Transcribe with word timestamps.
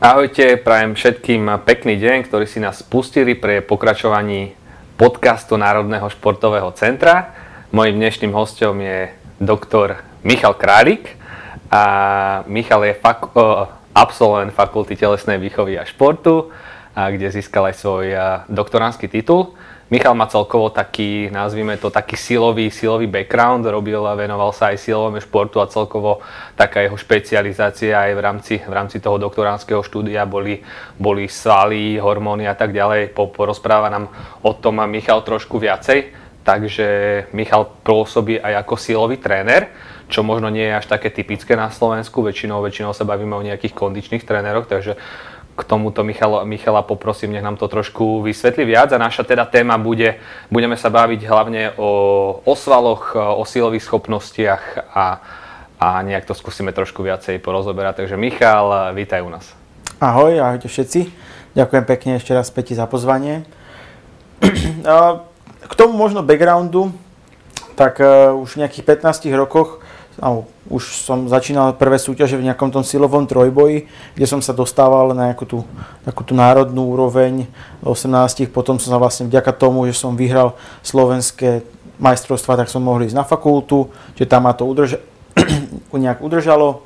Ahojte, 0.00 0.56
prajem 0.56 0.96
všetkým 0.96 1.60
pekný 1.68 2.00
deň, 2.00 2.24
ktorí 2.24 2.48
si 2.48 2.56
nás 2.56 2.80
spustili 2.80 3.36
pre 3.36 3.60
pokračovaní 3.60 4.56
podcastu 4.96 5.60
Národného 5.60 6.08
športového 6.08 6.72
centra. 6.72 7.36
Mojím 7.68 8.00
dnešným 8.00 8.32
hostom 8.32 8.80
je 8.80 9.12
doktor 9.36 10.00
Michal 10.24 10.56
Králik. 10.56 11.20
A 11.68 11.84
Michal 12.48 12.88
je 12.88 12.96
fak- 12.96 13.28
absolvent 13.92 14.48
Fakulty 14.56 14.96
telesnej 14.96 15.36
výchovy 15.36 15.76
a 15.76 15.84
športu, 15.84 16.48
a 16.96 17.12
kde 17.12 17.28
získal 17.28 17.68
aj 17.68 17.76
svoj 17.76 18.16
doktoránsky 18.48 19.04
titul. 19.04 19.52
Michal 19.90 20.14
má 20.14 20.30
celkovo 20.30 20.70
taký, 20.70 21.34
nazvime 21.34 21.74
to, 21.74 21.90
taký 21.90 22.14
silový, 22.14 22.70
silový 22.70 23.10
background, 23.10 23.66
robil 23.66 23.98
a 24.06 24.14
venoval 24.14 24.54
sa 24.54 24.70
aj 24.70 24.78
silovému 24.86 25.18
športu 25.18 25.58
a 25.58 25.66
celkovo 25.66 26.22
taká 26.54 26.86
jeho 26.86 26.94
špecializácia 26.94 27.98
aj 27.98 28.12
v 28.14 28.20
rámci, 28.22 28.54
v 28.62 28.70
rámci 28.70 29.02
toho 29.02 29.18
doktoránskeho 29.18 29.82
štúdia 29.82 30.30
boli, 30.30 30.62
boli 30.94 31.26
svaly, 31.26 31.98
hormóny 31.98 32.46
a 32.46 32.54
tak 32.54 32.70
ďalej. 32.70 33.10
Po, 33.10 33.34
porozpráva 33.34 33.90
nám 33.90 34.06
o 34.46 34.54
tom 34.54 34.78
Michal 34.86 35.26
trošku 35.26 35.58
viacej. 35.58 36.14
Takže 36.40 36.86
Michal 37.34 37.68
pôsobí 37.82 38.40
aj 38.40 38.64
ako 38.64 38.74
silový 38.78 39.20
tréner, 39.20 39.74
čo 40.08 40.24
možno 40.24 40.48
nie 40.48 40.70
je 40.70 40.78
až 40.78 40.86
také 40.88 41.12
typické 41.12 41.52
na 41.58 41.68
Slovensku. 41.68 42.24
Väčšinou, 42.24 42.64
väčšinou 42.64 42.94
sa 42.96 43.04
bavíme 43.04 43.36
o 43.36 43.44
nejakých 43.44 43.76
kondičných 43.76 44.24
tréneroch, 44.24 44.64
takže 44.64 44.96
k 45.60 45.68
tomuto 45.68 46.00
Michala, 46.00 46.48
Michala 46.48 46.80
poprosím, 46.80 47.36
nech 47.36 47.44
nám 47.44 47.60
to 47.60 47.68
trošku 47.68 48.24
vysvetlí 48.24 48.64
viac. 48.64 48.96
A 48.96 48.98
naša 48.98 49.28
teda 49.28 49.44
téma 49.44 49.76
bude, 49.76 50.16
budeme 50.48 50.80
sa 50.80 50.88
baviť 50.88 51.20
hlavne 51.28 51.76
o 51.76 51.90
osvaloch, 52.48 53.12
o 53.12 53.44
silových 53.44 53.84
schopnostiach 53.84 54.88
a, 54.96 55.04
a 55.76 55.88
nejak 56.00 56.24
to 56.24 56.32
skúsime 56.32 56.72
trošku 56.72 57.04
viacej 57.04 57.44
porozoberať. 57.44 58.04
Takže 58.04 58.16
Michal, 58.16 58.96
vítaj 58.96 59.20
u 59.20 59.28
nás. 59.28 59.52
Ahoj, 60.00 60.40
ahojte 60.40 60.64
všetci. 60.64 61.12
Ďakujem 61.52 61.84
pekne 61.84 62.10
ešte 62.16 62.32
raz 62.32 62.48
Peti 62.48 62.72
za 62.72 62.88
pozvanie. 62.88 63.44
K 65.60 65.72
tomu 65.76 65.92
možno 65.92 66.24
backgroundu, 66.24 66.88
tak 67.76 68.00
e, 68.00 68.32
už 68.32 68.56
v 68.56 68.60
nejakých 68.64 68.84
15 69.04 69.28
rokoch 69.36 69.84
už 70.68 71.00
som 71.00 71.24
začínal 71.26 71.72
prvé 71.80 71.96
súťaže 71.96 72.36
v 72.36 72.44
nejakom 72.44 72.68
tom 72.68 72.84
silovom 72.84 73.24
trojboji, 73.24 73.88
kde 74.14 74.26
som 74.28 74.44
sa 74.44 74.52
dostával 74.52 75.16
na 75.16 75.32
nejakú 75.32 75.48
tú, 75.48 75.58
takú 76.04 76.22
tú 76.22 76.36
národnú 76.36 76.92
úroveň 76.92 77.48
18, 77.80 78.52
potom 78.52 78.76
som 78.76 78.92
sa 78.92 79.00
vlastne 79.00 79.26
vďaka 79.32 79.56
tomu, 79.56 79.88
že 79.88 79.96
som 79.96 80.12
vyhral 80.12 80.54
slovenské 80.84 81.64
majstrovstva, 81.96 82.60
tak 82.60 82.68
som 82.68 82.84
mohol 82.84 83.08
ísť 83.08 83.16
na 83.16 83.24
fakultu, 83.24 83.88
že 84.12 84.28
tam 84.28 84.44
ma 84.44 84.52
to 84.52 84.68
udrža- 84.68 85.00
nejak 85.92 86.20
udržalo 86.20 86.84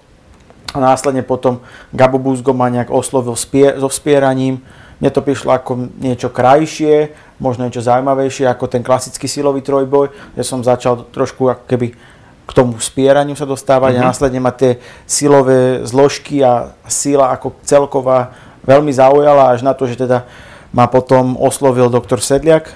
a 0.75 0.79
následne 0.79 1.27
potom 1.27 1.63
Gabo 1.91 2.23
Buzgo 2.23 2.55
ma 2.55 2.71
nejak 2.71 2.91
oslovil 2.91 3.35
spie- 3.39 3.79
so 3.79 3.91
vspieraním. 3.91 4.63
Mne 5.03 5.11
to 5.11 5.27
prišlo 5.27 5.55
ako 5.55 5.91
niečo 5.99 6.31
krajšie, 6.31 7.11
možno 7.43 7.67
niečo 7.67 7.83
zaujímavejšie 7.83 8.47
ako 8.47 8.71
ten 8.71 8.87
klasický 8.87 9.27
silový 9.27 9.63
trojboj, 9.63 10.15
kde 10.35 10.43
som 10.47 10.63
začal 10.63 11.07
trošku 11.11 11.51
ako 11.51 11.67
keby 11.67 11.99
k 12.45 12.51
tomu 12.53 12.77
spieraniu 12.77 13.33
sa 13.35 13.49
dostávať 13.49 13.97
mm-hmm. 13.97 14.05
a 14.05 14.09
následne 14.13 14.41
ma 14.41 14.53
tie 14.53 14.77
silové 15.09 15.81
zložky 15.89 16.45
a 16.45 16.77
sila 16.85 17.33
ako 17.33 17.57
celková 17.65 18.37
veľmi 18.69 18.93
zaujala 18.93 19.57
až 19.57 19.65
na 19.65 19.73
to, 19.73 19.89
že 19.89 19.97
teda 19.97 20.29
ma 20.73 20.85
potom 20.89 21.41
oslovil 21.41 21.89
doktor 21.89 22.21
Sedliak 22.21 22.73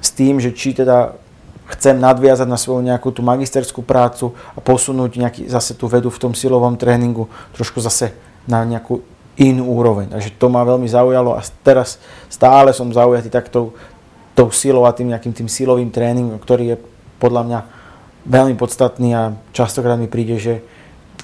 s 0.00 0.08
tým, 0.12 0.40
že 0.40 0.52
či 0.56 0.72
teda 0.72 1.16
chcem 1.64 1.96
nadviazať 1.96 2.48
na 2.48 2.60
svoju 2.60 2.84
nejakú 2.84 3.08
tú 3.08 3.24
magisterskú 3.24 3.80
prácu 3.80 4.36
a 4.52 4.60
posunúť 4.60 5.16
nejaký, 5.16 5.42
zase 5.48 5.72
tú 5.72 5.88
vedu 5.88 6.12
v 6.12 6.20
tom 6.20 6.32
silovom 6.36 6.76
tréningu 6.76 7.28
trošku 7.56 7.80
zase 7.80 8.12
na 8.44 8.60
nejakú 8.64 9.00
inú 9.40 9.66
úroveň. 9.72 10.12
Takže 10.12 10.36
to 10.36 10.46
ma 10.52 10.62
veľmi 10.62 10.86
zaujalo 10.86 11.34
a 11.34 11.40
teraz 11.64 11.98
stále 12.28 12.70
som 12.76 12.92
zaujatý 12.92 13.32
takto 13.32 13.72
tou 14.36 14.48
silou 14.52 14.84
a 14.84 14.92
tým 14.92 15.10
nejakým 15.10 15.32
tým 15.32 15.48
silovým 15.48 15.88
tréningom, 15.88 16.36
ktorý 16.38 16.74
je 16.74 16.76
podľa 17.18 17.42
mňa 17.48 17.58
veľmi 18.24 18.56
podstatný 18.56 19.08
a 19.14 19.22
častokrát 19.52 20.00
mi 20.00 20.08
príde, 20.08 20.40
že 20.40 20.54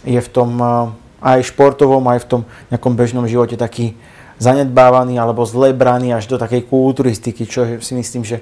je 0.05 0.21
v 0.21 0.29
tom 0.33 0.57
aj 1.21 1.53
športovom, 1.53 2.05
aj 2.09 2.25
v 2.25 2.29
tom 2.29 2.41
nejakom 2.73 2.97
bežnom 2.97 3.29
živote 3.29 3.57
taký 3.61 3.97
zanedbávaný 4.41 5.21
alebo 5.21 5.45
zle 5.45 5.77
braný 5.77 6.17
až 6.17 6.33
do 6.33 6.41
takej 6.41 6.65
kulturistiky, 6.65 7.45
čo 7.45 7.81
si 7.85 7.93
myslím, 7.93 8.25
že 8.25 8.41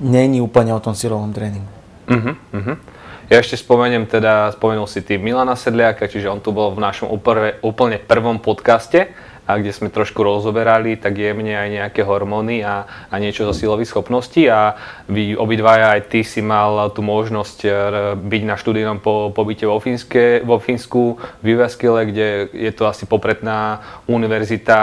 není 0.00 0.44
úplne 0.44 0.76
o 0.76 0.80
tom 0.84 0.92
silovom 0.92 1.32
tréningu. 1.32 1.68
Uh-huh, 2.08 2.36
uh-huh. 2.36 2.76
Ja 3.32 3.38
ešte 3.40 3.56
spomeniem 3.56 4.10
teda, 4.10 4.52
spomenul 4.52 4.90
si 4.90 5.00
ty 5.06 5.16
Milana 5.16 5.54
Sedliaka, 5.54 6.10
čiže 6.10 6.28
on 6.28 6.42
tu 6.42 6.50
bol 6.50 6.74
v 6.74 6.82
našom 6.82 7.08
úplne 7.62 7.96
prvom 8.02 8.42
podcaste 8.42 9.08
a 9.50 9.58
kde 9.58 9.74
sme 9.74 9.90
trošku 9.90 10.22
rozoberali 10.22 10.94
tak 10.94 11.18
jemne 11.18 11.58
aj 11.58 11.68
nejaké 11.68 12.06
hormóny 12.06 12.62
a, 12.62 12.86
a 13.10 13.14
niečo 13.18 13.42
zo 13.50 13.54
silových 13.54 13.90
schopností 13.90 14.46
a 14.46 14.78
vy 15.10 15.34
obidvaja 15.34 15.98
aj 15.98 16.06
ty 16.06 16.22
si 16.22 16.38
mal 16.38 16.94
tú 16.94 17.02
možnosť 17.02 17.58
e, 17.66 17.70
byť 18.14 18.42
na 18.46 18.54
študijnom 18.54 19.02
po, 19.02 19.34
pobyte 19.34 19.66
vo, 19.66 19.82
Fínske, 19.82 20.46
vo 20.46 20.62
Fínsku 20.62 21.18
v 21.42 21.46
Jyväskyle, 21.54 22.06
kde 22.06 22.28
je 22.54 22.70
to 22.70 22.86
asi 22.86 23.10
popretná 23.10 23.82
univerzita 24.06 24.78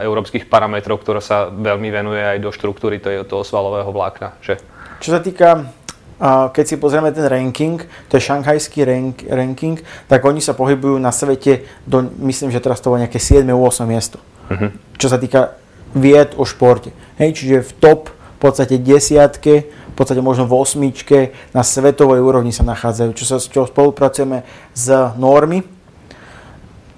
európskych 0.00 0.48
parametrov, 0.48 1.04
ktorá 1.04 1.20
sa 1.20 1.52
veľmi 1.52 1.92
venuje 1.92 2.22
aj 2.24 2.38
do 2.40 2.48
štruktúry 2.48 2.98
toho 3.02 3.42
svalového 3.44 3.92
vlákna. 3.92 4.38
Že? 4.40 4.54
Čo 5.02 5.10
sa 5.12 5.20
týka 5.20 5.75
keď 6.24 6.64
si 6.64 6.76
pozrieme 6.80 7.12
ten 7.12 7.28
ranking, 7.28 7.76
to 8.08 8.16
je 8.16 8.24
šanghajský 8.24 8.88
rank, 8.88 9.16
ranking, 9.28 9.76
tak 10.08 10.24
oni 10.24 10.40
sa 10.40 10.56
pohybujú 10.56 10.96
na 10.96 11.12
svete 11.12 11.68
do, 11.84 12.08
myslím, 12.24 12.48
že 12.48 12.64
teraz 12.64 12.80
to 12.80 12.88
bolo 12.88 13.04
nejaké 13.04 13.20
7. 13.20 13.44
8. 13.44 13.84
miesto. 13.84 14.16
Uh-huh. 14.48 14.72
Čo 14.96 15.12
sa 15.12 15.20
týka 15.20 15.60
vied 15.92 16.32
o 16.40 16.48
športe. 16.48 16.92
Hej, 17.20 17.36
čiže 17.36 17.56
v 17.68 17.72
top 17.80 18.02
v 18.08 18.38
podstate 18.40 18.76
desiatke, 18.76 19.68
v 19.68 19.94
podstate 19.96 20.20
možno 20.20 20.44
v 20.44 20.60
osmičke 20.60 21.18
na 21.56 21.64
svetovej 21.64 22.20
úrovni 22.20 22.52
sa 22.52 22.68
nachádzajú. 22.68 23.10
Čo 23.16 23.24
sa 23.24 23.36
čo 23.40 23.64
spolupracujeme 23.64 24.44
s 24.76 24.92
normy, 25.16 25.64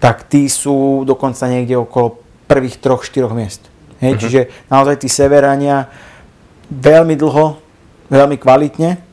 tak 0.02 0.26
tí 0.30 0.46
sú 0.50 1.06
dokonca 1.06 1.46
niekde 1.50 1.78
okolo 1.78 2.22
prvých 2.46 2.78
troch, 2.78 3.06
štyroch 3.06 3.34
miest. 3.34 3.66
Hej, 3.98 4.14
uh-huh. 4.14 4.22
Čiže 4.22 4.40
naozaj 4.70 5.02
tí 5.02 5.10
severania 5.10 5.90
veľmi 6.70 7.18
dlho, 7.18 7.58
veľmi 8.10 8.38
kvalitne 8.38 9.07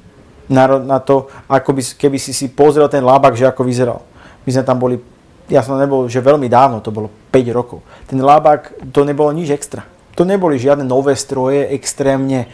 na, 0.49 0.77
na 0.77 0.97
to, 1.01 1.29
ako 1.49 1.75
by, 1.75 1.81
keby 1.97 2.17
si 2.21 2.31
si 2.31 2.51
pozrel 2.51 2.85
ten 2.89 3.01
lábak, 3.01 3.33
že 3.33 3.49
ako 3.49 3.65
vyzeral. 3.65 4.05
My 4.45 4.49
sme 4.53 4.63
tam 4.63 4.77
boli, 4.77 5.01
ja 5.49 5.65
som 5.65 5.77
nebol, 5.77 6.05
že 6.05 6.21
veľmi 6.21 6.45
dávno, 6.45 6.81
to 6.81 6.93
bolo 6.93 7.09
5 7.33 7.57
rokov. 7.57 7.79
Ten 8.05 8.21
lábak, 8.21 8.73
to 8.93 9.01
nebolo 9.01 9.33
nič 9.33 9.49
extra. 9.49 9.85
To 10.15 10.23
neboli 10.23 10.61
žiadne 10.61 10.85
nové 10.85 11.17
stroje, 11.17 11.67
extrémne 11.75 12.47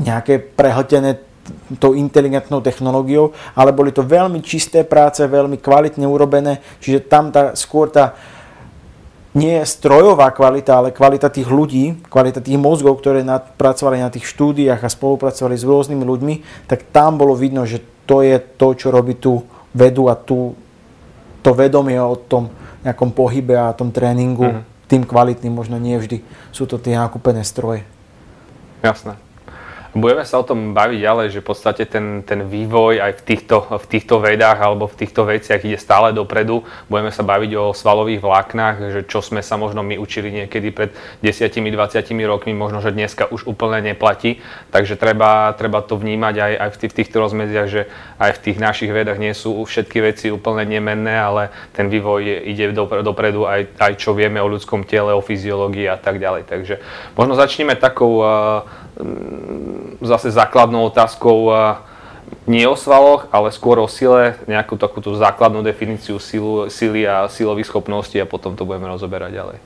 nejaké 0.00 0.40
prehltené 0.40 1.20
tou 1.78 1.94
inteligentnou 1.94 2.60
technológiou, 2.62 3.34
ale 3.54 3.74
boli 3.74 3.90
to 3.90 4.06
veľmi 4.06 4.40
čisté 4.42 4.86
práce, 4.86 5.22
veľmi 5.22 5.58
kvalitne 5.58 6.06
urobené, 6.06 6.62
čiže 6.78 7.06
tam 7.10 7.34
tá, 7.34 7.54
skôr 7.58 7.90
tá, 7.90 8.14
nie 9.30 9.62
je 9.62 9.66
strojová 9.66 10.34
kvalita, 10.34 10.82
ale 10.82 10.90
kvalita 10.90 11.30
tých 11.30 11.46
ľudí, 11.46 12.02
kvalita 12.10 12.42
tých 12.42 12.58
mozgov, 12.58 12.98
ktoré 12.98 13.22
pracovali 13.54 14.02
na 14.02 14.10
tých 14.10 14.26
štúdiách 14.26 14.82
a 14.82 14.90
spolupracovali 14.90 15.54
s 15.54 15.62
rôznymi 15.62 16.02
ľuďmi, 16.02 16.34
tak 16.66 16.90
tam 16.90 17.14
bolo 17.14 17.38
vidno, 17.38 17.62
že 17.62 17.78
to 18.10 18.26
je 18.26 18.42
to, 18.42 18.74
čo 18.74 18.90
robí 18.90 19.14
tú 19.14 19.46
vedu 19.70 20.10
a 20.10 20.18
tú, 20.18 20.58
to 21.46 21.54
vedomie 21.54 21.94
o 22.02 22.18
tom 22.18 22.50
nejakom 22.82 23.14
pohybe 23.14 23.54
a 23.54 23.70
tom 23.70 23.94
tréningu 23.94 24.50
mm. 24.50 24.62
tým 24.90 25.06
kvalitným, 25.06 25.54
možno 25.54 25.78
nie 25.78 25.94
vždy 25.94 26.26
sú 26.50 26.66
to 26.66 26.82
tie 26.82 26.98
nakúpené 26.98 27.46
stroje. 27.46 27.86
Jasné. 28.82 29.14
Budeme 29.90 30.22
sa 30.22 30.38
o 30.38 30.46
tom 30.46 30.70
baviť 30.70 31.02
ďalej, 31.02 31.26
že 31.34 31.42
v 31.42 31.48
podstate 31.50 31.82
ten, 31.82 32.22
ten 32.22 32.46
vývoj 32.46 33.02
aj 33.02 33.12
v 33.18 33.22
týchto, 33.26 33.74
v 33.74 33.86
týchto 33.90 34.22
vedách 34.22 34.62
alebo 34.62 34.86
v 34.86 34.94
týchto 35.02 35.26
veciach 35.26 35.66
ide 35.66 35.74
stále 35.82 36.14
dopredu. 36.14 36.62
Budeme 36.86 37.10
sa 37.10 37.26
baviť 37.26 37.50
o 37.58 37.74
svalových 37.74 38.22
vláknach, 38.22 38.78
že 38.94 39.02
čo 39.02 39.18
sme 39.18 39.42
sa 39.42 39.58
možno 39.58 39.82
my 39.82 39.98
učili 39.98 40.30
niekedy 40.30 40.70
pred 40.70 40.94
10-20 41.26 42.06
rokmi, 42.22 42.54
možno, 42.54 42.78
že 42.78 42.94
dneska 42.94 43.34
už 43.34 43.50
úplne 43.50 43.82
neplatí. 43.82 44.38
Takže 44.70 44.94
treba, 44.94 45.50
treba 45.58 45.82
to 45.82 45.98
vnímať 45.98 46.34
aj, 46.38 46.52
aj 46.54 46.68
v, 46.70 46.76
tých, 46.78 46.92
v 46.94 46.98
týchto 47.02 47.16
rozmedziach, 47.26 47.66
že 47.66 47.82
aj 48.22 48.30
v 48.38 48.42
tých 48.46 48.58
našich 48.62 48.94
vedách 48.94 49.18
nie 49.18 49.34
sú 49.34 49.58
všetky 49.58 50.06
veci 50.06 50.30
úplne 50.30 50.70
nemenné, 50.70 51.18
ale 51.18 51.50
ten 51.74 51.90
vývoj 51.90 52.46
ide 52.46 52.70
dopredu 52.78 53.42
aj, 53.42 53.74
aj 53.82 53.92
čo 53.98 54.14
vieme 54.14 54.38
o 54.38 54.46
ľudskom 54.46 54.86
tele, 54.86 55.10
o 55.10 55.18
fyziológii 55.18 55.90
a 55.90 55.98
tak 55.98 56.22
ďalej. 56.22 56.46
Takže 56.46 56.78
možno 57.18 57.34
začneme 57.34 57.74
takou 57.74 58.22
Mm, 58.89 58.89
zase 60.00 60.30
základnou 60.30 60.88
otázkou 60.88 61.52
nie 62.46 62.66
o 62.66 62.78
svaloch, 62.78 63.26
ale 63.30 63.54
skôr 63.54 63.78
o 63.78 63.88
sile, 63.90 64.38
nejakú 64.46 64.78
takúto 64.78 65.14
základnú 65.14 65.62
definíciu 65.62 66.18
silu, 66.22 66.70
sily 66.70 67.06
a 67.06 67.26
silových 67.30 67.70
schopností 67.70 68.18
a 68.22 68.26
potom 68.26 68.54
to 68.54 68.66
budeme 68.66 68.90
rozoberať 68.90 69.30
ďalej. 69.34 69.58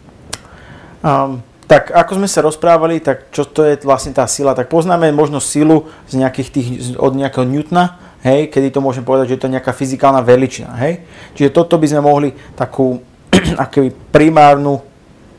Um, 1.05 1.45
tak 1.65 1.93
ako 1.93 2.21
sme 2.21 2.29
sa 2.29 2.45
rozprávali, 2.45 3.01
tak 3.01 3.33
čo 3.33 3.49
to 3.49 3.65
je 3.65 3.81
vlastne 3.85 4.13
tá 4.13 4.29
sila, 4.29 4.57
tak 4.57 4.69
poznáme 4.69 5.13
možno 5.13 5.41
silu 5.41 5.89
z 6.09 6.21
nejakých 6.21 6.49
tých, 6.53 6.69
od 7.01 7.13
nejakého 7.17 7.45
Newtona, 7.45 8.01
hej, 8.25 8.53
kedy 8.53 8.73
to 8.73 8.85
môžeme 8.85 9.05
povedať, 9.05 9.33
že 9.33 9.35
je 9.37 9.43
to 9.45 9.53
nejaká 9.53 9.73
fyzikálna 9.73 10.21
veličina, 10.25 10.77
hej. 10.81 11.05
Čiže 11.37 11.57
toto 11.57 11.81
by 11.81 11.87
sme 11.89 12.01
mohli 12.05 12.29
takú 12.57 13.01
akoby 13.65 13.93
primárnu 14.13 14.81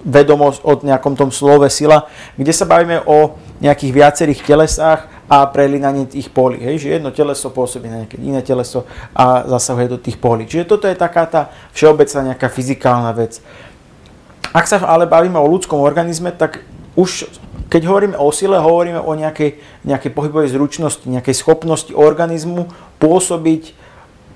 vedomosť 0.05 0.59
o 0.61 0.71
nejakom 0.85 1.17
tom 1.17 1.33
slove 1.33 1.65
sila, 1.73 2.05
kde 2.37 2.53
sa 2.53 2.69
bavíme 2.69 3.01
o 3.09 3.37
nejakých 3.59 3.91
viacerých 3.91 4.41
telesách 4.43 5.07
a 5.25 5.47
prelinanie 5.49 6.05
tých 6.05 6.29
polí. 6.29 6.61
Hej? 6.61 6.85
Že 6.85 6.87
jedno 6.99 7.09
teleso 7.09 7.49
pôsobí 7.49 7.89
na 7.89 8.05
nejaké 8.05 8.21
iné 8.21 8.45
teleso 8.45 8.85
a 9.15 9.47
zasahuje 9.47 9.87
do 9.95 9.99
tých 10.01 10.21
polí. 10.21 10.45
Čiže 10.45 10.69
toto 10.69 10.85
je 10.85 10.97
taká 10.97 11.25
tá 11.25 11.41
všeobecná 11.73 12.33
nejaká 12.33 12.47
fyzikálna 12.51 13.11
vec. 13.17 13.41
Ak 14.55 14.69
sa 14.69 14.79
ale 14.85 15.09
bavíme 15.09 15.35
o 15.35 15.47
ľudskom 15.49 15.81
organizme, 15.81 16.31
tak 16.31 16.61
už 16.95 17.27
keď 17.67 17.81
hovoríme 17.89 18.15
o 18.15 18.29
sile, 18.29 18.61
hovoríme 18.61 19.01
o 19.01 19.11
nejakej, 19.17 19.57
nejakej 19.83 20.11
pohybovej 20.13 20.53
zručnosti, 20.53 21.03
nejakej 21.03 21.35
schopnosti 21.35 21.91
organizmu 21.91 22.69
pôsobiť 23.01 23.73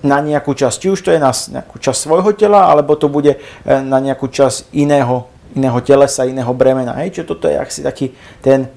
na 0.01 0.23
nejakú 0.23 0.55
časť. 0.55 0.75
Či 0.75 0.87
už 0.89 0.99
to 1.05 1.13
je 1.13 1.21
na 1.21 1.31
nejakú 1.31 1.77
časť 1.77 1.99
svojho 1.99 2.31
tela, 2.33 2.67
alebo 2.67 2.97
to 2.97 3.11
bude 3.11 3.35
e, 3.35 3.39
na 3.63 3.99
nejakú 4.01 4.31
časť 4.31 4.73
iného, 4.73 5.29
iného 5.53 5.79
telesa, 5.85 6.25
iného 6.25 6.51
bremena. 6.55 6.97
Hej? 7.03 7.19
Čiže 7.19 7.29
toto 7.29 7.45
je 7.45 7.55
asi 7.59 7.79
taký 7.85 8.11
ten 8.41 8.71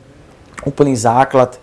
úplný 0.62 0.94
základ, 0.94 1.58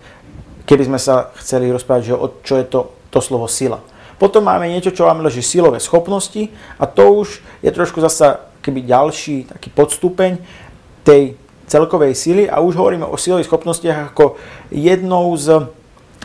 keby 0.66 0.86
sme 0.86 0.98
sa 1.00 1.34
chceli 1.40 1.72
rozprávať, 1.72 2.12
že 2.12 2.14
o 2.14 2.26
čo 2.42 2.54
je 2.60 2.66
to, 2.68 2.80
to 3.10 3.18
slovo 3.18 3.46
sila. 3.50 3.80
Potom 4.20 4.44
máme 4.44 4.68
niečo, 4.68 4.92
čo 4.92 5.08
máme 5.08 5.24
leží 5.24 5.40
silové 5.40 5.80
schopnosti 5.80 6.52
a 6.76 6.84
to 6.84 7.24
už 7.24 7.40
je 7.64 7.70
trošku 7.72 8.04
zasa 8.04 8.44
keby 8.60 8.84
ďalší 8.84 9.48
taký 9.48 9.72
podstupeň 9.72 10.36
tej 11.00 11.40
celkovej 11.64 12.12
sily 12.12 12.44
a 12.44 12.60
už 12.60 12.76
hovoríme 12.76 13.08
o 13.08 13.16
silových 13.16 13.48
schopnostiach 13.48 14.12
ako 14.12 14.36
jednou 14.68 15.32
z 15.40 15.64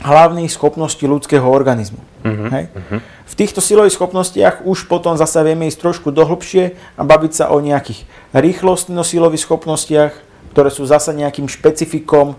hlavných 0.03 0.51
schopností 0.51 1.07
ľudského 1.07 1.47
organizmu. 1.47 2.03
Uh-huh, 2.25 2.51
Hej? 2.51 2.67
Uh-huh. 2.75 2.99
V 3.31 3.33
týchto 3.39 3.63
silových 3.63 3.95
schopnostiach 3.95 4.67
už 4.67 4.91
potom 4.91 5.15
zase 5.15 5.39
vieme 5.47 5.71
ísť 5.71 5.79
trošku 5.79 6.11
dohlbšie 6.11 6.75
a 6.99 7.01
baviť 7.07 7.31
sa 7.31 7.45
o 7.55 7.63
nejakých 7.63 8.03
rýchlostno-silových 8.35 9.47
schopnostiach, 9.47 10.11
ktoré 10.51 10.67
sú 10.67 10.83
zase 10.83 11.15
nejakým 11.15 11.47
špecifikom 11.47 12.35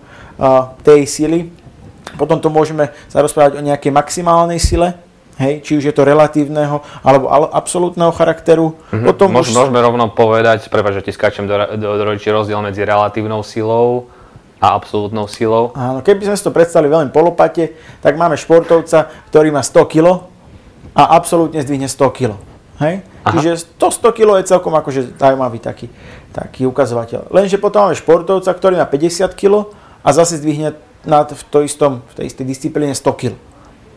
tej 0.84 1.08
sily. 1.08 1.48
Potom 2.16 2.40
to 2.40 2.48
môžeme 2.48 2.92
sa 3.10 3.20
rozprávať 3.20 3.60
o 3.60 3.66
nejakej 3.66 3.92
maximálnej 3.92 4.60
sile, 4.62 4.96
Hej, 5.36 5.68
či 5.68 5.72
už 5.76 5.84
je 5.84 5.92
to 5.92 6.00
relatívneho 6.00 6.80
alebo 7.04 7.28
absolútneho 7.52 8.08
charakteru. 8.08 8.72
Mm-hmm. 8.72 9.04
Potom 9.04 9.28
Môž, 9.28 9.52
už... 9.52 9.68
Môžeme 9.68 9.84
rovno 9.84 10.08
povedať, 10.08 10.64
prepáč, 10.72 11.04
že 11.04 11.04
ti 11.04 11.12
skáčem 11.12 11.44
do, 11.44 11.52
do, 11.76 11.88
do 11.92 12.04
rozdiel 12.08 12.64
medzi 12.64 12.80
relatívnou 12.80 13.44
silou 13.44 14.08
a 14.56 14.72
absolútnou 14.72 15.28
silou. 15.28 15.76
Áno, 15.76 16.00
keby 16.00 16.32
sme 16.32 16.36
si 16.40 16.44
to 16.44 16.56
predstavili 16.56 16.88
veľmi 16.88 17.12
polopate, 17.12 17.76
tak 18.00 18.16
máme 18.16 18.40
športovca, 18.40 19.12
ktorý 19.28 19.52
má 19.52 19.60
100 19.60 19.92
kg 19.92 20.24
a 20.96 21.02
absolútne 21.20 21.60
zdvihne 21.60 21.92
100 21.92 22.16
kg. 22.16 22.40
Hej? 22.80 23.04
Čiže 23.28 23.76
100, 23.76 24.08
100 24.08 24.16
kg 24.16 24.28
je 24.40 24.50
celkom 24.56 24.72
akože 24.72 25.20
zaujímavý 25.20 25.60
taký, 25.60 25.92
taký 26.32 26.64
ukazovateľ. 26.64 27.28
Lenže 27.28 27.60
potom 27.60 27.84
máme 27.84 27.96
športovca, 27.96 28.48
ktorý 28.48 28.80
má 28.80 28.88
50 28.88 29.36
kg 29.36 29.68
a 30.06 30.08
zase 30.14 30.38
zdvihne 30.38 30.78
na, 31.02 31.26
v, 31.26 31.42
to 31.50 31.66
istom, 31.66 32.06
v 32.14 32.22
tej 32.22 32.24
istej 32.30 32.46
disciplíne 32.46 32.94
100 32.94 33.10
kg. 33.18 33.34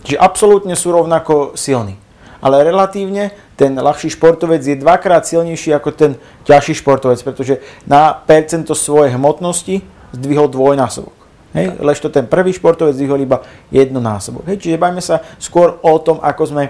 Čiže 0.02 0.18
absolútne 0.18 0.74
sú 0.74 0.90
rovnako 0.90 1.54
silní. 1.54 2.02
Ale 2.40 2.64
relatívne 2.64 3.36
ten 3.60 3.76
ľahší 3.76 4.16
športovec 4.16 4.64
je 4.64 4.80
dvakrát 4.80 5.28
silnejší 5.28 5.76
ako 5.76 5.90
ten 5.92 6.12
ťažší 6.48 6.80
športovec, 6.80 7.20
pretože 7.22 7.60
na 7.84 8.16
percento 8.16 8.72
svojej 8.72 9.20
hmotnosti 9.20 9.84
zdvihol 10.16 10.48
dvojnásobok. 10.48 11.14
Hej? 11.52 11.78
Lež 11.84 12.00
to 12.00 12.08
ten 12.08 12.26
prvý 12.26 12.56
športovec 12.56 12.96
zdvihol 12.96 13.20
iba 13.20 13.44
jednonásobok. 13.70 14.48
Hej? 14.48 14.64
Čiže 14.64 14.82
bajme 14.82 15.04
sa 15.04 15.20
skôr 15.36 15.78
o 15.84 15.94
tom, 16.00 16.24
ako 16.24 16.44
sme 16.48 16.64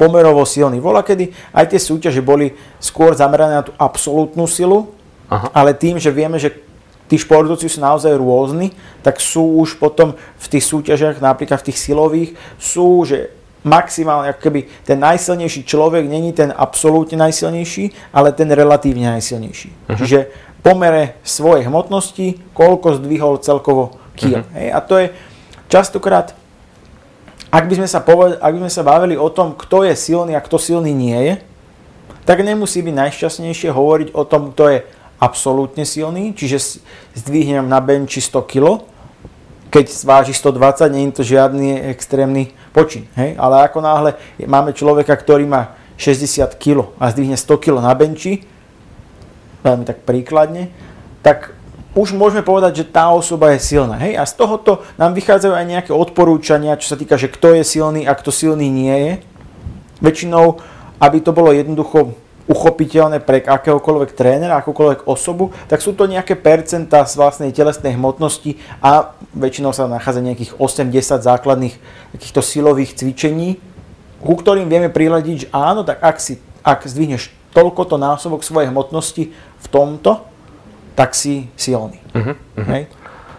pomerovo 0.00 0.48
silní. 0.48 0.80
Vola 0.80 1.04
kedy 1.04 1.52
aj 1.52 1.76
tie 1.76 1.80
súťaže 1.80 2.24
boli 2.24 2.56
skôr 2.80 3.12
zamerané 3.12 3.60
na 3.60 3.64
tú 3.68 3.76
absolútnu 3.76 4.48
silu, 4.48 4.88
Aha. 5.28 5.52
ale 5.52 5.76
tým, 5.76 6.00
že 6.00 6.08
vieme, 6.08 6.40
že 6.40 6.67
tí 7.08 7.16
športovci 7.16 7.66
sú 7.66 7.80
naozaj 7.80 8.20
rôzni, 8.20 8.76
tak 9.00 9.18
sú 9.18 9.64
už 9.64 9.80
potom 9.80 10.12
v 10.14 10.46
tých 10.46 10.64
súťažiach, 10.68 11.24
napríklad 11.24 11.64
v 11.64 11.72
tých 11.72 11.80
silových, 11.80 12.30
sú, 12.60 13.08
že 13.08 13.32
maximálne, 13.66 14.30
ako 14.30 14.40
keby 14.48 14.60
ten 14.86 15.00
najsilnejší 15.02 15.66
človek 15.66 16.06
není 16.06 16.30
ten 16.30 16.54
absolútne 16.54 17.18
najsilnejší, 17.18 18.14
ale 18.14 18.30
ten 18.30 18.46
relatívne 18.52 19.18
najsilnejší. 19.18 19.68
Uh-huh. 19.74 19.98
Čiže 19.98 20.30
pomere 20.62 21.18
svojej 21.26 21.66
hmotnosti, 21.66 22.38
koľko 22.54 23.02
zdvihol 23.02 23.42
celkovo 23.42 23.98
kil. 24.14 24.44
Uh-huh. 24.44 24.54
Hej, 24.54 24.68
a 24.70 24.78
to 24.78 24.94
je 25.00 25.06
častokrát, 25.66 26.38
ak 27.48 27.64
by, 27.66 27.74
sme 27.82 27.88
sa 27.88 28.04
poved- 28.04 28.38
ak 28.38 28.52
by 28.52 28.60
sme 28.68 28.72
sa 28.72 28.82
bavili 28.84 29.16
o 29.16 29.28
tom, 29.32 29.56
kto 29.56 29.88
je 29.88 29.94
silný 29.96 30.36
a 30.36 30.44
kto 30.44 30.60
silný 30.60 30.92
nie 30.92 31.16
je, 31.16 31.34
tak 32.28 32.44
nemusí 32.44 32.84
byť 32.84 32.94
najšťastnejšie 32.94 33.72
hovoriť 33.72 34.08
o 34.12 34.22
tom, 34.28 34.52
kto 34.52 34.62
je 34.68 34.78
absolútne 35.18 35.82
silný, 35.82 36.30
čiže 36.32 36.80
zdvihnem 37.18 37.66
na 37.66 37.82
benči 37.82 38.22
100 38.22 38.50
kg, 38.50 38.86
keď 39.68 39.86
váži 40.06 40.32
120, 40.32 40.88
nie 40.94 41.10
je 41.10 41.16
to 41.20 41.24
žiadny 41.26 41.76
extrémny 41.92 42.56
počin. 42.72 43.04
Hej? 43.18 43.36
Ale 43.36 43.68
ako 43.68 43.78
náhle 43.84 44.10
máme 44.40 44.72
človeka, 44.72 45.12
ktorý 45.12 45.44
má 45.44 45.76
60 46.00 46.56
kg 46.56 46.94
a 46.96 47.12
zdvihne 47.12 47.36
100 47.36 47.62
kg 47.62 47.82
na 47.84 47.92
benči, 47.92 48.46
veľmi 49.66 49.84
tak 49.84 50.06
príkladne, 50.08 50.72
tak 51.20 51.52
už 51.98 52.14
môžeme 52.14 52.46
povedať, 52.46 52.86
že 52.86 52.90
tá 52.94 53.10
osoba 53.10 53.52
je 53.52 53.60
silná. 53.60 53.98
Hej? 53.98 54.16
A 54.16 54.24
z 54.24 54.38
tohoto 54.38 54.86
nám 54.94 55.12
vychádzajú 55.18 55.52
aj 55.52 55.66
nejaké 55.66 55.92
odporúčania, 55.92 56.78
čo 56.78 56.94
sa 56.94 56.96
týka, 56.96 57.18
že 57.18 57.28
kto 57.28 57.58
je 57.58 57.66
silný 57.66 58.06
a 58.06 58.14
kto 58.14 58.30
silný 58.30 58.70
nie 58.70 58.94
je. 58.94 59.12
Väčšinou, 59.98 60.62
aby 61.02 61.18
to 61.18 61.34
bolo 61.34 61.50
jednoducho 61.50 62.14
uchopiteľné 62.48 63.20
pre 63.20 63.44
akéhokoľvek 63.44 64.16
trénera, 64.16 64.56
akúkoľvek 64.58 65.04
osobu, 65.04 65.52
tak 65.68 65.84
sú 65.84 65.92
to 65.92 66.08
nejaké 66.08 66.32
percentá 66.34 67.04
z 67.04 67.14
vlastnej 67.20 67.52
telesnej 67.52 67.94
hmotnosti 67.94 68.56
a 68.80 69.12
väčšinou 69.36 69.76
sa 69.76 69.84
nachádza 69.84 70.24
nejakých 70.24 70.56
8-10 70.56 71.28
základných 71.28 71.74
takýchto 72.16 72.40
silových 72.40 72.96
cvičení, 72.96 73.60
ku 74.24 74.34
ktorým 74.34 74.66
vieme 74.66 74.88
prihľadiť, 74.88 75.36
že 75.46 75.48
áno, 75.52 75.84
tak 75.84 76.00
ak, 76.00 76.16
si, 76.18 76.40
ak 76.64 76.88
zdvihneš 76.88 77.30
toľkoto 77.52 78.00
násobok 78.00 78.40
svojej 78.40 78.72
hmotnosti 78.72 79.30
v 79.36 79.66
tomto, 79.68 80.24
tak 80.98 81.14
si 81.14 81.46
silný. 81.54 82.02
Uh-huh, 82.10 82.34
uh-huh. 82.34 82.66
Hej? 82.74 82.82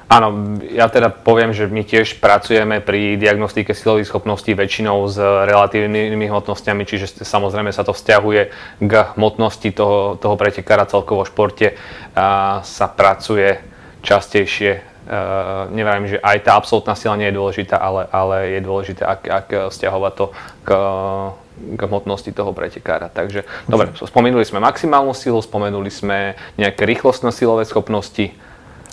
Áno, 0.10 0.58
ja 0.74 0.90
teda 0.90 1.14
poviem, 1.14 1.54
že 1.54 1.70
my 1.70 1.86
tiež 1.86 2.18
pracujeme 2.18 2.82
pri 2.82 3.14
diagnostike 3.14 3.78
silových 3.78 4.10
schopností 4.10 4.58
väčšinou 4.58 5.06
s 5.06 5.22
relatívnymi 5.22 6.26
hmotnosťami, 6.34 6.82
čiže 6.82 7.22
samozrejme 7.22 7.70
sa 7.70 7.86
to 7.86 7.94
vzťahuje 7.94 8.42
k 8.82 8.94
hmotnosti 9.14 9.70
toho, 9.70 10.18
toho 10.18 10.34
pretekára 10.34 10.90
celkovo 10.90 11.22
v 11.22 11.30
športe. 11.30 11.68
A 12.18 12.58
sa 12.66 12.90
pracuje 12.90 13.62
častejšie, 14.02 14.82
uh, 14.82 15.70
neviem, 15.70 16.10
že 16.10 16.18
aj 16.26 16.42
tá 16.42 16.58
absolútna 16.58 16.98
sila 16.98 17.14
nie 17.14 17.30
je 17.30 17.38
dôležitá, 17.38 17.78
ale, 17.78 18.10
ale 18.10 18.58
je 18.58 18.66
dôležité, 18.66 19.06
ak, 19.06 19.22
ak 19.30 19.48
vzťahovať 19.70 20.14
to 20.18 20.26
k, 20.66 20.70
k 21.78 21.80
hmotnosti 21.86 22.34
toho 22.34 22.50
pretekára. 22.50 23.14
Takže, 23.14 23.46
dobre, 23.70 23.94
spomenuli 23.94 24.42
sme 24.42 24.58
maximálnu 24.58 25.14
silu, 25.14 25.38
spomenuli 25.38 25.94
sme 25.94 26.34
nejaké 26.58 26.90
rýchlostno 26.90 27.30
silové 27.30 27.70
schopnosti, 27.70 28.34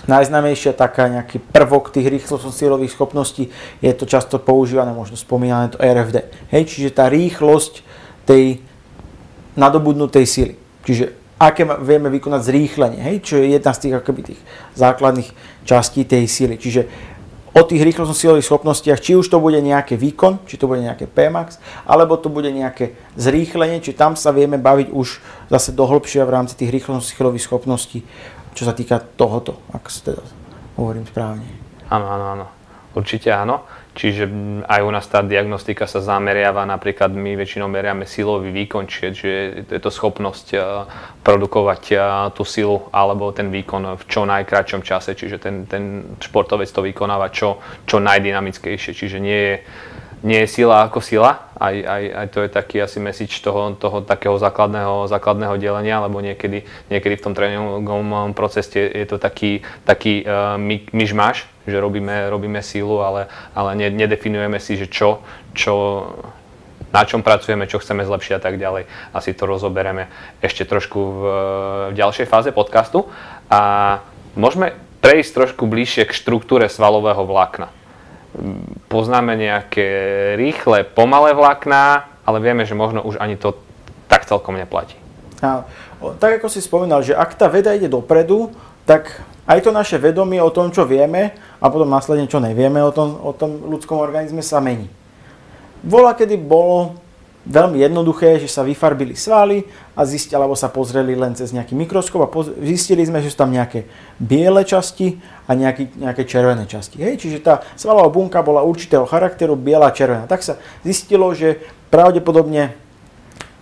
Najznamejšia 0.07 0.79
taká 0.79 1.11
nejaký 1.11 1.43
prvok 1.43 1.91
tých 1.91 2.07
rýchlostno-silových 2.07 2.95
schopností 2.95 3.51
je 3.83 3.93
to 3.93 4.07
často 4.07 4.39
používané, 4.39 4.95
možno 4.95 5.19
spomínané 5.19 5.75
to 5.75 5.83
RFD. 5.83 6.31
Hej, 6.55 6.63
čiže 6.71 6.95
tá 6.95 7.11
rýchlosť 7.11 7.83
tej 8.23 8.63
nadobudnutej 9.59 10.27
sily. 10.27 10.55
Čiže 10.87 11.05
aké 11.43 11.67
vieme 11.83 12.09
vykonať 12.09 12.41
zrýchlenie, 12.49 13.01
hej, 13.03 13.17
čo 13.21 13.35
je 13.43 13.53
jedna 13.59 13.75
z 13.75 13.81
tých, 13.83 13.95
akoby, 13.99 14.21
tých 14.33 14.41
základných 14.79 15.31
častí 15.67 16.07
tej 16.07 16.25
sily. 16.31 16.55
Čiže 16.57 16.83
o 17.57 17.65
tých 17.65 17.83
rýchlostno-silových 17.89 18.45
schopnostiach, 18.45 19.01
či 19.01 19.17
už 19.17 19.33
to 19.33 19.41
bude 19.41 19.57
nejaký 19.59 19.97
výkon, 19.97 20.45
či 20.45 20.61
to 20.61 20.69
bude 20.69 20.85
nejaké 20.85 21.09
Pmax, 21.09 21.57
alebo 21.89 22.21
to 22.21 22.29
bude 22.29 22.53
nejaké 22.53 22.93
zrýchlenie, 23.17 23.81
či 23.81 23.97
tam 23.97 24.13
sa 24.13 24.29
vieme 24.29 24.61
baviť 24.61 24.93
už 24.93 25.09
zase 25.49 25.73
dohlbšia 25.73 26.29
v 26.29 26.35
rámci 26.37 26.53
tých 26.57 26.69
rýchlostno-silových 26.73 27.49
schopností 27.49 28.05
čo 28.57 28.65
sa 28.65 28.73
týka 28.73 28.97
tohoto, 28.99 29.61
ak 29.77 29.85
teda 29.93 30.25
hovorím 30.81 31.05
správne. 31.05 31.45
Áno, 31.93 32.07
áno, 32.09 32.27
áno. 32.33 32.47
Určite 32.97 33.29
áno. 33.29 33.69
Čiže 33.97 34.29
aj 34.69 34.81
u 34.85 34.91
nás 34.93 35.09
tá 35.09 35.25
diagnostika 35.25 35.89
sa 35.89 36.05
zameriava, 36.05 36.69
napríklad 36.69 37.17
my 37.17 37.33
väčšinou 37.33 37.65
meriame 37.65 38.05
silový 38.05 38.53
výkon, 38.53 38.85
čiže 38.85 39.65
je 39.73 39.81
to 39.81 39.89
schopnosť 39.89 40.47
e, 40.53 40.61
produkovať 41.25 41.83
e, 41.93 41.97
tú 42.37 42.45
silu 42.45 42.93
alebo 42.93 43.33
ten 43.33 43.49
výkon 43.49 43.97
v 43.97 44.05
čo 44.05 44.29
najkračšom 44.29 44.85
čase, 44.85 45.17
čiže 45.17 45.41
ten, 45.41 45.65
ten 45.65 46.17
športovec 46.21 46.69
to 46.69 46.85
vykonáva 46.85 47.33
čo, 47.33 47.57
čo 47.89 47.97
najdynamickejšie, 48.05 48.93
čiže 48.93 49.17
nie 49.17 49.41
je 49.49 49.55
nie 50.25 50.40
je 50.44 50.49
sila 50.49 50.88
ako 50.88 51.04
sila, 51.04 51.52
aj, 51.56 51.76
aj, 51.76 52.02
aj 52.12 52.26
to 52.32 52.38
je 52.44 52.49
taký 52.52 52.76
asi 52.80 53.00
message 53.00 53.40
toho, 53.40 53.76
toho 53.76 54.00
takého 54.00 54.37
základného, 54.37 55.08
základného 55.08 55.56
delenia, 55.61 56.00
lebo 56.04 56.20
niekedy, 56.20 56.64
niekedy 56.88 57.14
v 57.16 57.25
tom 57.25 57.32
tréningovom 57.37 58.32
procese 58.32 58.92
je 58.92 59.06
to 59.08 59.16
taký, 59.20 59.64
taký 59.85 60.25
uh, 60.25 60.61
my, 60.61 60.88
myšmaš, 60.92 61.49
že 61.68 61.76
robíme, 61.80 62.28
robíme 62.28 62.61
sílu, 62.61 63.00
ale, 63.00 63.28
ale 63.52 63.76
nedefinujeme 63.76 64.56
si, 64.61 64.76
že 64.76 64.87
čo, 64.88 65.25
čo, 65.52 65.75
na 66.92 67.02
čom 67.04 67.20
pracujeme, 67.20 67.68
čo 67.68 67.80
chceme 67.82 68.06
zlepšiť 68.06 68.32
a 68.37 68.40
tak 68.40 68.56
ďalej. 68.56 68.88
Asi 69.12 69.35
to 69.35 69.44
rozoberieme 69.44 70.08
ešte 70.40 70.64
trošku 70.64 71.00
v, 71.00 71.20
v 71.90 71.94
ďalšej 71.99 72.26
fáze 72.30 72.50
podcastu. 72.54 73.11
A 73.50 74.00
môžeme 74.38 74.78
prejsť 75.02 75.30
trošku 75.35 75.66
bližšie 75.66 76.06
k 76.06 76.16
štruktúre 76.16 76.70
svalového 76.70 77.26
vlákna. 77.26 77.68
Poznáme 78.93 79.37
nejaké 79.37 79.88
rýchle, 80.37 80.85
pomalé 80.85 81.33
vlákna, 81.33 82.09
ale 82.26 82.38
vieme, 82.45 82.69
že 82.69 82.76
možno 82.76 83.00
už 83.00 83.16
ani 83.16 83.40
to 83.40 83.57
tak 84.07 84.28
celkom 84.28 84.61
neplatí. 84.61 84.97
A, 85.40 85.64
tak 86.21 86.40
ako 86.40 86.49
si 86.52 86.61
spomínal, 86.61 87.00
že 87.00 87.16
ak 87.16 87.37
tá 87.37 87.49
veda 87.49 87.73
ide 87.73 87.88
dopredu, 87.88 88.52
tak 88.85 89.25
aj 89.47 89.62
to 89.62 89.71
naše 89.71 89.97
vedomie 89.97 90.43
o 90.43 90.50
tom, 90.50 90.75
čo 90.75 90.85
vieme 90.85 91.33
a 91.62 91.66
potom 91.71 91.87
následne, 91.87 92.26
čo 92.26 92.43
nevieme 92.43 92.83
o 92.83 92.90
tom, 92.90 93.14
o 93.21 93.33
tom 93.33 93.62
ľudskom 93.71 93.99
organizme 93.99 94.43
sa 94.43 94.59
mení. 94.59 94.90
Vola, 95.87 96.19
kedy 96.19 96.35
bolo 96.35 96.99
veľmi 97.47 97.79
jednoduché, 97.79 98.43
že 98.43 98.50
sa 98.50 98.67
vyfarbili 98.67 99.15
svaly 99.15 99.62
a 99.95 100.03
zistili, 100.03 100.35
alebo 100.35 100.59
sa 100.59 100.67
pozreli 100.67 101.15
len 101.15 101.33
cez 101.38 101.55
nejaký 101.55 101.79
mikroskop 101.79 102.26
a 102.26 102.29
poz- 102.29 102.53
zistili 102.59 103.07
sme, 103.07 103.23
že 103.23 103.31
sú 103.31 103.38
tam 103.38 103.55
nejaké 103.55 103.87
biele 104.19 104.67
časti 104.67 105.23
a 105.47 105.55
nejaký, 105.55 105.95
nejaké 105.95 106.26
červené 106.26 106.67
časti. 106.67 106.99
Hej? 106.99 107.23
Čiže 107.23 107.38
tá 107.47 107.62
svalová 107.79 108.11
bunka 108.11 108.43
bola 108.43 108.67
určitého 108.67 109.07
charakteru, 109.07 109.55
biela 109.55 109.95
a 109.95 109.95
červená. 109.95 110.26
Tak 110.26 110.43
sa 110.43 110.59
zistilo, 110.83 111.31
že 111.38 111.62
pravdepodobne 111.88 112.75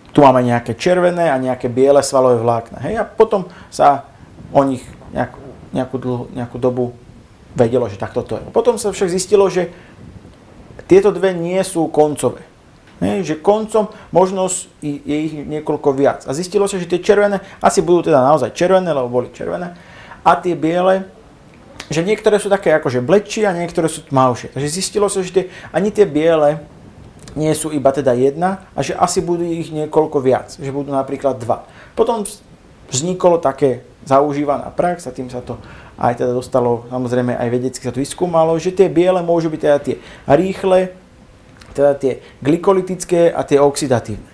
tu 0.09 0.25
máme 0.25 0.41
nejaké 0.41 0.73
červené 0.73 1.29
a 1.29 1.37
nejaké 1.37 1.69
biele 1.69 2.01
svalové 2.01 2.41
vlákna. 2.41 2.81
Hej? 2.89 2.93
A 2.99 3.03
potom 3.05 3.45
sa 3.69 4.09
o 4.49 4.65
nich 4.65 4.81
nejakú, 5.13 5.41
nejakú, 5.77 5.95
dlhu, 6.01 6.23
nejakú 6.33 6.57
dobu 6.57 6.97
vedelo, 7.53 7.85
že 7.85 8.01
takto 8.01 8.25
to 8.25 8.41
je. 8.41 8.45
Potom 8.49 8.81
sa 8.81 8.89
však 8.89 9.13
zistilo, 9.13 9.45
že 9.45 9.69
tieto 10.89 11.13
dve 11.13 11.37
nie 11.37 11.61
sú 11.61 11.85
koncové. 11.93 12.54
Že 13.01 13.43
koncom 13.43 13.91
možno 14.15 14.47
je 14.79 15.17
ich 15.27 15.33
niekoľko 15.35 15.89
viac. 15.91 16.23
A 16.23 16.31
zistilo 16.31 16.63
sa, 16.65 16.79
že 16.79 16.87
tie 16.87 17.03
červené 17.03 17.43
asi 17.59 17.83
budú 17.83 18.07
teda 18.07 18.23
naozaj 18.23 18.55
červené, 18.55 18.87
lebo 18.95 19.11
boli 19.11 19.35
červené. 19.35 19.75
A 20.23 20.39
tie 20.39 20.55
biele, 20.55 21.11
že 21.91 22.01
niektoré 22.01 22.39
sú 22.39 22.47
také 22.47 22.71
akože 22.73 23.03
bledšie 23.03 23.45
a 23.45 23.53
niektoré 23.53 23.91
sú 23.91 24.07
tmavšie. 24.07 24.55
Takže 24.55 24.69
zistilo 24.71 25.11
sa, 25.11 25.19
že 25.21 25.31
tie, 25.35 25.45
ani 25.75 25.91
tie 25.91 26.07
biele 26.07 26.63
nie 27.35 27.51
sú 27.51 27.69
iba 27.75 27.91
teda 27.91 28.15
jedna 28.15 28.63
a 28.71 28.79
že 28.79 28.95
asi 28.95 29.19
budú 29.19 29.43
ich 29.43 29.69
niekoľko 29.69 30.17
viac. 30.23 30.55
Že 30.55 30.71
budú 30.71 30.95
napríklad 30.95 31.35
dva. 31.35 31.67
Potom 31.93 32.23
vzniklo 32.87 33.43
také 33.43 33.83
zaužívaná 34.07 34.71
prax 34.71 35.09
a 35.09 35.11
tým 35.11 35.27
sa 35.27 35.43
to 35.43 35.59
aj 35.95 36.19
teda 36.19 36.31
dostalo, 36.35 36.85
samozrejme 36.91 37.39
aj 37.39 37.49
vedecky 37.49 37.83
sa 37.83 37.95
to 37.95 38.03
vyskúmalo, 38.03 38.55
že 38.59 38.75
tie 38.75 38.91
biele 38.91 39.23
môžu 39.23 39.47
byť 39.47 39.61
teda 39.63 39.77
tie 39.79 39.95
rýchle, 40.27 40.91
teda 41.75 41.91
tie 41.99 42.23
glykolitické 42.39 43.35
a 43.35 43.43
tie 43.43 43.59
oxidatívne. 43.59 44.31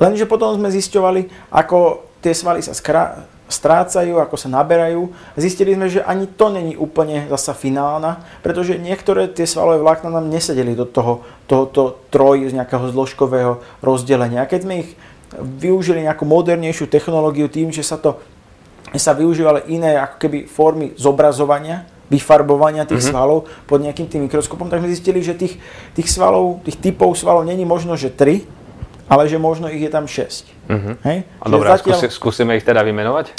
Lenže 0.00 0.24
potom 0.24 0.56
sme 0.56 0.72
zisťovali, 0.72 1.52
ako 1.52 2.08
tie 2.24 2.32
svaly 2.32 2.64
sa 2.64 2.72
skra- 2.72 3.28
strácajú, 3.50 4.16
ako 4.16 4.38
sa 4.38 4.48
naberajú. 4.48 5.10
Zistili 5.34 5.74
sme, 5.74 5.90
že 5.90 6.00
ani 6.06 6.30
to 6.30 6.48
není 6.48 6.78
úplne 6.78 7.26
zasa 7.28 7.52
finálna, 7.52 8.24
pretože 8.40 8.78
niektoré 8.78 9.26
tie 9.28 9.44
svalové 9.44 9.82
vlákna 9.82 10.08
nám 10.08 10.30
nesedeli 10.30 10.72
do 10.78 10.86
toho, 10.86 11.26
tohoto 11.50 12.00
troj 12.08 12.48
z 12.48 12.56
nejakého 12.56 12.88
zložkového 12.94 13.60
rozdelenia. 13.82 14.46
A 14.46 14.48
keď 14.48 14.60
sme 14.64 14.74
ich 14.86 14.90
využili 15.36 16.06
nejakú 16.06 16.24
modernejšiu 16.24 16.86
technológiu 16.86 17.50
tým, 17.50 17.74
že 17.74 17.82
sa 17.82 17.98
to 17.98 18.22
sa 18.98 19.14
využívali 19.14 19.70
iné 19.70 19.94
ako 19.94 20.16
keby 20.18 20.38
formy 20.50 20.86
zobrazovania, 20.98 21.86
vyfarbovania 22.10 22.84
tých 22.84 23.06
mm-hmm. 23.06 23.14
svalov 23.14 23.46
pod 23.70 23.78
nejakým 23.80 24.10
tým 24.10 24.26
mikroskopom, 24.26 24.66
tak 24.66 24.82
sme 24.82 24.90
zistili, 24.90 25.22
že 25.22 25.38
tých, 25.38 25.62
tých 25.94 26.10
svalov, 26.10 26.60
tých 26.66 26.76
typov 26.82 27.14
svalov 27.14 27.46
není 27.46 27.62
možno, 27.62 27.94
že 27.94 28.10
3, 28.10 28.42
ale 29.06 29.30
že 29.30 29.38
možno 29.38 29.70
ich 29.70 29.80
je 29.80 29.90
tam 29.90 30.10
6. 30.10 30.70
Mm-hmm. 30.70 30.94
Hej? 31.06 31.18
A 31.38 31.44
dobré, 31.46 31.66
zatiaľ, 31.70 31.98
skúsi, 31.98 32.06
skúsime 32.10 32.52
ich 32.58 32.66
teda 32.66 32.82
vymenovať? 32.82 33.30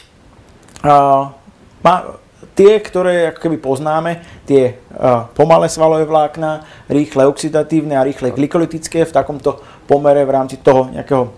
Uh, 0.82 1.36
má, 1.84 2.18
tie, 2.56 2.80
ktoré 2.80 3.32
ako 3.32 3.40
keby 3.44 3.58
poznáme, 3.60 4.12
tie 4.48 4.80
uh, 4.96 5.28
pomalé 5.36 5.68
svalové 5.72 6.08
vlákna, 6.08 6.64
rýchle 6.88 7.28
oxidatívne 7.28 7.96
a 8.00 8.04
rýchle 8.08 8.32
glykolytické 8.32 9.04
v 9.04 9.16
takomto 9.16 9.60
pomere 9.88 10.24
v 10.24 10.32
rámci 10.32 10.60
toho 10.60 10.92
nejakého 10.92 11.32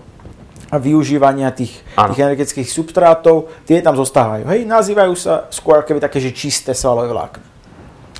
využívania 0.79 1.53
tých, 1.53 1.83
tých 1.83 2.19
energetických 2.19 2.69
substrátov, 2.69 3.51
tie 3.67 3.83
tam 3.83 3.97
zostávajú. 3.97 4.47
Hej, 4.49 4.65
nazývajú 4.65 5.13
sa 5.17 5.45
skôr 5.53 5.81
keby 5.85 6.01
také, 6.01 6.21
že 6.21 6.33
čisté 6.33 6.71
svalové 6.73 7.11
vlákna. 7.11 7.45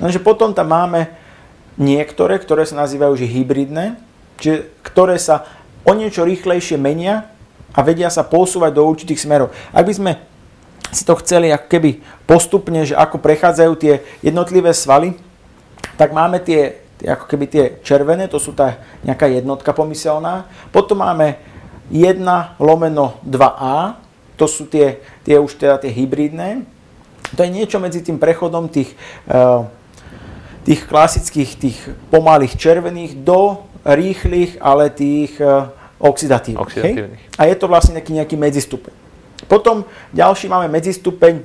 Lenže 0.02 0.20
potom 0.22 0.50
tam 0.50 0.70
máme 0.74 1.10
niektoré, 1.78 2.38
ktoré 2.38 2.66
sa 2.66 2.78
nazývajú 2.82 3.14
že 3.18 3.26
hybridné, 3.30 3.98
čiže 4.38 4.70
ktoré 4.82 5.18
sa 5.18 5.46
o 5.86 5.92
niečo 5.94 6.26
rýchlejšie 6.26 6.78
menia 6.78 7.30
a 7.74 7.80
vedia 7.82 8.10
sa 8.10 8.26
posúvať 8.26 8.72
do 8.74 8.82
určitých 8.86 9.22
smerov. 9.22 9.50
Ak 9.74 9.86
by 9.86 9.94
sme 9.94 10.12
si 10.94 11.02
to 11.02 11.18
chceli 11.18 11.50
ako 11.50 11.66
keby 11.66 11.90
postupne, 12.26 12.86
že 12.86 12.94
ako 12.94 13.18
prechádzajú 13.18 13.72
tie 13.78 13.94
jednotlivé 14.22 14.70
svaly, 14.70 15.18
tak 15.98 16.14
máme 16.14 16.38
tie, 16.38 16.86
tie 16.98 17.08
ako 17.10 17.24
keby 17.26 17.44
tie 17.50 17.64
červené, 17.82 18.30
to 18.30 18.38
sú 18.38 18.54
tá 18.54 18.78
nejaká 19.02 19.26
jednotka 19.26 19.74
pomyselná. 19.74 20.46
Potom 20.70 21.02
máme 21.02 21.38
1 21.90 22.56
lomeno 22.60 23.20
2a, 23.26 24.00
to 24.34 24.46
sú 24.50 24.66
tie, 24.66 24.98
tie 25.22 25.38
už 25.38 25.54
teda 25.54 25.78
tie 25.78 25.92
hybridné. 25.92 26.66
To 27.34 27.40
je 27.42 27.50
niečo 27.50 27.78
medzi 27.78 28.02
tým 28.02 28.18
prechodom 28.18 28.68
tých, 28.68 28.94
eh, 29.30 29.60
tých 30.64 30.86
klasických, 30.86 31.50
tých 31.58 31.78
pomalých 32.10 32.58
červených 32.58 33.20
do 33.22 33.62
rýchlych, 33.84 34.58
ale 34.58 34.90
tých 34.90 35.38
eh, 35.38 35.70
oxidatívnych. 36.02 36.62
oxidatívnych. 36.62 37.22
A 37.38 37.42
je 37.46 37.56
to 37.56 37.66
vlastne 37.70 37.94
nejaký, 37.96 38.12
nejaký 38.12 38.36
medzistupeň. 38.36 38.94
Potom 39.44 39.84
ďalší 40.10 40.48
máme 40.48 40.72
medzistupeň 40.72 41.42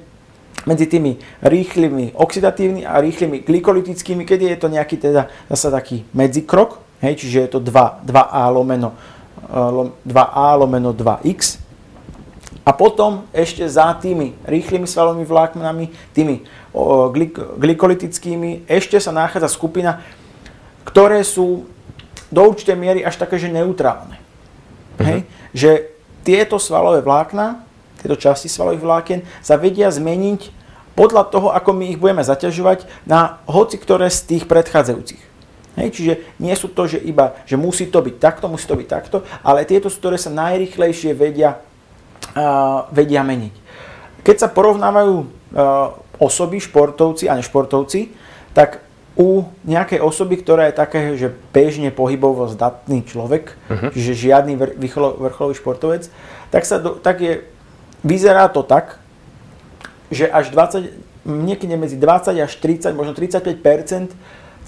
medzi 0.68 0.86
tými 0.88 1.16
rýchlymi 1.40 2.16
oxidatívnymi 2.16 2.84
a 2.84 3.00
rýchlymi 3.00 3.38
glykolytickými, 3.48 4.28
kedy 4.28 4.56
je 4.56 4.58
to 4.60 4.68
nejaký 4.68 5.00
teda 5.00 5.32
zase 5.48 5.72
taký 5.72 5.98
medzikrok, 6.12 6.84
hej, 7.00 7.16
čiže 7.16 7.38
je 7.48 7.50
to 7.56 7.60
2, 7.64 8.04
2A 8.04 8.52
lomeno 8.52 8.96
2a 9.50 10.46
lomeno 10.56 10.94
2x. 10.94 11.58
A 12.62 12.70
potom 12.70 13.26
ešte 13.34 13.66
za 13.66 13.90
tými 13.98 14.38
rýchlymi 14.46 14.86
svalovými 14.86 15.26
vláknami, 15.26 15.90
tými 16.14 16.46
glykolytickými, 17.58 18.70
ešte 18.70 19.02
sa 19.02 19.10
nachádza 19.10 19.50
skupina, 19.50 20.06
ktoré 20.86 21.26
sú 21.26 21.66
do 22.30 22.42
určitej 22.46 22.78
miery 22.78 23.00
až 23.02 23.18
také, 23.18 23.42
že 23.42 23.50
neutrálne. 23.50 24.22
Uh-huh. 24.22 25.02
Hej? 25.02 25.20
Že 25.50 25.72
tieto 26.22 26.62
svalové 26.62 27.02
vlákna, 27.02 27.66
tieto 28.06 28.14
časti 28.14 28.46
svalových 28.46 28.86
vlákien 28.86 29.20
sa 29.42 29.58
vedia 29.58 29.90
zmeniť 29.90 30.54
podľa 30.94 31.32
toho, 31.32 31.50
ako 31.50 31.74
my 31.74 31.90
ich 31.90 31.98
budeme 31.98 32.22
zaťažovať 32.22 32.86
na 33.10 33.42
hoci 33.50 33.82
ktoré 33.82 34.14
z 34.14 34.36
tých 34.36 34.44
predchádzajúcich. 34.46 35.29
Hej, 35.80 35.96
čiže 35.96 36.14
nie 36.44 36.52
sú 36.60 36.68
to, 36.68 36.92
že 36.92 37.00
iba, 37.00 37.40
že 37.48 37.56
musí 37.56 37.88
to 37.88 38.04
byť 38.04 38.16
takto, 38.20 38.52
musí 38.52 38.68
to 38.68 38.76
byť 38.76 38.88
takto, 38.92 39.24
ale 39.40 39.64
tieto 39.64 39.88
sú, 39.88 40.04
ktoré 40.04 40.20
sa 40.20 40.28
najrychlejšie 40.28 41.16
vedia, 41.16 41.64
uh, 42.36 42.84
vedia 42.92 43.24
meniť. 43.24 43.56
Keď 44.28 44.36
sa 44.36 44.52
porovnávajú 44.52 45.16
uh, 45.16 45.28
osoby, 46.20 46.60
športovci 46.60 47.32
a 47.32 47.40
nešportovci, 47.40 48.12
tak 48.52 48.84
u 49.16 49.48
nejakej 49.64 50.04
osoby, 50.04 50.40
ktorá 50.40 50.68
je 50.68 50.80
také, 50.80 51.00
že 51.16 51.32
bežne 51.56 51.92
pohybovo 51.96 52.48
zdatný 52.52 53.04
človek, 53.08 53.56
uh-huh. 53.68 53.92
čiže 53.96 54.16
žiadny 54.16 54.56
vrcholo, 54.56 55.16
vrcholový 55.20 55.56
športovec, 55.56 56.12
tak, 56.52 56.64
sa 56.68 56.80
do, 56.80 57.00
tak 57.00 57.24
je, 57.24 57.44
vyzerá 58.04 58.52
to 58.52 58.64
tak, 58.64 59.00
že 60.12 60.28
až 60.28 60.52
20, 60.56 60.92
niekedy 61.28 61.76
medzi 61.76 62.00
20 62.00 62.36
až 62.40 62.54
30, 62.64 62.96
možno 62.96 63.12
35 63.12 63.60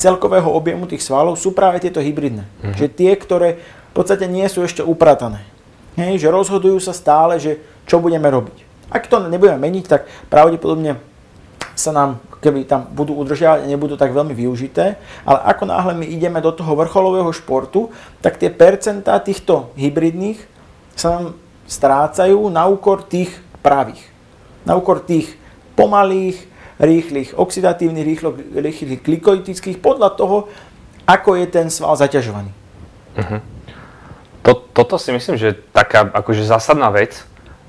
celkového 0.01 0.50
objemu 0.50 0.89
tých 0.89 1.05
svalov 1.05 1.38
sú 1.38 1.53
práve 1.53 1.77
tieto 1.77 2.01
hybridné. 2.01 2.50
Uh-huh. 2.50 2.74
Že 2.74 2.88
tie, 2.89 3.12
ktoré 3.13 3.62
v 3.62 3.93
podstate 3.93 4.25
nie 4.25 4.50
sú 4.50 4.65
ešte 4.65 4.81
upratané. 4.81 5.46
Hej, 5.93 6.25
že 6.25 6.34
rozhodujú 6.34 6.81
sa 6.81 6.98
stále, 6.98 7.38
že 7.38 7.62
čo 7.86 8.01
budeme 8.01 8.25
robiť. 8.25 8.58
Ak 8.89 9.05
to 9.05 9.22
nebudeme 9.29 9.62
meniť, 9.62 9.86
tak 9.86 10.10
pravdepodobne 10.27 10.98
sa 11.77 11.91
nám, 11.93 12.20
keby 12.41 12.67
tam 12.67 12.89
budú 12.91 13.15
udržiavať 13.22 13.63
a 13.63 13.72
nebudú 13.72 13.96
tak 13.96 14.12
veľmi 14.12 14.36
využité, 14.36 14.98
ale 15.24 15.39
ako 15.48 15.63
náhle 15.70 15.93
my 15.96 16.05
ideme 16.10 16.43
do 16.43 16.51
toho 16.51 16.75
vrcholového 16.75 17.31
športu, 17.31 17.93
tak 18.20 18.41
tie 18.41 18.51
percentá 18.51 19.15
týchto 19.22 19.72
hybridných 19.79 20.39
sa 20.98 21.08
nám 21.15 21.25
strácajú 21.70 22.51
na 22.51 22.67
úkor 22.67 23.08
tých 23.08 23.31
pravých. 23.63 24.03
Na 24.67 24.75
úkor 24.75 25.00
tých 25.00 25.39
pomalých, 25.79 26.50
rýchlych 26.81 27.38
oxidatívnych, 27.38 28.05
rýchlo, 28.05 28.33
rýchlych 28.57 29.05
glikolytických 29.05 29.77
podľa 29.77 30.17
toho, 30.17 30.50
ako 31.05 31.38
je 31.38 31.45
ten 31.45 31.69
sval 31.69 31.93
zaťažovaný. 31.93 32.50
Uh-huh. 33.15 33.39
To, 34.41 34.51
toto 34.73 34.97
si 34.97 35.13
myslím, 35.13 35.38
že 35.38 35.53
je 35.53 35.59
taká 35.69 36.09
akože 36.09 36.41
zásadná 36.41 36.89
vec, 36.89 37.21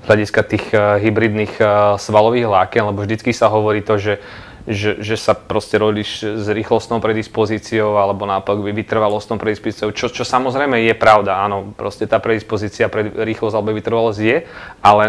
z 0.03 0.05
hľadiska 0.11 0.41
tých 0.43 0.65
hybridných 0.75 1.63
svalových 1.95 2.51
vlákien, 2.51 2.83
lebo 2.83 3.07
vždycky 3.07 3.31
sa 3.31 3.47
hovorí 3.47 3.79
to, 3.79 3.95
že 3.95 4.19
že, 4.63 5.03
že 5.03 5.19
sa 5.19 5.35
proste 5.35 5.75
rodíš 5.75 6.23
s 6.23 6.47
rýchlostnou 6.47 7.03
predispozíciou 7.03 7.99
alebo 7.99 8.23
naopak 8.23 8.55
vytrvalostnou 8.63 9.35
predispozíciou, 9.35 9.91
čo, 9.91 10.07
čo 10.07 10.23
samozrejme 10.23 10.79
je 10.87 10.95
pravda, 10.95 11.43
áno, 11.43 11.75
proste 11.75 12.07
tá 12.07 12.23
predispozícia 12.23 12.87
pre 12.87 13.11
rýchlosť 13.11 13.55
alebo 13.59 13.75
vytrvalosť 13.75 14.19
je, 14.23 14.37
ale 14.79 15.03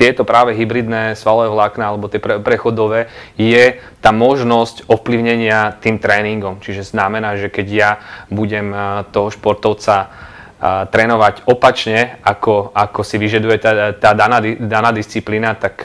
tieto 0.00 0.24
práve 0.24 0.56
hybridné 0.56 1.12
svalové 1.20 1.52
vlákna 1.52 1.84
alebo 1.84 2.08
tie 2.08 2.20
pre, 2.20 2.40
prechodové 2.40 3.12
je 3.36 3.76
tá 4.00 4.08
možnosť 4.08 4.88
ovplyvnenia 4.88 5.76
tým 5.84 6.00
tréningom. 6.00 6.64
Čiže 6.64 6.96
znamená, 6.96 7.36
že 7.36 7.52
keď 7.52 7.66
ja 7.68 7.90
budem 8.32 8.72
eh, 8.72 9.04
toho 9.12 9.28
športovca 9.28 10.32
a, 10.64 10.88
trénovať 10.88 11.44
opačne, 11.44 12.16
ako, 12.24 12.72
ako 12.72 13.04
si 13.04 13.20
vyžaduje 13.20 13.60
tá, 13.60 13.92
tá 13.92 14.16
daná, 14.16 14.40
daná 14.40 14.96
disciplína, 14.96 15.52
tak, 15.52 15.84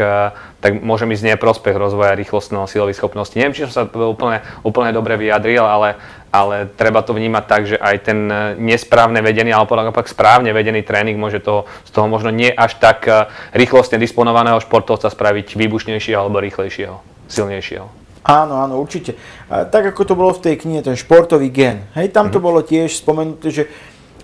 tak 0.63 0.71
môže 0.79 1.03
ísť 1.03 1.35
neprospech 1.35 1.75
rozvoja 1.75 2.15
rýchlostného 2.15 2.63
silových 2.63 3.03
schopností. 3.03 3.43
Neviem, 3.43 3.59
či 3.59 3.67
som 3.67 3.75
sa 3.75 3.83
úplne, 3.91 4.39
úplne 4.63 4.95
dobre 4.95 5.19
vyjadril, 5.19 5.67
ale, 5.67 5.99
ale 6.31 6.71
treba 6.79 7.03
to 7.03 7.11
vnímať 7.11 7.43
tak, 7.43 7.61
že 7.67 7.75
aj 7.75 7.95
ten 8.07 8.31
nesprávne 8.55 9.19
vedený, 9.19 9.51
alebo 9.51 9.75
naopak 9.75 10.07
správne 10.07 10.55
vedený 10.55 10.87
tréning 10.87 11.19
môže 11.19 11.43
to, 11.43 11.67
z 11.83 11.91
toho 11.91 12.07
možno 12.07 12.31
nie 12.31 12.47
až 12.47 12.79
tak 12.79 13.03
rýchlostne 13.51 13.99
disponovaného 13.99 14.63
športovca 14.63 15.11
spraviť 15.11 15.59
výbušnejšieho 15.59 16.23
alebo 16.23 16.39
rýchlejšieho, 16.39 17.27
silnejšieho. 17.27 17.99
Áno, 18.19 18.61
áno, 18.61 18.83
určite. 18.83 19.15
Tak 19.47 19.95
ako 19.95 20.01
to 20.05 20.13
bolo 20.13 20.35
v 20.35 20.43
tej 20.43 20.55
knihe, 20.59 20.83
ten 20.83 20.99
športový 20.99 21.49
gen. 21.49 21.87
Hej, 21.95 22.11
tam 22.11 22.27
to 22.29 22.37
mm-hmm. 22.37 22.45
bolo 22.45 22.59
tiež 22.61 22.99
spomenuté, 22.99 23.47
že 23.49 23.63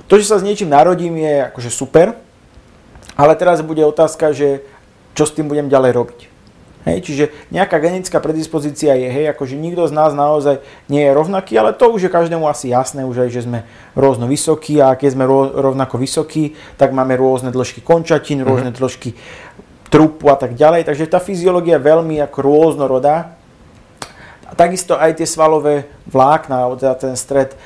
to, 0.06 0.22
že 0.22 0.30
sa 0.30 0.38
s 0.38 0.46
niečím 0.46 0.70
narodím, 0.70 1.18
je 1.18 1.50
akože 1.50 1.72
super, 1.74 2.14
ale 3.16 3.34
teraz 3.40 3.64
bude 3.66 3.82
otázka, 3.82 4.36
že 4.36 4.62
čo 5.16 5.24
s 5.24 5.34
tým 5.34 5.48
budem 5.48 5.72
ďalej 5.72 5.92
robiť. 5.96 6.20
Hej, 6.86 7.02
čiže 7.02 7.26
nejaká 7.50 7.82
genetická 7.82 8.22
predispozícia 8.22 8.94
je, 8.94 9.10
hej, 9.10 9.26
akože 9.34 9.58
nikto 9.58 9.90
z 9.90 9.94
nás 9.98 10.14
naozaj 10.14 10.62
nie 10.86 11.02
je 11.02 11.18
rovnaký, 11.18 11.58
ale 11.58 11.74
to 11.74 11.90
už 11.90 12.06
je 12.06 12.14
každému 12.14 12.46
asi 12.46 12.70
jasné, 12.70 13.02
už 13.02 13.26
aj, 13.26 13.30
že 13.34 13.42
sme 13.50 13.66
rôzno 13.98 14.30
vysokí 14.30 14.78
a 14.78 14.94
keď 14.94 15.18
sme 15.18 15.26
rovnako 15.50 15.98
vysokí, 15.98 16.54
tak 16.78 16.94
máme 16.94 17.18
rôzne 17.18 17.50
dĺžky 17.50 17.82
končatín, 17.82 18.46
mm-hmm. 18.46 18.52
rôzne 18.54 18.70
dĺžky 18.70 19.18
trupu 19.90 20.30
a 20.30 20.38
tak 20.38 20.54
ďalej, 20.54 20.86
takže 20.86 21.10
tá 21.10 21.18
fyziológia 21.18 21.82
je 21.82 21.88
veľmi 21.90 22.22
ako 22.22 22.38
rôznorodá. 22.46 23.34
A 24.46 24.54
takisto 24.54 24.94
aj 24.94 25.18
tie 25.18 25.26
svalové 25.26 25.90
vlákna, 26.06 26.70
teda 26.78 26.94
ten 27.02 27.18
stred, 27.18 27.58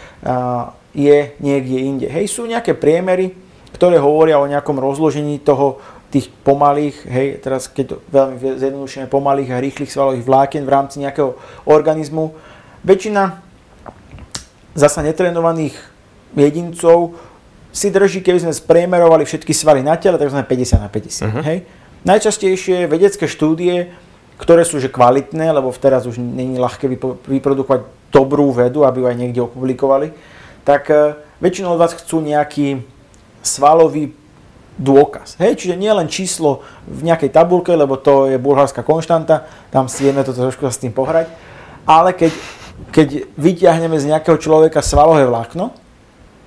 je 0.93 1.33
niekde 1.39 1.77
inde. 1.77 2.07
Hej, 2.09 2.33
sú 2.33 2.49
nejaké 2.49 2.73
priemery, 2.73 3.33
ktoré 3.73 4.01
hovoria 4.01 4.41
o 4.41 4.49
nejakom 4.49 4.77
rozložení 4.81 5.39
toho 5.39 5.77
tých 6.09 6.33
pomalých, 6.41 7.05
hej, 7.05 7.27
teraz 7.37 7.69
keď 7.69 7.85
to 7.85 7.95
veľmi 8.09 8.35
zjednodušene 8.41 9.05
pomalých 9.05 9.53
a 9.53 9.61
rýchlych 9.61 9.93
svalových 9.93 10.25
vlákien 10.25 10.65
v 10.65 10.73
rámci 10.73 10.97
nejakého 11.05 11.37
organizmu. 11.69 12.33
Väčšina 12.81 13.45
zasa 14.73 15.05
netrenovaných 15.05 15.77
jedincov 16.33 17.13
si 17.69 17.93
drží, 17.93 18.25
keby 18.25 18.49
sme 18.49 18.53
spriemerovali 18.53 19.21
všetky 19.29 19.53
svaly 19.53 19.85
na 19.85 20.01
tele, 20.01 20.17
tak 20.17 20.33
sme 20.33 20.41
50 20.41 20.81
na 20.81 20.89
50. 20.89 20.89
Uh-huh. 20.89 21.29
Mhm. 21.29 21.41
Hej. 21.45 21.59
Najčastejšie 21.99 22.89
vedecké 22.89 23.29
štúdie, 23.29 23.93
ktoré 24.39 24.63
sú 24.63 24.79
že 24.79 24.87
kvalitné, 24.87 25.51
lebo 25.51 25.69
teraz 25.75 26.07
už 26.07 26.17
není 26.17 26.55
ľahké 26.55 26.87
vyprodukovať 27.27 27.81
dobrú 28.09 28.49
vedu, 28.55 28.87
aby 28.87 29.03
ju 29.03 29.05
aj 29.05 29.17
niekde 29.19 29.41
opublikovali, 29.43 30.15
tak 30.63 30.89
e, 30.91 31.15
väčšinou 31.43 31.75
od 31.75 31.81
vás 31.81 31.95
chcú 31.95 32.23
nejaký 32.23 32.83
svalový 33.43 34.15
dôkaz. 34.79 35.35
Hej, 35.43 35.59
čiže 35.59 35.75
nie 35.75 35.91
len 35.91 36.07
číslo 36.07 36.63
v 36.87 37.03
nejakej 37.03 37.35
tabulke, 37.35 37.75
lebo 37.75 37.99
to 37.99 38.31
je 38.31 38.39
bulharská 38.39 38.79
konštanta, 38.83 39.47
tam 39.69 39.91
si 39.91 40.07
vieme 40.07 40.23
to 40.23 40.31
trošku 40.31 40.71
s 40.71 40.79
tým 40.79 40.95
pohrať, 40.95 41.27
ale 41.83 42.15
keď, 42.15 42.31
keď 42.95 43.07
vyťahneme 43.35 43.99
z 43.99 44.15
nejakého 44.15 44.39
človeka 44.39 44.79
svalové 44.79 45.27
vlákno, 45.27 45.75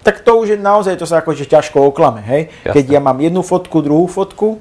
tak 0.03 0.25
to 0.25 0.35
už 0.35 0.57
je 0.57 0.59
naozaj, 0.59 0.98
to 0.98 1.07
sa 1.07 1.22
akože 1.22 1.46
ťažko 1.46 1.79
oklame, 1.92 2.25
hej. 2.25 2.42
Jasne. 2.66 2.75
Keď 2.75 2.85
ja 2.90 3.01
mám 3.05 3.20
jednu 3.22 3.44
fotku, 3.44 3.85
druhú 3.85 4.11
fotku, 4.11 4.59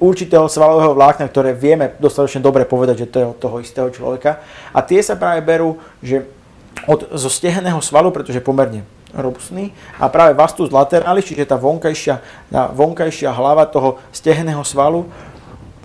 určitého 0.00 0.48
svalového 0.48 0.96
vlákna, 0.96 1.28
ktoré 1.28 1.52
vieme 1.52 1.92
dostatočne 2.00 2.40
dobre 2.40 2.64
povedať, 2.64 3.04
že 3.04 3.10
to 3.12 3.20
je 3.20 3.26
od 3.28 3.36
toho 3.36 3.56
istého 3.60 3.88
človeka. 3.92 4.40
A 4.72 4.80
tie 4.80 5.04
sa 5.04 5.20
práve 5.20 5.44
berú, 5.44 5.76
že 6.00 6.24
od, 6.84 7.08
zo 7.16 7.30
stehenného 7.32 7.80
svalu, 7.80 8.12
pretože 8.12 8.38
je 8.38 8.44
pomerne 8.44 8.84
robustný 9.16 9.72
a 9.96 10.12
práve 10.12 10.36
vastus 10.36 10.68
lateralis, 10.68 11.24
čiže 11.24 11.48
tá 11.48 11.56
vonkajšia, 11.56 12.20
tá 12.52 12.68
vonkajšia 12.68 13.32
hlava 13.32 13.64
toho 13.64 13.96
stehenného 14.12 14.60
svalu, 14.60 15.08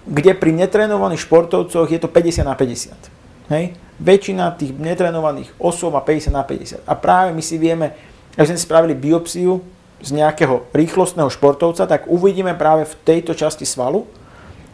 kde 0.04 0.36
pri 0.36 0.52
netrenovaných 0.52 1.24
športovcoch 1.24 1.88
je 1.88 2.00
to 2.02 2.12
50 2.12 2.44
na 2.44 2.56
50. 2.58 3.54
Hej? 3.54 3.78
Väčšina 4.02 4.52
tých 4.58 4.76
netrenovaných 4.76 5.54
osôb 5.62 5.96
má 5.96 6.02
50 6.04 6.34
na 6.34 6.44
50. 6.44 6.84
A 6.84 6.94
práve 6.98 7.32
my 7.32 7.44
si 7.46 7.56
vieme, 7.56 7.94
ak 8.36 8.50
sme 8.50 8.58
spravili 8.58 8.98
biopsiu 8.98 9.62
z 10.02 10.10
nejakého 10.18 10.66
rýchlostného 10.74 11.30
športovca, 11.30 11.86
tak 11.86 12.10
uvidíme 12.10 12.58
práve 12.58 12.90
v 12.90 12.98
tejto 13.06 13.38
časti 13.38 13.64
svalu, 13.64 14.10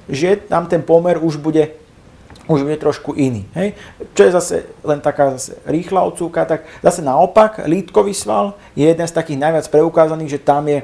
že 0.08 0.40
tam 0.40 0.72
ten 0.72 0.80
pomer 0.80 1.20
už 1.20 1.36
bude 1.38 1.76
už 2.48 2.64
bude 2.64 2.80
trošku 2.80 3.14
iný. 3.14 3.44
Hej? 3.54 3.76
Čo 4.16 4.22
je 4.24 4.32
zase 4.32 4.56
len 4.82 5.04
taká 5.04 5.36
zase 5.36 5.60
rýchla 5.68 6.08
odsúka, 6.08 6.48
tak 6.48 6.64
zase 6.80 7.04
naopak 7.04 7.68
lítkový 7.68 8.16
sval 8.16 8.56
je 8.74 8.88
jeden 8.88 9.08
z 9.08 9.14
takých 9.14 9.40
najviac 9.40 9.68
preukázaných, 9.68 10.40
že 10.40 10.40
tam 10.40 10.64
je 10.72 10.80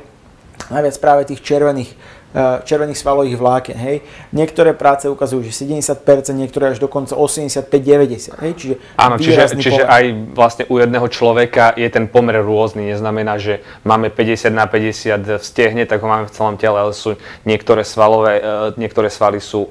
najviac 0.69 0.95
práve 0.99 1.21
tých 1.25 1.39
červených, 1.41 1.91
eh, 2.35 2.59
červených 2.67 2.99
svalových 2.99 3.39
vláken. 3.39 3.77
Hej. 3.79 3.97
Niektoré 4.35 4.75
práce 4.75 5.07
ukazujú, 5.07 5.47
že 5.47 5.55
70%, 5.55 6.35
niektoré 6.35 6.75
až 6.75 6.83
dokonca 6.83 7.15
85-90%. 7.15 8.35
Hej. 8.43 8.51
Čiže, 8.59 8.75
Áno, 8.99 9.15
čiže, 9.15 9.39
čiže 9.55 9.83
aj 9.87 10.35
vlastne 10.35 10.63
u 10.67 10.77
jedného 10.83 11.07
človeka 11.07 11.73
je 11.79 11.87
ten 11.87 12.11
pomer 12.11 12.43
rôzny. 12.43 12.91
Neznamená, 12.91 13.39
že 13.39 13.63
máme 13.87 14.11
50 14.11 14.51
na 14.51 14.67
50 14.67 15.39
v 15.39 15.43
stehne, 15.43 15.83
tak 15.87 16.03
ho 16.03 16.07
máme 16.11 16.27
v 16.27 16.35
celom 16.35 16.59
tele, 16.59 16.75
ale 16.75 16.91
sú 16.91 17.15
niektoré, 17.47 17.87
svalové, 17.87 18.43
eh, 18.43 18.75
niektoré 18.75 19.07
svaly 19.07 19.39
sú 19.39 19.63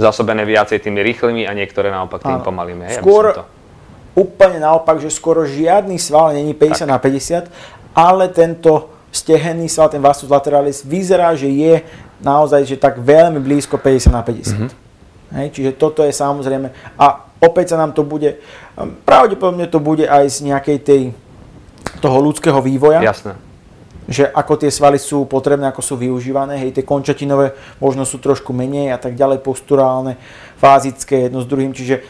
zásobené 0.00 0.44
viacej 0.44 0.80
tými 0.80 1.04
rýchlymi 1.04 1.44
a 1.44 1.52
niektoré 1.52 1.92
naopak 1.92 2.24
tými 2.24 2.40
pomalými. 2.40 2.84
Hej, 2.88 2.98
skôr 3.04 3.36
to... 3.36 3.44
úplne 4.16 4.60
naopak, 4.60 5.00
že 5.00 5.12
skoro 5.12 5.44
žiadny 5.44 6.00
sval 6.00 6.32
není 6.32 6.56
50 6.56 6.84
tak. 6.84 6.88
na 6.88 6.98
50, 6.98 7.52
ale 7.92 8.24
tento 8.32 8.88
stehenný 9.12 9.68
sval, 9.68 9.92
ten 9.92 10.00
vastus 10.00 10.32
lateralis, 10.32 10.80
vyzerá, 10.80 11.36
že 11.36 11.52
je 11.52 11.84
naozaj 12.24 12.64
že 12.64 12.76
tak 12.80 12.96
veľmi 12.96 13.42
blízko 13.42 13.76
50 13.76 14.08
na 14.08 14.22
50. 14.24 14.32
Mm-hmm. 14.56 14.70
Hej, 15.32 15.48
čiže 15.56 15.70
toto 15.76 16.04
je 16.04 16.12
samozrejme, 16.12 16.72
a 16.96 17.06
opäť 17.40 17.72
sa 17.72 17.80
nám 17.80 17.96
to 17.96 18.04
bude, 18.04 18.36
pravdepodobne 19.04 19.64
to 19.68 19.80
bude 19.80 20.04
aj 20.04 20.28
z 20.28 20.38
nejakej 20.52 20.78
tej, 20.80 21.02
toho 22.00 22.18
ľudského 22.20 22.60
vývoja. 22.60 23.00
Jasné 23.00 23.51
že 24.10 24.26
ako 24.26 24.58
tie 24.58 24.70
svaly 24.70 24.98
sú 24.98 25.24
potrebné, 25.30 25.70
ako 25.70 25.82
sú 25.82 25.94
využívané, 25.94 26.58
hej, 26.58 26.74
tie 26.74 26.84
končatinové 26.86 27.54
možno 27.78 28.02
sú 28.02 28.18
trošku 28.18 28.50
menej 28.50 28.90
a 28.90 28.98
tak 28.98 29.14
ďalej, 29.14 29.44
posturálne, 29.44 30.18
fázické 30.58 31.30
jedno 31.30 31.42
s 31.42 31.50
druhým, 31.50 31.70
čiže 31.70 32.02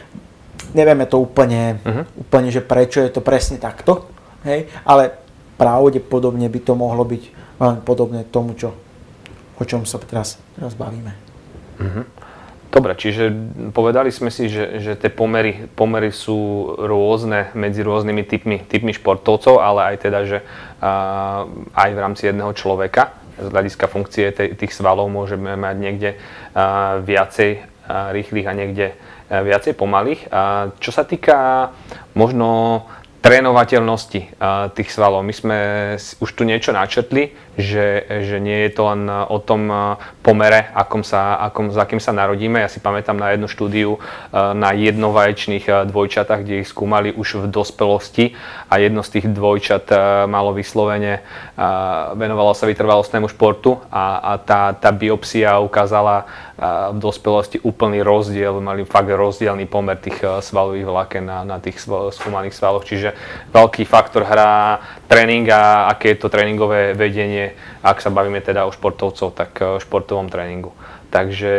nevieme 0.73 1.05
to 1.05 1.21
úplne, 1.21 1.81
uh-huh. 1.85 2.05
úplne, 2.17 2.49
že 2.49 2.65
prečo 2.65 3.05
je 3.05 3.13
to 3.13 3.21
presne 3.21 3.61
takto, 3.61 4.09
hej, 4.49 4.69
ale 4.89 5.13
pravdepodobne 5.61 6.49
by 6.49 6.61
to 6.65 6.73
mohlo 6.73 7.05
byť 7.05 7.23
veľmi 7.61 7.81
podobné 7.85 8.25
tomu, 8.27 8.57
čo, 8.57 8.73
o 9.57 9.65
čom 9.65 9.85
sa 9.85 10.01
teraz, 10.01 10.41
teraz 10.57 10.73
bavíme. 10.73 11.13
Uh-huh. 11.77 12.05
Dobre, 12.73 12.97
čiže 12.97 13.29
povedali 13.77 14.09
sme 14.09 14.33
si, 14.33 14.49
že, 14.49 14.81
že 14.81 14.97
tie 14.97 15.13
pomery, 15.13 15.69
pomery 15.77 16.09
sú 16.09 16.73
rôzne 16.81 17.53
medzi 17.53 17.85
rôznymi 17.85 18.25
typmi, 18.25 18.57
typmi 18.65 18.97
športovcov, 18.97 19.61
ale 19.61 19.93
aj 19.93 19.97
teda, 20.09 20.21
že 20.25 20.41
uh, 20.41 21.45
aj 21.77 21.91
v 21.93 22.01
rámci 22.01 22.33
jedného 22.33 22.49
človeka 22.57 23.13
z 23.37 23.53
hľadiska 23.53 23.87
funkcie 23.93 24.33
t- 24.33 24.57
tých 24.57 24.73
svalov 24.73 25.13
môžeme 25.13 25.53
mať 25.53 25.77
niekde 25.77 26.11
uh, 26.17 27.05
viacej 27.05 27.61
uh, 27.61 28.09
rýchlych 28.17 28.49
a 28.49 28.57
niekde 28.57 28.97
uh, 28.97 29.45
viacej 29.45 29.77
pomalých. 29.77 30.33
Uh, 30.33 30.73
čo 30.81 30.97
sa 30.97 31.05
týka 31.05 31.69
možno 32.17 32.89
trénovateľnosti 33.23 34.21
tých 34.75 34.89
svalov. 34.91 35.23
My 35.23 35.31
sme 35.31 35.59
už 36.19 36.31
tu 36.35 36.43
niečo 36.43 36.75
načetli, 36.75 37.31
že, 37.55 38.03
že 38.27 38.43
nie 38.43 38.67
je 38.67 38.71
to 38.75 38.83
len 38.91 39.07
o 39.07 39.39
tom 39.39 39.71
pomere, 40.27 40.75
akom 40.75 41.07
sa, 41.07 41.39
akom, 41.39 41.71
za 41.71 41.87
akým 41.87 42.03
sa 42.03 42.11
narodíme. 42.11 42.59
Ja 42.59 42.67
si 42.67 42.83
pamätám 42.83 43.15
na 43.15 43.31
jednu 43.31 43.47
štúdiu 43.47 44.03
na 44.35 44.75
jednovaječných 44.75 45.87
dvojčatách, 45.87 46.43
kde 46.43 46.67
ich 46.67 46.69
skúmali 46.69 47.15
už 47.15 47.47
v 47.47 47.47
dospelosti 47.47 48.35
a 48.67 48.83
jedno 48.83 49.07
z 49.07 49.21
tých 49.21 49.27
dvojčat 49.31 49.95
malo 50.27 50.51
vyslovene, 50.51 51.23
venovalo 52.19 52.59
sa 52.59 52.67
vytrvalostnému 52.67 53.31
športu 53.31 53.79
a, 53.87 54.19
a 54.19 54.33
tá, 54.43 54.75
tá 54.75 54.91
biopsia 54.91 55.63
ukázala 55.63 56.27
v 56.61 56.99
dospelosti 57.01 57.59
úplný 57.65 58.05
rozdiel, 58.05 58.61
mali 58.61 58.85
fakt 58.85 59.09
rozdielný 59.09 59.65
pomer 59.67 59.97
tých 59.97 60.21
svalových 60.21 60.85
vláken 60.85 61.25
na, 61.25 61.39
na 61.49 61.59
tých 61.59 61.81
skúmaných 62.13 62.55
svaloch, 62.55 62.85
čiže 62.85 63.17
veľký 63.51 63.89
faktor 63.89 64.29
hrá 64.29 64.79
tréning 65.09 65.49
a 65.49 65.89
aké 65.91 66.13
je 66.13 66.21
to 66.21 66.29
tréningové 66.29 66.93
vedenie, 66.93 67.57
ak 67.81 68.05
sa 68.05 68.13
bavíme 68.13 68.39
teda 68.45 68.69
o 68.69 68.75
športovcov, 68.75 69.33
tak 69.33 69.51
o 69.59 69.81
športovom 69.81 70.29
tréningu. 70.29 70.71
Takže 71.09 71.55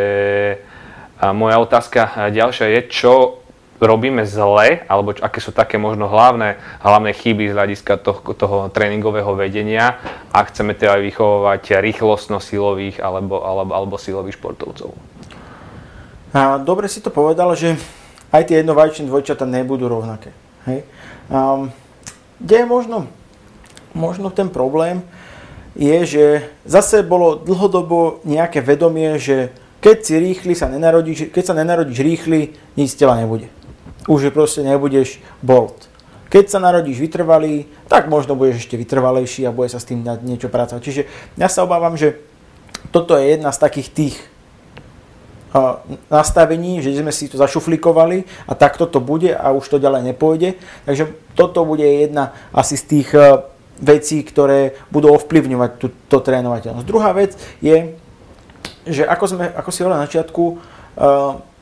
moja 1.34 1.58
otázka 1.62 2.30
ďalšia 2.32 2.68
je, 2.78 2.82
čo 2.90 3.43
robíme 3.84 4.24
zle, 4.24 4.88
alebo 4.88 5.12
čo, 5.14 5.22
aké 5.22 5.44
sú 5.44 5.52
také 5.52 5.76
možno 5.76 6.08
hlavné, 6.08 6.58
hlavné 6.80 7.12
chyby 7.12 7.52
z 7.52 7.56
hľadiska 7.56 8.00
toho, 8.00 8.22
toho 8.34 8.58
tréningového 8.72 9.36
vedenia 9.36 10.00
a 10.32 10.40
chceme 10.48 10.72
teda 10.74 10.98
vychovávať 11.04 11.84
rýchlostno 11.84 12.40
silových 12.40 13.04
alebo, 13.04 13.44
alebo, 13.44 13.72
alebo 13.76 13.96
silových 14.00 14.40
športovcov. 14.40 14.96
A, 16.34 16.58
dobre 16.62 16.88
si 16.88 17.04
to 17.04 17.14
povedal, 17.14 17.54
že 17.54 17.78
aj 18.34 18.50
tie 18.50 18.62
jednovajčné 18.62 19.06
dvojčata 19.06 19.46
nebudú 19.46 19.86
rovnaké. 19.86 20.34
Hej? 20.66 20.88
Um, 21.30 21.70
kde 22.42 22.64
je 22.64 22.68
možno, 22.68 22.98
možno 23.94 24.34
ten 24.34 24.50
problém, 24.50 25.06
je, 25.74 25.98
že 26.06 26.26
zase 26.70 27.02
bolo 27.02 27.38
dlhodobo 27.42 28.22
nejaké 28.26 28.62
vedomie, 28.62 29.18
že 29.18 29.50
keď 29.82 29.98
si 30.06 30.14
rýchly 30.16 30.54
sa 30.54 30.70
nenarodíš, 30.70 31.34
keď 31.34 31.44
sa 31.44 31.58
nenarodíš 31.58 32.00
rýchly, 32.00 32.54
nič 32.78 32.94
z 32.94 33.04
tela 33.04 33.18
nebude 33.18 33.50
už 34.08 34.32
proste 34.36 34.66
nebudeš 34.66 35.20
bolt. 35.40 35.88
Keď 36.34 36.50
sa 36.50 36.58
narodíš 36.58 36.98
vytrvalý, 36.98 37.70
tak 37.86 38.10
možno 38.10 38.34
budeš 38.34 38.66
ešte 38.66 38.74
vytrvalejší 38.74 39.46
a 39.46 39.54
bude 39.54 39.70
sa 39.70 39.78
s 39.78 39.86
tým 39.86 40.02
dať 40.02 40.26
niečo 40.26 40.50
pracovať. 40.50 40.82
Čiže 40.82 41.02
ja 41.38 41.46
sa 41.46 41.62
obávam, 41.62 41.94
že 41.94 42.18
toto 42.90 43.14
je 43.14 43.38
jedna 43.38 43.54
z 43.54 43.62
takých 43.62 43.90
tých 43.94 44.16
nastavení, 46.10 46.82
že 46.82 46.98
sme 46.98 47.14
si 47.14 47.30
to 47.30 47.38
zašuflikovali 47.38 48.26
a 48.50 48.58
takto 48.58 48.90
to 48.90 48.98
bude 48.98 49.30
a 49.30 49.54
už 49.54 49.70
to 49.70 49.78
ďalej 49.78 50.10
nepôjde. 50.10 50.58
Takže 50.90 51.14
toto 51.38 51.62
bude 51.62 51.86
jedna 51.86 52.34
asi 52.50 52.74
z 52.74 52.84
tých 52.90 53.14
vecí, 53.78 54.26
ktoré 54.26 54.74
budú 54.90 55.14
ovplyvňovať 55.14 55.72
túto 55.78 56.18
trénovateľnosť. 56.26 56.90
Druhá 56.90 57.14
vec 57.14 57.38
je, 57.62 57.94
že 58.90 59.06
ako, 59.06 59.26
sme, 59.30 59.46
ako 59.54 59.70
si 59.70 59.80
hovoril 59.86 60.02
na 60.02 60.06
začiatku, 60.10 60.44
uh, 60.50 61.53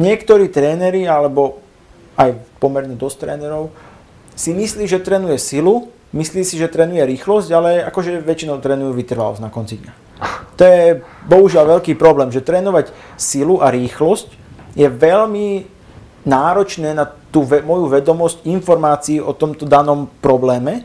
Niektorí 0.00 0.48
tréneri, 0.48 1.04
alebo 1.04 1.60
aj 2.16 2.32
pomerne 2.56 2.96
dosť 2.96 3.28
trénerov, 3.28 3.68
si 4.32 4.56
myslí, 4.56 4.88
že 4.88 5.04
trénuje 5.04 5.36
silu, 5.36 5.92
myslí 6.16 6.40
si, 6.42 6.56
že 6.56 6.72
trénuje 6.72 7.04
rýchlosť, 7.04 7.48
ale 7.52 7.84
akože 7.84 8.24
väčšinou 8.24 8.64
trénujú 8.64 8.96
vytrvalosť 8.96 9.44
na 9.44 9.52
konci 9.52 9.76
dňa. 9.84 9.92
To 10.56 10.62
je 10.64 11.04
bohužiaľ 11.28 11.76
veľký 11.76 12.00
problém, 12.00 12.32
že 12.32 12.44
trénovať 12.44 12.92
silu 13.20 13.60
a 13.60 13.68
rýchlosť 13.68 14.28
je 14.76 14.88
veľmi 14.88 15.68
náročné 16.24 16.96
na 16.96 17.08
tú 17.32 17.44
ve- 17.44 17.64
moju 17.64 17.88
vedomosť 17.88 18.44
informácií 18.48 19.20
o 19.20 19.36
tomto 19.36 19.64
danom 19.64 20.08
probléme. 20.20 20.84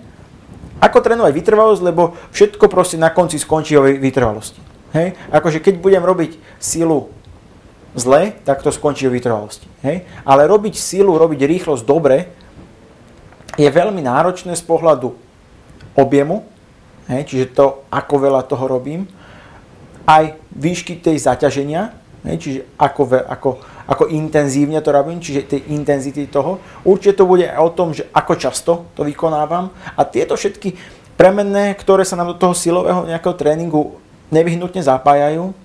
Ako 0.84 0.99
trénovať 0.99 1.32
vytrvalosť, 1.32 1.82
lebo 1.84 2.15
všetko 2.36 2.67
proste 2.67 2.99
na 2.99 3.12
konci 3.12 3.39
skončí 3.39 3.80
o 3.80 3.84
vytrvalosti. 3.84 4.60
Hej? 4.95 5.15
Akože 5.32 5.63
keď 5.63 5.80
budem 5.80 6.04
robiť 6.04 6.39
silu 6.60 7.14
zle, 7.95 8.36
tak 8.43 8.62
to 8.62 8.69
skončí 8.69 9.08
v 9.08 9.17
vytrvalosti. 9.17 9.65
Hej? 9.81 10.03
Ale 10.27 10.45
robiť 10.45 10.75
silu, 10.75 11.15
robiť 11.15 11.47
rýchlosť 11.47 11.84
dobre 11.88 12.27
je 13.55 13.69
veľmi 13.71 14.03
náročné 14.03 14.51
z 14.53 14.63
pohľadu 14.67 15.15
objemu, 15.95 16.43
hej? 17.08 17.23
čiže 17.23 17.55
to, 17.55 17.88
ako 17.88 18.15
veľa 18.19 18.43
toho 18.43 18.67
robím, 18.67 19.08
aj 20.05 20.36
výšky 20.53 20.99
tej 20.99 21.17
zaťaženia, 21.23 21.95
hej? 22.27 22.36
čiže 22.38 22.60
ako, 22.75 23.01
ako, 23.31 23.49
ako 23.88 24.03
intenzívne 24.12 24.84
to 24.84 24.91
robím, 24.91 25.23
čiže 25.23 25.47
tej 25.47 25.62
intenzity 25.71 26.27
toho. 26.27 26.60
Určite 26.84 27.23
to 27.23 27.25
bude 27.25 27.47
aj 27.47 27.60
o 27.63 27.71
tom, 27.73 27.95
že 27.95 28.05
ako 28.12 28.34
často 28.36 28.71
to 28.93 29.08
vykonávam 29.08 29.71
a 29.95 30.01
tieto 30.03 30.36
všetky 30.36 30.75
premenné, 31.15 31.71
ktoré 31.79 32.03
sa 32.03 32.19
nám 32.19 32.36
do 32.36 32.39
toho 32.39 32.51
silového 32.51 33.08
nejakého 33.08 33.39
tréningu 33.39 33.97
nevyhnutne 34.36 34.84
zapájajú, 34.84 35.55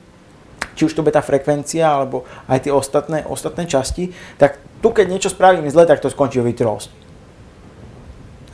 či 0.80 0.88
už 0.88 0.96
to 0.96 1.04
bude 1.04 1.12
tá 1.12 1.20
frekvencia, 1.20 1.84
alebo 1.84 2.24
aj 2.48 2.64
tie 2.64 2.72
ostatné, 2.72 3.28
ostatné 3.28 3.68
časti, 3.68 4.16
tak 4.40 4.56
tu 4.80 4.88
keď 4.96 5.12
niečo 5.12 5.28
spravím 5.28 5.68
zle, 5.68 5.84
tak 5.84 6.00
to 6.00 6.08
skončí 6.08 6.40
o 6.40 6.48
vytrvalosť. 6.48 6.88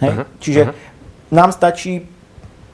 Hej? 0.03 0.11
Uh-huh. 0.11 0.27
Čiže 0.43 0.62
uh-huh. 0.67 0.75
nám 1.31 1.55
stačí, 1.55 2.03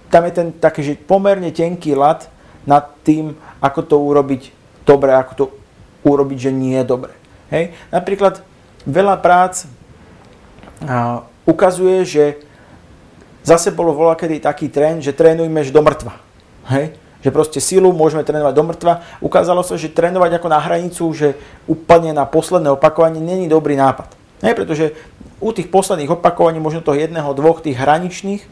tam 0.09 0.25
je 0.25 0.33
ten 0.33 0.49
taký, 0.57 0.81
že 0.81 0.97
pomerne 0.97 1.53
tenký 1.53 1.93
lat 1.93 2.33
nad 2.65 2.97
tým, 3.05 3.37
ako 3.61 3.81
to 3.85 3.97
urobiť 4.01 4.43
dobre, 4.89 5.13
ako 5.13 5.33
to 5.37 5.45
urobiť, 6.09 6.49
že 6.49 6.51
nie 6.57 6.81
je 6.81 6.89
dobre. 6.89 7.13
Hej? 7.53 7.77
Napríklad 7.93 8.41
veľa 8.89 9.21
prác 9.21 9.69
a, 10.81 11.29
ukazuje, 11.45 12.09
že 12.09 12.25
zase 13.45 13.69
bolo 13.69 13.93
voľa 13.93 14.17
kedy 14.17 14.41
taký 14.41 14.73
trend, 14.73 15.05
že 15.05 15.13
trénujme 15.13 15.61
do 15.69 15.83
mŕtva. 15.85 16.17
Hej? 16.73 16.97
Že 17.23 17.31
proste 17.31 17.63
silu 17.63 17.95
môžeme 17.95 18.27
trénovať 18.27 18.55
do 18.55 18.65
mŕtva. 18.67 19.07
Ukázalo 19.23 19.63
sa, 19.63 19.79
že 19.79 19.95
trénovať 19.95 20.43
ako 20.43 20.49
na 20.51 20.59
hranicu, 20.59 21.07
že 21.15 21.39
úplne 21.71 22.11
na 22.11 22.27
posledné 22.27 22.75
opakovanie 22.75 23.23
není 23.23 23.47
dobrý 23.47 23.79
nápad. 23.79 24.11
Ne, 24.43 24.59
pretože 24.59 24.93
u 25.39 25.55
tých 25.55 25.71
posledných 25.71 26.11
opakovaní, 26.19 26.59
možno 26.59 26.83
toho 26.83 26.99
jedného, 26.99 27.31
dvoch 27.31 27.63
tých 27.63 27.79
hraničných, 27.79 28.43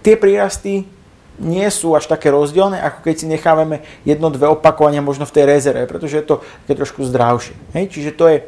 tie 0.00 0.16
prírasty 0.16 0.88
nie 1.36 1.68
sú 1.68 1.92
až 1.92 2.08
také 2.08 2.32
rozdielne, 2.32 2.80
ako 2.80 3.08
keď 3.08 3.14
si 3.16 3.26
nechávame 3.28 3.84
jedno, 4.04 4.32
dve 4.32 4.48
opakovania 4.48 5.04
možno 5.04 5.28
v 5.28 5.34
tej 5.36 5.44
rezerve, 5.48 5.84
pretože 5.88 6.20
je 6.20 6.26
to 6.28 6.36
také 6.64 6.74
trošku 6.80 7.04
zdravšie. 7.08 7.56
Hej? 7.76 7.84
Čiže 7.92 8.10
to 8.16 8.24
je 8.28 8.38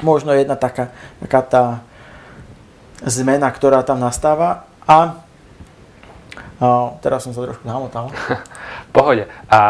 možno 0.00 0.32
jedna 0.32 0.56
taká, 0.56 0.92
taká 1.20 1.40
tá 1.44 1.64
zmena, 3.04 3.48
ktorá 3.48 3.80
tam 3.84 4.00
nastáva. 4.00 4.68
A 4.84 5.20
No, 6.60 7.00
teraz 7.00 7.24
som 7.24 7.32
sa 7.32 7.40
trošku 7.40 7.64
namotal. 7.64 8.12
Pohode. 8.96 9.24
A 9.48 9.60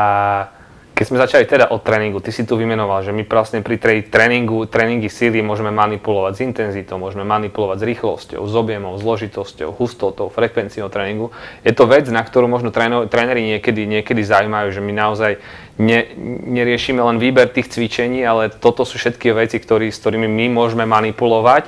keď 1.01 1.09
sme 1.09 1.17
začali 1.17 1.49
teda 1.49 1.73
od 1.73 1.81
tréningu, 1.81 2.21
ty 2.21 2.29
si 2.29 2.45
tu 2.45 2.61
vymenoval, 2.61 3.01
že 3.01 3.09
my 3.09 3.25
vlastne 3.25 3.65
pri 3.65 3.81
tréningu, 4.05 4.69
tréningy 4.69 5.09
síly 5.09 5.41
môžeme 5.41 5.73
manipulovať 5.73 6.33
s 6.37 6.41
intenzitou, 6.45 7.01
môžeme 7.01 7.25
manipulovať 7.25 7.81
s 7.81 7.89
rýchlosťou, 7.89 8.45
s 8.45 8.53
objemom, 8.53 9.01
zložitosťou, 9.01 9.73
hustotou, 9.81 10.29
frekvenciou 10.29 10.93
tréningu. 10.93 11.33
Je 11.65 11.73
to 11.73 11.89
vec, 11.89 12.05
na 12.13 12.21
ktorú 12.21 12.53
možno 12.53 12.69
tréneri 12.69 13.57
niekedy, 13.57 13.89
niekedy 13.89 14.21
zaujímajú, 14.21 14.77
že 14.77 14.85
my 14.85 14.93
naozaj 14.93 15.33
ne, 15.81 16.05
neriešime 16.53 17.01
len 17.01 17.17
výber 17.17 17.49
tých 17.49 17.73
cvičení, 17.73 18.21
ale 18.21 18.53
toto 18.53 18.85
sú 18.85 19.01
všetky 19.01 19.33
veci, 19.33 19.57
ktorý, 19.57 19.89
s 19.89 20.05
ktorými 20.05 20.29
my 20.29 20.53
môžeme 20.53 20.85
manipulovať 20.85 21.65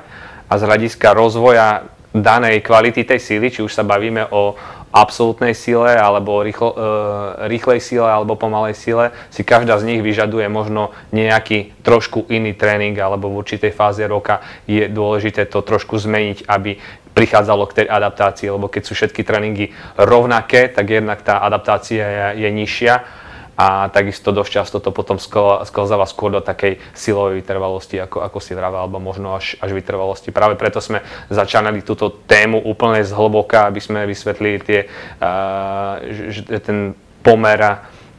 a 0.53 0.61
z 0.61 0.63
hľadiska 0.69 1.17
rozvoja 1.17 1.89
danej 2.13 2.61
kvality 2.61 3.05
tej 3.09 3.21
síly, 3.21 3.49
či 3.49 3.65
už 3.65 3.73
sa 3.73 3.85
bavíme 3.85 4.29
o, 4.31 4.57
absolútnej 4.93 5.57
sile 5.57 5.97
alebo 5.97 6.45
rýchlo, 6.45 6.77
e, 6.77 7.49
rýchlej 7.49 7.81
sile 7.81 8.05
alebo 8.05 8.37
pomalej 8.37 8.77
sile, 8.77 9.11
si 9.33 9.41
každá 9.41 9.81
z 9.81 9.89
nich 9.89 10.01
vyžaduje 10.05 10.45
možno 10.53 10.93
nejaký 11.17 11.73
trošku 11.81 12.29
iný 12.29 12.53
tréning 12.53 12.93
alebo 13.01 13.33
v 13.33 13.41
určitej 13.41 13.73
fáze 13.73 14.05
roka 14.05 14.45
je 14.69 14.87
dôležité 14.93 15.49
to 15.49 15.65
trošku 15.65 15.97
zmeniť, 15.97 16.45
aby 16.45 16.77
prichádzalo 17.17 17.65
k 17.69 17.77
tej 17.83 17.87
adaptácii, 17.89 18.49
lebo 18.53 18.69
keď 18.69 18.83
sú 18.85 18.93
všetky 18.93 19.25
tréningy 19.25 19.73
rovnaké, 19.97 20.69
tak 20.69 20.89
jednak 20.89 21.25
tá 21.25 21.41
adaptácia 21.41 22.05
je, 22.37 22.45
je 22.45 22.49
nižšia 22.53 23.22
a 23.53 23.93
takisto 23.93 24.33
dosť 24.33 24.51
často 24.51 24.77
to 24.81 24.91
potom 24.91 25.21
sklzáva 25.21 26.09
skôr 26.09 26.33
do 26.33 26.41
takej 26.41 26.81
silovej 26.97 27.45
vytrvalosti, 27.45 28.01
ako, 28.01 28.25
ako 28.25 28.39
si 28.41 28.57
vravel, 28.57 28.89
alebo 28.89 28.97
možno 28.97 29.37
až, 29.37 29.61
až 29.61 29.77
vytrvalosti. 29.77 30.33
Práve 30.33 30.57
preto 30.57 30.81
sme 30.81 31.05
začínali 31.29 31.85
túto 31.85 32.09
tému 32.25 32.65
úplne 32.65 33.05
zhlboka, 33.05 33.69
aby 33.69 33.81
sme 33.81 34.09
vysvetlili 34.09 34.59
tie, 34.65 34.81
uh, 35.21 36.01
že 36.33 36.59
ten 36.65 36.97
pomer 37.21 37.61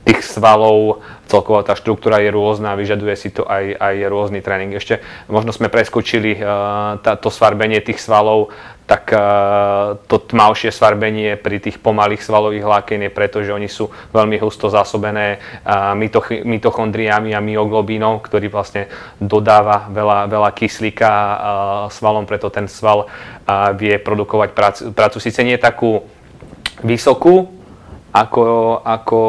tých 0.04 0.20
svalov, 0.20 1.00
celková 1.32 1.63
tá 1.63 1.80
štruktúra 1.80 2.20
je 2.20 2.28
rôzna, 2.28 2.76
vyžaduje 2.76 3.16
si 3.16 3.32
to 3.32 3.48
aj, 3.48 3.80
aj 3.80 3.96
rôzny 4.12 4.44
tréning. 4.44 4.76
Ešte 4.76 5.00
možno 5.32 5.56
sme 5.56 5.72
preskočili 5.72 6.36
uh, 6.38 7.00
tá, 7.00 7.16
to 7.16 7.32
svarbenie 7.32 7.80
tých 7.80 8.04
svalov, 8.04 8.52
tak 8.84 9.16
uh, 9.16 9.96
to 10.12 10.20
tmavšie 10.20 10.76
svarbenie 10.76 11.39
pri 11.39 11.63
tých 11.63 11.80
pomalých 11.80 12.20
svalových 12.20 12.68
vláken 12.68 13.08
je 13.08 13.12
preto, 13.16 13.39
že 13.39 13.56
oni 13.56 13.72
sú 13.72 13.88
veľmi 14.12 14.36
husto 14.44 14.68
zásobené 14.68 15.39
uh, 15.63 15.96
mitoch- 15.96 16.44
mitochondriami 16.44 17.32
a 17.32 17.39
myoglobínom, 17.39 18.20
ktorý 18.20 18.52
vlastne 18.52 18.92
dodáva 19.24 19.88
veľa, 19.88 20.28
veľa 20.28 20.50
kyslíka 20.52 21.08
uh, 21.08 21.36
svalom, 21.88 22.28
preto 22.28 22.52
ten 22.52 22.68
sval 22.68 23.08
uh, 23.08 23.72
vie 23.72 23.96
produkovať 24.04 24.50
prácu, 24.52 24.82
prácu 24.92 25.18
síce 25.24 25.39
nie 25.48 25.56
takú 25.56 26.04
vysokú, 26.84 27.56
ako, 28.12 28.44
ako 28.84 29.20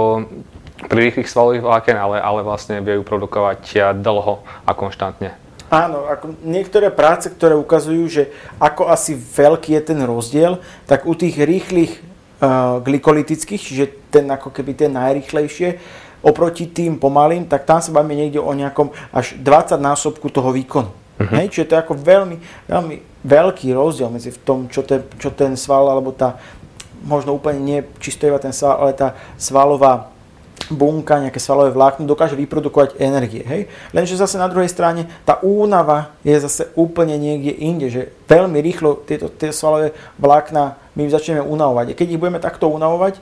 pri 0.75 1.11
rýchlych 1.11 1.31
svalových 1.31 1.63
vláken, 1.63 1.97
ale, 1.97 2.17
ale 2.19 2.41
vlastne 2.43 2.83
vie 2.83 2.99
ju 2.99 3.07
produkovať 3.07 3.95
dlho 4.03 4.43
a 4.67 4.71
konštantne. 4.75 5.35
Áno, 5.73 6.07
ako 6.07 6.39
niektoré 6.45 6.93
práce, 6.93 7.27
ktoré 7.27 7.57
ukazujú, 7.57 8.05
že 8.07 8.23
ako 8.61 8.93
asi 8.93 9.17
veľký 9.17 9.75
je 9.75 9.83
ten 9.83 9.99
rozdiel, 10.07 10.63
tak 10.87 11.09
u 11.09 11.17
tých 11.17 11.41
rýchlych 11.41 11.99
uh, 11.99 12.79
glykolitických, 12.85 13.59
čiže 13.59 13.85
ten 14.13 14.29
ako 14.29 14.55
keby 14.55 14.77
tie 14.77 14.89
najrýchlejšie, 14.93 15.69
oproti 16.25 16.71
tým 16.71 16.97
pomalým, 16.97 17.45
tak 17.51 17.69
tam 17.69 17.83
sa 17.83 17.93
bavíme 17.93 18.17
niekde 18.17 18.41
o 18.41 18.53
nejakom 18.55 18.93
až 19.13 19.37
20 19.41 19.77
násobku 19.77 20.31
toho 20.33 20.55
výkonu. 20.55 20.91
Uh-huh. 20.91 21.35
Hej, 21.37 21.53
čiže 21.53 21.69
to 21.71 21.75
je 21.77 21.83
ako 21.85 21.95
veľmi, 21.95 22.37
veľmi 22.67 22.97
veľký 23.23 23.71
rozdiel 23.75 24.11
medzi 24.11 24.31
v 24.35 24.41
tom, 24.43 24.59
čo 24.67 24.83
ten, 24.83 25.05
čo 25.21 25.31
ten 25.31 25.55
sval, 25.55 25.87
alebo 25.91 26.11
tá, 26.11 26.39
možno 27.05 27.37
úplne 27.37 27.61
nie 27.61 27.79
čisto 28.01 28.25
iba 28.27 28.41
ten 28.41 28.55
sval, 28.57 28.79
ale 28.79 28.93
tá 28.97 29.15
svalová 29.37 30.14
bunka, 30.73 31.21
nejaké 31.21 31.37
svalové 31.37 31.77
vlákno 31.77 32.09
dokáže 32.09 32.39
vyprodukovať 32.39 32.97
energie. 32.97 33.45
Hej? 33.45 33.69
Lenže 33.93 34.17
zase 34.17 34.41
na 34.41 34.49
druhej 34.49 34.71
strane 34.73 35.05
tá 35.29 35.37
únava 35.45 36.17
je 36.25 36.33
zase 36.41 36.73
úplne 36.73 37.21
niekde 37.21 37.53
inde, 37.53 37.87
že 37.93 38.03
veľmi 38.25 38.59
rýchlo 38.65 39.05
tieto, 39.05 39.29
tieto 39.29 39.53
svalové 39.53 39.93
vlákna 40.17 40.81
my 40.97 41.03
začneme 41.11 41.45
unavovať. 41.45 41.93
A 41.93 41.99
keď 41.99 42.07
ich 42.17 42.21
budeme 42.21 42.41
takto 42.41 42.73
unavovať, 42.73 43.21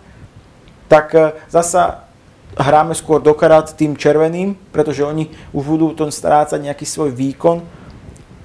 tak 0.86 1.06
e, 1.16 1.34
zasa 1.50 2.06
hráme 2.54 2.92
skôr 2.92 3.18
do 3.18 3.32
karát 3.32 3.72
tým 3.72 3.96
červeným, 3.96 4.54
pretože 4.70 5.02
oni 5.02 5.32
už 5.56 5.64
budú 5.64 5.96
to 5.96 6.04
strácať 6.12 6.60
nejaký 6.60 6.84
svoj 6.84 7.10
výkon, 7.10 7.64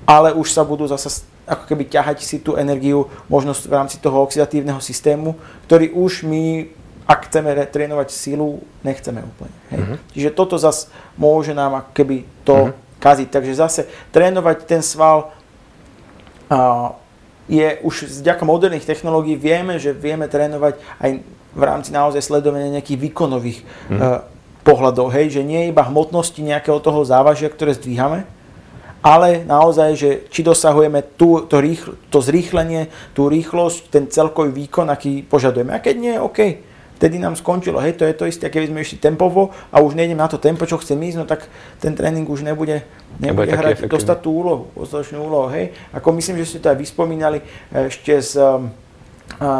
ale 0.08 0.32
už 0.32 0.47
sa 0.47 0.63
budú 0.63 0.88
zasa 0.88 1.28
ako 1.47 1.63
keby 1.63 1.88
ťahať 1.88 2.17
si 2.23 2.43
tú 2.43 2.60
energiu 2.60 3.08
možno 3.32 3.56
v 3.56 3.71
rámci 3.71 4.04
toho 4.04 4.19
oxidatívneho 4.28 4.84
systému, 4.84 5.39
ktorý 5.63 5.95
už 5.95 6.28
my 6.28 6.67
ak 7.08 7.32
chceme 7.32 7.56
trénovať 7.56 8.12
silu, 8.12 8.60
nechceme 8.84 9.24
úplne. 9.24 9.56
Hej. 9.72 9.80
Uh-huh. 9.80 9.98
Čiže 10.12 10.30
toto 10.36 10.60
zase 10.60 10.91
môže 11.15 11.56
nám 11.56 11.80
ako 11.80 11.91
keby 11.96 12.17
to 12.43 12.56
uh-huh. 12.67 13.00
kaziť. 13.00 13.28
Takže 13.32 13.54
zase 13.56 13.82
trénovať 14.12 14.67
ten 14.67 14.84
sval 14.84 15.32
a, 16.52 16.91
je 17.48 17.80
už 17.80 18.12
vďaka 18.22 18.43
moderných 18.43 18.84
technológií 18.84 19.39
vieme, 19.39 19.80
že 19.80 19.96
vieme 19.96 20.28
trénovať 20.28 20.84
aj 21.00 21.12
v 21.58 21.63
rámci 21.63 21.96
naozaj 21.96 22.20
sledovania 22.20 22.76
nejakých 22.76 23.00
výkonových 23.08 23.60
uh-huh. 23.63 23.96
uh, 23.96 24.08
pohľadov. 24.67 25.08
Hej, 25.15 25.39
že 25.39 25.48
nie 25.48 25.72
iba 25.72 25.88
hmotnosti 25.88 26.43
nejakého 26.43 26.84
toho 26.84 27.08
závažia, 27.08 27.48
ktoré 27.48 27.72
zdvíhame, 27.72 28.28
ale 29.00 29.48
naozaj, 29.48 29.89
že 29.96 30.10
či 30.28 30.43
dosahujeme 30.43 31.00
tú, 31.15 31.48
to, 31.48 31.63
rýchl, 31.63 31.96
to 32.12 32.20
zrýchlenie, 32.20 32.91
tú 33.15 33.32
rýchlosť, 33.32 33.88
ten 33.88 34.12
celkový 34.12 34.52
výkon, 34.52 34.91
aký 34.91 35.24
požadujeme. 35.24 35.72
A 35.72 35.80
keď 35.80 35.96
nie, 35.96 36.15
OK, 36.20 36.60
vtedy 36.98 37.22
nám 37.22 37.38
skončilo. 37.38 37.78
Hej, 37.78 38.02
to 38.02 38.04
je 38.10 38.18
to 38.18 38.26
isté, 38.26 38.50
keby 38.50 38.74
sme 38.74 38.82
išli 38.82 38.98
tempovo 38.98 39.54
a 39.70 39.78
už 39.78 39.94
nejdem 39.94 40.18
na 40.18 40.26
to 40.26 40.42
tempo, 40.42 40.66
čo 40.66 40.82
chcem 40.82 40.98
ísť, 40.98 41.18
no 41.22 41.26
tak 41.30 41.46
ten 41.78 41.94
tréning 41.94 42.26
už 42.26 42.42
nebude, 42.42 42.82
nebude 43.22 43.54
hrať 43.54 43.86
dostať 43.86 44.18
tú 44.26 44.34
úlohu, 44.34 44.74
dostatočnú 44.74 45.22
úlohu. 45.22 45.54
Hej. 45.54 45.78
Ako 45.94 46.10
myslím, 46.18 46.42
že 46.42 46.58
ste 46.58 46.60
to 46.60 46.74
aj 46.74 46.78
vyspomínali 46.82 47.46
ešte 47.70 48.18
s, 48.18 48.34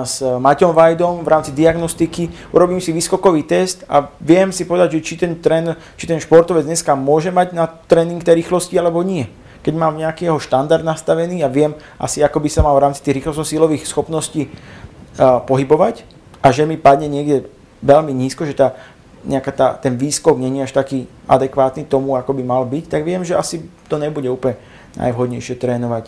s 0.04 0.16
Maťom 0.26 0.74
Vajdom 0.74 1.22
v 1.22 1.30
rámci 1.30 1.54
diagnostiky. 1.54 2.52
Urobím 2.58 2.82
si 2.82 2.90
výskokový 2.90 3.46
test 3.46 3.86
a 3.86 4.10
viem 4.18 4.50
si 4.50 4.66
povedať, 4.66 4.98
že 4.98 5.06
či 5.06 5.14
ten, 5.22 5.38
tréner, 5.38 5.78
či 5.94 6.10
ten 6.10 6.18
športovec 6.18 6.66
dneska 6.66 6.98
môže 6.98 7.30
mať 7.30 7.54
na 7.54 7.70
tréning 7.70 8.20
tej 8.26 8.42
rýchlosti 8.42 8.74
alebo 8.82 9.06
nie 9.06 9.30
keď 9.58 9.76
mám 9.76 10.00
nejaký 10.00 10.32
jeho 10.32 10.40
štandard 10.40 10.80
nastavený 10.80 11.44
a 11.44 11.52
viem 11.52 11.76
asi, 12.00 12.24
ako 12.24 12.40
by 12.40 12.48
sa 12.48 12.64
mal 12.64 12.72
v 12.80 12.88
rámci 12.88 13.04
tých 13.04 13.20
rýchlostno-sílových 13.20 13.84
schopností 13.84 14.48
uh, 14.48 15.44
pohybovať, 15.44 16.08
a 16.48 16.56
že 16.56 16.64
mi 16.64 16.80
padne 16.80 17.12
niekde 17.12 17.52
veľmi 17.84 18.16
nízko, 18.16 18.48
že 18.48 18.56
tá, 18.56 18.80
nejaká 19.28 19.52
tá, 19.52 19.68
ten 19.76 20.00
výskok 20.00 20.40
není 20.40 20.64
až 20.64 20.72
taký 20.72 21.12
adekvátny 21.28 21.84
tomu, 21.84 22.16
ako 22.16 22.32
by 22.32 22.44
mal 22.48 22.64
byť, 22.64 22.88
tak 22.88 23.04
viem, 23.04 23.28
že 23.28 23.36
asi 23.36 23.68
to 23.92 24.00
nebude 24.00 24.32
úplne 24.32 24.56
najvhodnejšie 24.96 25.60
trénovať, 25.60 26.08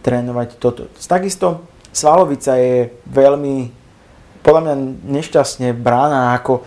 trénovať 0.00 0.48
toto. 0.56 0.88
Takisto 0.96 1.68
svalovica 1.92 2.56
je 2.56 2.88
veľmi, 3.04 3.68
podľa 4.40 4.60
mňa 4.64 4.74
nešťastne 5.12 5.76
brána, 5.76 6.32
ako 6.40 6.64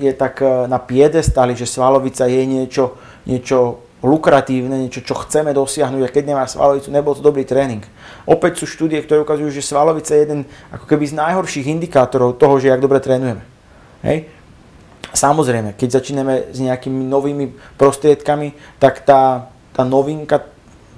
je 0.00 0.12
tak 0.16 0.40
e, 0.40 0.64
na 0.64 0.80
piedestali, 0.80 1.52
že 1.52 1.68
svalovica 1.68 2.24
je 2.24 2.42
niečo, 2.48 2.96
niečo 3.28 3.84
lukratívne, 4.06 4.86
niečo, 4.86 5.02
čo 5.02 5.18
chceme 5.18 5.50
dosiahnuť 5.50 6.02
a 6.06 6.12
keď 6.14 6.24
nemá 6.30 6.44
svalovicu, 6.46 6.94
nebol 6.94 7.18
to 7.18 7.26
dobrý 7.26 7.42
tréning. 7.42 7.82
Opäť 8.22 8.62
sú 8.62 8.70
štúdie, 8.70 9.02
ktoré 9.02 9.26
ukazujú, 9.26 9.50
že 9.50 9.66
svalovica 9.66 10.14
je 10.14 10.22
jeden 10.22 10.40
ako 10.70 10.86
keby 10.86 11.10
z 11.10 11.18
najhorších 11.18 11.66
indikátorov 11.66 12.38
toho, 12.38 12.62
že 12.62 12.70
jak 12.70 12.78
dobre 12.78 13.02
trénujeme. 13.02 13.42
Hej? 14.06 14.30
Samozrejme, 15.10 15.74
keď 15.74 15.98
začíname 15.98 16.54
s 16.54 16.58
nejakými 16.62 17.02
novými 17.08 17.58
prostriedkami, 17.74 18.78
tak 18.78 19.02
tá, 19.02 19.50
tá 19.74 19.82
novinka, 19.82 20.46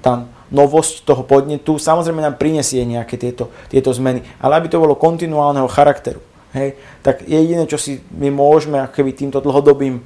tá 0.05 0.29
novosť 0.49 1.05
toho 1.05 1.23
podnetu 1.29 1.77
samozrejme 1.77 2.25
nám 2.25 2.41
prinesie 2.41 2.81
nejaké 2.89 3.21
tieto, 3.21 3.53
tieto 3.69 3.93
zmeny. 3.93 4.25
Ale 4.41 4.57
aby 4.57 4.69
to 4.73 4.81
bolo 4.81 4.97
kontinuálneho 4.97 5.69
charakteru, 5.69 6.25
hej, 6.57 6.77
tak 7.05 7.25
jediné, 7.29 7.69
čo 7.69 7.77
si 7.77 8.01
my 8.17 8.33
môžeme 8.33 8.81
keby 8.89 9.13
týmto 9.13 9.45
dlhodobým 9.45 10.01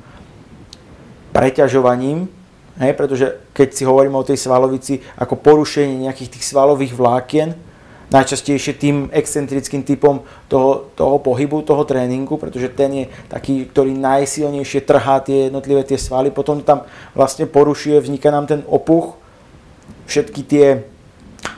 preťažovaním 1.33 2.41
Hej, 2.80 2.96
pretože 2.96 3.26
keď 3.52 3.68
si 3.76 3.85
hovoríme 3.85 4.16
o 4.16 4.24
tej 4.24 4.40
svalovici 4.40 5.04
ako 5.20 5.37
porušenie 5.37 6.08
nejakých 6.08 6.38
tých 6.38 6.44
svalových 6.48 6.96
vlákien, 6.96 7.52
najčastejšie 8.12 8.76
tým 8.76 8.96
excentrickým 9.08 9.85
typom 9.88 10.20
toho, 10.48 10.92
toho 10.92 11.16
pohybu, 11.16 11.64
toho 11.64 11.85
tréningu, 11.88 12.37
pretože 12.37 12.68
ten 12.76 12.90
je 12.92 13.04
taký, 13.32 13.64
ktorý 13.72 13.96
najsilnejšie 13.96 14.85
trhá 14.85 15.24
tie 15.24 15.48
jednotlivé 15.48 15.80
tie 15.85 15.96
svaly, 15.96 16.28
potom 16.28 16.61
to 16.61 16.68
tam 16.68 16.85
vlastne 17.16 17.48
porušuje, 17.48 18.04
vzniká 18.04 18.28
nám 18.28 18.44
ten 18.44 18.61
opuch, 18.68 19.16
všetky 20.04 20.40
tie 20.44 20.66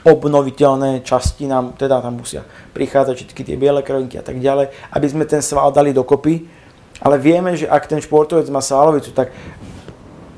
obnoviteľné 0.07 1.03
časti 1.03 1.45
nám 1.45 1.75
teda 1.75 1.99
tam 1.99 2.23
musia 2.23 2.47
prichádzať, 2.71 3.13
všetky 3.19 3.41
tie 3.43 3.55
biele 3.59 3.83
krvinky 3.83 4.15
a 4.15 4.23
tak 4.25 4.39
ďalej, 4.39 4.71
aby 4.95 5.07
sme 5.11 5.27
ten 5.27 5.43
sval 5.43 5.75
dali 5.75 5.91
dokopy. 5.91 6.63
Ale 7.03 7.19
vieme, 7.19 7.59
že 7.59 7.67
ak 7.67 7.91
ten 7.91 7.99
športovec 7.99 8.47
má 8.47 8.63
svalovicu, 8.63 9.11
tak 9.11 9.35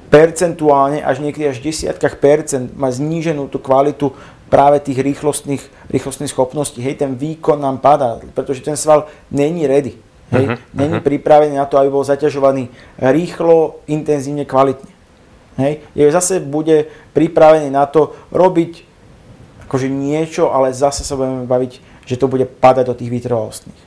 percentuálne 0.08 1.04
až 1.04 1.20
niekedy 1.20 1.52
až 1.52 1.60
desiatkách 1.60 2.20
percent 2.20 2.72
má 2.76 2.88
zníženú 2.88 3.52
tú 3.52 3.60
kvalitu 3.60 4.16
práve 4.48 4.80
tých 4.80 5.04
rýchlostných, 5.04 5.60
rýchlostných 5.92 6.32
schopností. 6.32 6.80
Hej, 6.80 7.04
ten 7.04 7.20
výkon 7.20 7.60
nám 7.60 7.84
padá, 7.84 8.24
pretože 8.32 8.64
ten 8.64 8.80
sval 8.80 9.12
není 9.28 9.68
ready. 9.68 10.00
Hej, 10.28 10.44
uh-huh, 10.48 10.60
není 10.76 11.00
uh-huh. 11.00 11.08
pripravený 11.08 11.56
na 11.56 11.68
to, 11.68 11.80
aby 11.80 11.88
bol 11.88 12.04
zaťažovaný 12.04 12.68
rýchlo, 13.00 13.80
intenzívne, 13.88 14.44
kvalitne. 14.44 14.92
Hej, 15.56 15.84
je 15.96 16.04
zase 16.12 16.44
bude 16.44 16.92
pripravený 17.16 17.72
na 17.72 17.88
to 17.88 18.16
robiť 18.32 18.84
akože 19.68 19.88
niečo, 19.92 20.52
ale 20.52 20.72
zase 20.72 21.04
sa 21.04 21.16
budeme 21.20 21.44
baviť, 21.44 21.72
že 22.08 22.16
to 22.16 22.32
bude 22.32 22.48
padať 22.48 22.86
do 22.88 22.96
tých 22.96 23.12
vytrvalostných. 23.12 23.82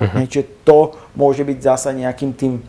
Uh-huh. 0.00 0.16
Hej, 0.20 0.26
čiže 0.28 0.44
to 0.68 0.96
môže 1.16 1.44
byť 1.44 1.58
zase 1.60 1.88
nejakým 1.96 2.32
tým, 2.36 2.60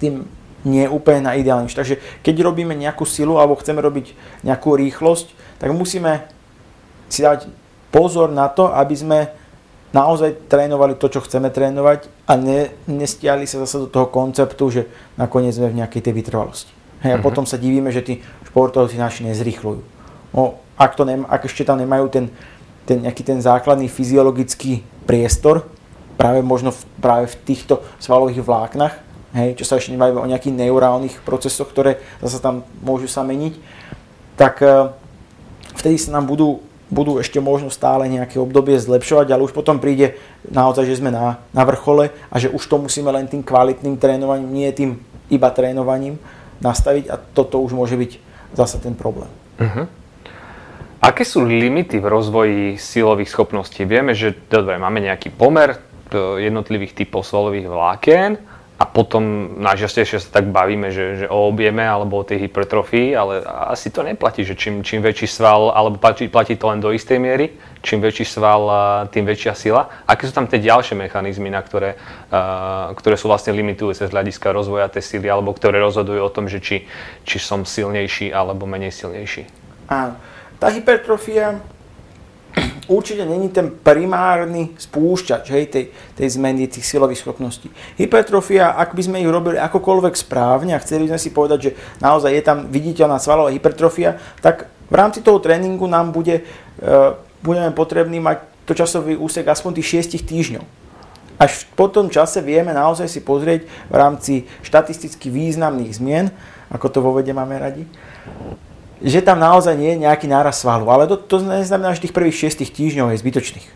tým 0.00 0.24
nie 0.62 0.86
úplne 0.86 1.26
na 1.26 1.32
ideálnejšie. 1.34 1.78
Takže 1.78 1.96
keď 2.22 2.34
robíme 2.46 2.74
nejakú 2.74 3.02
silu 3.02 3.38
alebo 3.38 3.58
chceme 3.58 3.82
robiť 3.82 4.14
nejakú 4.46 4.78
rýchlosť, 4.78 5.58
tak 5.58 5.70
musíme 5.74 6.26
si 7.10 7.22
dať 7.22 7.50
pozor 7.92 8.32
na 8.32 8.48
to, 8.48 8.72
aby 8.72 8.94
sme 8.96 9.18
naozaj 9.92 10.48
trénovali 10.48 10.96
to, 10.96 11.12
čo 11.12 11.20
chceme 11.20 11.52
trénovať 11.52 12.08
a 12.24 12.32
ne, 12.40 12.72
nestiali 12.88 13.44
sa 13.44 13.60
zase 13.62 13.84
do 13.84 13.88
toho 13.92 14.08
konceptu, 14.08 14.64
že 14.72 14.82
nakoniec 15.20 15.52
sme 15.52 15.68
v 15.68 15.84
nejakej 15.84 16.00
tej 16.08 16.14
vytrvalosti. 16.16 16.72
Hej, 17.04 17.12
a 17.12 17.14
uh-huh. 17.18 17.26
potom 17.26 17.44
sa 17.44 17.60
divíme, 17.60 17.92
že 17.92 18.00
tí 18.00 18.14
športovci 18.48 18.96
naši 18.96 19.28
nezrýchľujú. 19.28 19.82
No, 20.32 20.56
ak, 20.80 20.96
to 20.96 21.04
nem, 21.04 21.28
ak 21.28 21.44
ešte 21.44 21.68
tam 21.68 21.76
nemajú 21.76 22.08
ten, 22.08 22.32
ten 22.88 23.04
nejaký 23.04 23.22
ten 23.22 23.38
základný 23.44 23.92
fyziologický 23.92 24.80
priestor, 25.04 25.68
práve 26.16 26.40
možno 26.40 26.72
v, 26.72 26.80
práve 27.02 27.26
v 27.28 27.36
týchto 27.44 27.84
svalových 28.00 28.40
vláknach, 28.40 28.94
hej, 29.32 29.56
čo 29.56 29.64
sa 29.64 29.80
ešte 29.80 29.92
nebavíme 29.92 30.20
o 30.20 30.30
nejakých 30.30 30.56
neurálnych 30.56 31.24
procesoch, 31.24 31.68
ktoré 31.68 32.00
zase 32.20 32.38
tam 32.40 32.64
môžu 32.84 33.08
sa 33.08 33.24
meniť, 33.24 33.54
tak 34.36 34.60
e, 34.60 34.92
vtedy 35.80 35.96
sa 35.96 36.16
nám 36.16 36.28
budú, 36.28 36.60
budú 36.92 37.16
ešte 37.16 37.40
možno 37.40 37.72
stále 37.72 38.08
nejaké 38.08 38.36
obdobie 38.36 38.76
zlepšovať, 38.76 39.32
ale 39.32 39.44
už 39.44 39.56
potom 39.56 39.80
príde 39.80 40.20
naozaj, 40.48 40.84
že 40.84 41.00
sme 41.00 41.08
na, 41.08 41.40
na 41.56 41.64
vrchole 41.64 42.12
a 42.28 42.34
že 42.36 42.52
už 42.52 42.62
to 42.68 42.76
musíme 42.80 43.08
len 43.08 43.28
tým 43.28 43.40
kvalitným 43.40 43.96
trénovaním, 43.96 44.52
nie 44.52 44.68
tým 44.72 45.00
iba 45.32 45.48
trénovaním 45.48 46.20
nastaviť 46.60 47.04
a 47.08 47.16
toto 47.16 47.58
už 47.64 47.72
môže 47.72 47.96
byť 47.96 48.12
zase 48.52 48.78
ten 48.78 48.92
problém. 48.92 49.28
Uh-huh. 49.56 49.88
Aké 51.02 51.26
sú 51.26 51.42
limity 51.42 51.98
v 51.98 52.06
rozvoji 52.06 52.62
silových 52.78 53.32
schopností? 53.32 53.82
Vieme, 53.82 54.14
že 54.14 54.36
dobre, 54.46 54.78
máme 54.78 55.02
nejaký 55.02 55.34
pomer 55.34 55.74
e, 55.74 56.46
jednotlivých 56.46 56.94
typov 56.94 57.26
svalových 57.26 57.66
vlákien, 57.66 58.38
a 58.82 58.84
potom 58.90 59.54
najčastejšie 59.62 60.18
sa 60.18 60.42
tak 60.42 60.50
bavíme, 60.50 60.90
že, 60.90 61.22
že 61.22 61.26
o 61.30 61.46
objeme 61.46 61.86
alebo 61.86 62.18
o 62.18 62.26
tej 62.26 62.50
hypertrofii, 62.50 63.14
ale 63.14 63.38
asi 63.46 63.94
to 63.94 64.02
neplatí, 64.02 64.42
že 64.42 64.58
čím, 64.58 64.82
čím 64.82 65.06
väčší 65.06 65.30
sval, 65.30 65.70
alebo 65.70 66.02
platí, 66.02 66.26
platí 66.26 66.58
to 66.58 66.66
len 66.66 66.82
do 66.82 66.90
istej 66.90 67.22
miery, 67.22 67.54
čím 67.78 68.02
väčší 68.02 68.26
sval, 68.26 68.66
tým 69.14 69.22
väčšia 69.22 69.54
sila. 69.54 69.86
Aké 70.02 70.26
sú 70.26 70.34
tam 70.34 70.50
tie 70.50 70.58
ďalšie 70.58 70.98
mechanizmy, 70.98 71.46
na 71.46 71.62
ktoré, 71.62 71.94
uh, 71.94 72.90
ktoré 72.98 73.14
sú 73.14 73.30
vlastne 73.30 73.54
limitujúce 73.54 74.02
z 74.02 74.10
hľadiska 74.10 74.50
rozvoja 74.50 74.90
tej 74.90 75.06
sily, 75.06 75.30
alebo 75.30 75.54
ktoré 75.54 75.78
rozhodujú 75.78 76.18
o 76.18 76.34
tom, 76.34 76.50
že 76.50 76.58
či, 76.58 76.82
či 77.22 77.38
som 77.38 77.62
silnejší 77.62 78.34
alebo 78.34 78.66
menej 78.66 78.90
silnejší? 78.90 79.46
Áno. 79.86 80.18
Tá 80.58 80.74
hypertrofia 80.74 81.62
určite 82.92 83.24
není 83.24 83.48
ten 83.48 83.72
primárny 83.72 84.76
spúšťač 84.76 85.44
hej, 85.50 85.64
tej, 85.72 85.84
tej 86.14 86.28
zmeny 86.36 86.68
tých 86.68 86.84
silových 86.84 87.24
schopností. 87.24 87.72
Hypertrofia, 87.96 88.76
ak 88.76 88.92
by 88.92 89.02
sme 89.02 89.20
ich 89.24 89.30
robili 89.32 89.56
akokoľvek 89.56 90.14
správne 90.14 90.76
a 90.76 90.82
chceli 90.84 91.08
by 91.08 91.16
sme 91.16 91.20
si 91.20 91.30
povedať, 91.32 91.58
že 91.60 91.70
naozaj 92.04 92.30
je 92.32 92.42
tam 92.44 92.58
viditeľná 92.68 93.16
svalová 93.16 93.50
hypertrofia, 93.50 94.20
tak 94.44 94.68
v 94.92 94.94
rámci 94.94 95.24
toho 95.24 95.40
tréningu 95.40 95.88
nám 95.88 96.12
bude, 96.12 96.44
uh, 96.44 97.16
budeme 97.40 97.72
potrební 97.72 98.20
mať 98.20 98.44
to 98.68 98.76
časový 98.76 99.16
úsek 99.16 99.48
aspoň 99.48 99.80
tých 99.80 100.06
6 100.06 100.22
týždňov. 100.28 100.64
Až 101.40 101.66
po 101.74 101.90
tom 101.90 102.06
čase 102.06 102.38
vieme 102.38 102.70
naozaj 102.70 103.10
si 103.10 103.24
pozrieť 103.24 103.66
v 103.90 103.94
rámci 103.98 104.34
štatisticky 104.62 105.26
významných 105.32 105.96
zmien, 105.96 106.30
ako 106.70 106.86
to 106.86 106.98
vo 107.02 107.18
vede 107.18 107.34
máme 107.34 107.58
radi, 107.58 107.82
že 109.02 109.20
tam 109.20 109.42
naozaj 109.42 109.74
nie 109.74 109.98
je 109.98 110.02
nejaký 110.06 110.30
náraz 110.30 110.62
svalu. 110.62 110.86
Ale 110.86 111.10
to, 111.10 111.18
to 111.18 111.42
neznamená, 111.42 111.90
že 111.98 112.06
tých 112.06 112.14
prvých 112.14 112.54
6 112.54 112.62
týždňov 112.62 113.10
je 113.12 113.20
zbytočných. 113.20 113.68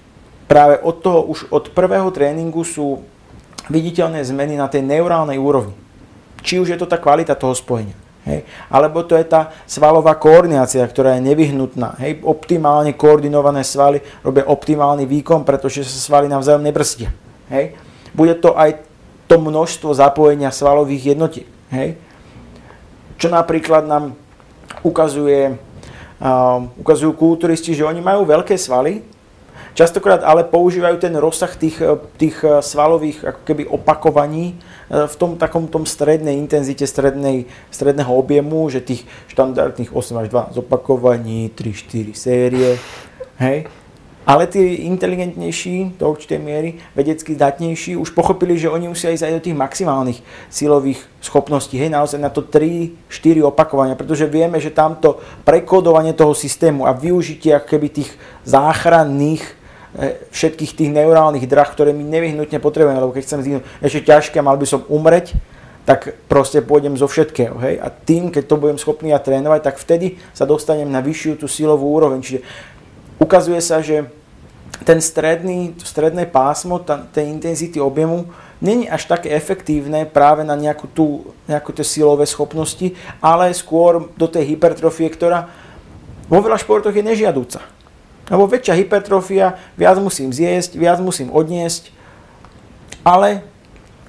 Práve 0.47 0.79
od 0.79 1.03
toho, 1.03 1.27
už 1.27 1.51
od 1.51 1.75
prvého 1.75 2.07
tréningu 2.15 2.63
sú 2.63 3.03
viditeľné 3.67 4.23
zmeny 4.23 4.55
na 4.55 4.71
tej 4.71 4.87
neurálnej 4.87 5.43
úrovni. 5.43 5.75
Či 6.47 6.63
už 6.63 6.71
je 6.71 6.79
to 6.79 6.87
tá 6.87 7.03
kvalita 7.03 7.35
toho 7.35 7.51
spojenia. 7.59 7.99
Hej. 8.27 8.47
Alebo 8.71 9.03
to 9.07 9.19
je 9.19 9.27
tá 9.27 9.55
svalová 9.67 10.15
koordinácia, 10.19 10.83
ktorá 10.83 11.19
je 11.19 11.27
nevyhnutná. 11.27 11.99
Hej. 12.03 12.23
Optimálne 12.23 12.95
koordinované 12.95 13.67
svaly 13.67 14.03
robia 14.23 14.47
optimálny 14.47 15.07
výkon, 15.07 15.43
pretože 15.43 15.87
sa 15.87 15.99
svaly 15.99 16.31
navzájom 16.31 16.63
nebrzdia. 16.63 17.11
Hej. 17.51 17.75
Bude 18.15 18.35
to 18.39 18.55
aj 18.55 18.83
to 19.27 19.43
množstvo 19.43 19.95
zapojenia 19.95 20.55
svalových 20.55 21.15
jednotiek. 21.15 21.47
Hej. 21.75 21.99
Čo 23.19 23.31
napríklad 23.31 23.87
nám 23.87 24.15
ukazuje, 24.83 25.55
uh, 25.55 26.81
ukazujú 26.81 27.13
kulturisti, 27.17 27.75
že 27.75 27.87
oni 27.87 28.01
majú 28.01 28.27
veľké 28.27 28.55
svaly, 28.55 29.05
častokrát 29.77 30.25
ale 30.25 30.49
používajú 30.49 30.97
ten 30.97 31.13
rozsah 31.21 31.53
tých, 31.53 31.77
e, 31.85 32.01
tých 32.17 32.41
e, 32.41 32.65
svalových 32.65 33.29
ako 33.29 33.41
keby 33.45 33.63
opakovaní 33.69 34.57
e, 34.89 35.05
v 35.05 35.15
tom 35.21 35.37
takom 35.37 35.69
tom 35.69 35.85
strednej 35.85 36.41
intenzite, 36.41 36.89
strednej, 36.89 37.45
stredného 37.69 38.09
objemu, 38.09 38.73
že 38.73 38.81
tých 38.81 39.05
štandardných 39.29 39.93
8 39.93 40.23
až 40.25 40.27
2 40.33 40.57
zopakovaní, 40.57 41.53
3-4 41.53 42.17
série, 42.17 42.81
hej, 43.37 43.69
ale 44.27 44.51
tí 44.51 44.91
inteligentnejší, 44.91 46.03
do 46.03 46.11
určitej 46.11 46.43
miery, 46.43 46.83
vedecky 46.99 47.39
zdatnejší, 47.39 47.95
už 47.95 48.11
pochopili, 48.11 48.59
že 48.59 48.67
oni 48.67 48.91
musia 48.91 49.15
ísť 49.15 49.23
aj 49.23 49.35
do 49.39 49.45
tých 49.47 49.55
maximálnych 49.55 50.19
silových 50.51 50.99
schopností. 51.23 51.79
Hej, 51.79 51.95
naozaj 51.95 52.19
na 52.19 52.35
to 52.35 52.43
3-4 52.43 53.07
opakovania, 53.47 53.95
pretože 53.95 54.27
vieme, 54.27 54.59
že 54.59 54.75
tamto 54.75 55.23
prekodovanie 55.47 56.11
toho 56.11 56.35
systému 56.35 56.91
a 56.91 56.93
využitie 56.93 57.55
keby 57.55 58.03
tých 58.03 58.11
záchranných 58.43 59.47
e, 59.95 60.19
všetkých 60.35 60.75
tých 60.75 60.91
neurálnych 60.91 61.47
drah, 61.47 61.71
ktoré 61.71 61.95
my 61.95 62.03
nevyhnutne 62.03 62.59
potrebujeme, 62.59 62.99
lebo 62.99 63.15
keď 63.15 63.23
chcem 63.23 63.41
zísť 63.47 63.63
ešte 63.79 64.01
ťažké, 64.11 64.43
mal 64.43 64.59
by 64.59 64.67
som 64.67 64.83
umreť, 64.91 65.39
tak 65.87 66.19
proste 66.27 66.67
pôjdem 66.67 66.99
zo 66.99 67.07
všetkého. 67.07 67.63
Hej? 67.63 67.79
A 67.79 67.95
tým, 67.95 68.35
keď 68.35 68.51
to 68.51 68.59
budem 68.59 68.75
schopný 68.75 69.15
ja 69.15 69.23
trénovať, 69.23 69.71
tak 69.71 69.79
vtedy 69.79 70.19
sa 70.35 70.43
dostanem 70.43 70.91
na 70.91 70.99
vyššiu 70.99 71.39
tú 71.39 71.47
silovú 71.47 71.87
úroveň. 71.95 72.19
Čiže 72.27 72.41
ukazuje 73.21 73.61
sa, 73.65 73.81
že 73.81 74.09
ten 74.85 75.01
stredný, 75.01 75.73
stredné 75.81 76.29
pásmo 76.29 76.77
tá, 76.83 77.01
tej 77.01 77.33
intenzity 77.33 77.81
objemu 77.81 78.29
není 78.61 78.89
až 78.89 79.09
také 79.09 79.33
efektívne 79.33 80.05
práve 80.05 80.45
na 80.45 80.57
nejakú, 80.57 80.87
tú, 80.91 81.07
nejakú 81.49 81.73
tie 81.73 81.85
silové 81.85 82.29
schopnosti, 82.29 82.93
ale 83.21 83.53
skôr 83.57 84.13
do 84.17 84.27
tej 84.29 84.57
hypertrofie, 84.57 85.09
ktorá 85.13 85.49
vo 86.27 86.39
veľa 86.43 86.59
športoch 86.61 86.93
je 86.93 87.05
nežiadúca. 87.05 87.63
Lebo 88.27 88.51
väčšia 88.51 88.75
hypertrofia, 88.75 89.55
viac 89.79 89.97
musím 90.03 90.35
zjesť, 90.35 90.75
viac 90.75 90.99
musím 90.99 91.31
odniesť, 91.31 91.95
ale 93.07 93.47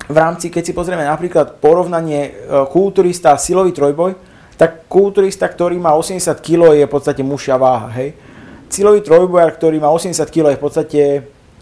v 0.09 0.17
rámci, 0.17 0.49
keď 0.49 0.63
si 0.63 0.73
pozrieme 0.73 1.05
napríklad 1.05 1.61
porovnanie 1.61 2.31
e, 2.31 2.31
kulturista 2.71 3.35
a 3.35 3.41
silový 3.41 3.75
trojboj, 3.75 4.17
tak 4.57 4.89
kulturista, 4.89 5.45
ktorý 5.45 5.77
má 5.77 5.93
80 5.93 6.33
kg 6.41 6.73
je 6.73 6.89
v 6.89 6.91
podstate 6.91 7.21
mušia 7.21 7.61
váha, 7.61 7.93
hej 7.93 8.17
Cílový 8.67 8.99
trojbojar, 9.01 9.55
ktorý 9.55 9.79
má 9.79 9.89
80 9.89 10.27
kg, 10.27 10.51
je 10.51 10.59
v 10.59 10.63
podstate 10.63 11.01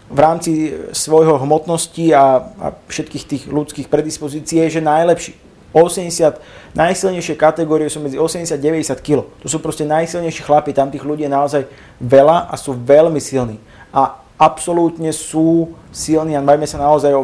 v 0.06 0.18
rámci 0.18 0.74
svojho 0.94 1.38
hmotnosti 1.42 2.14
a, 2.14 2.50
a 2.58 2.66
všetkých 2.86 3.24
tých 3.26 3.42
ľudských 3.50 3.90
predispozícií 3.90 4.62
je, 4.66 4.78
že 4.78 4.82
najlepší. 4.82 5.32
80, 5.74 6.40
najsilnejšie 6.72 7.36
kategórie 7.36 7.92
sú 7.92 8.00
medzi 8.00 8.16
80 8.16 8.48
a 8.48 8.56
90 8.56 8.96
kg. 9.02 9.28
To 9.44 9.48
sú 9.50 9.60
proste 9.60 9.84
najsilnejší 9.84 10.40
chlapi, 10.46 10.72
tam 10.72 10.88
tých 10.88 11.04
ľudí 11.04 11.28
je 11.28 11.32
naozaj 11.32 11.62
veľa 12.00 12.48
a 12.48 12.54
sú 12.56 12.72
veľmi 12.72 13.20
silní. 13.20 13.60
A 13.92 14.16
absolútne 14.40 15.12
sú 15.12 15.76
silní 15.92 16.32
a 16.32 16.40
bajme 16.40 16.64
sa 16.64 16.80
naozaj 16.80 17.12
o 17.12 17.22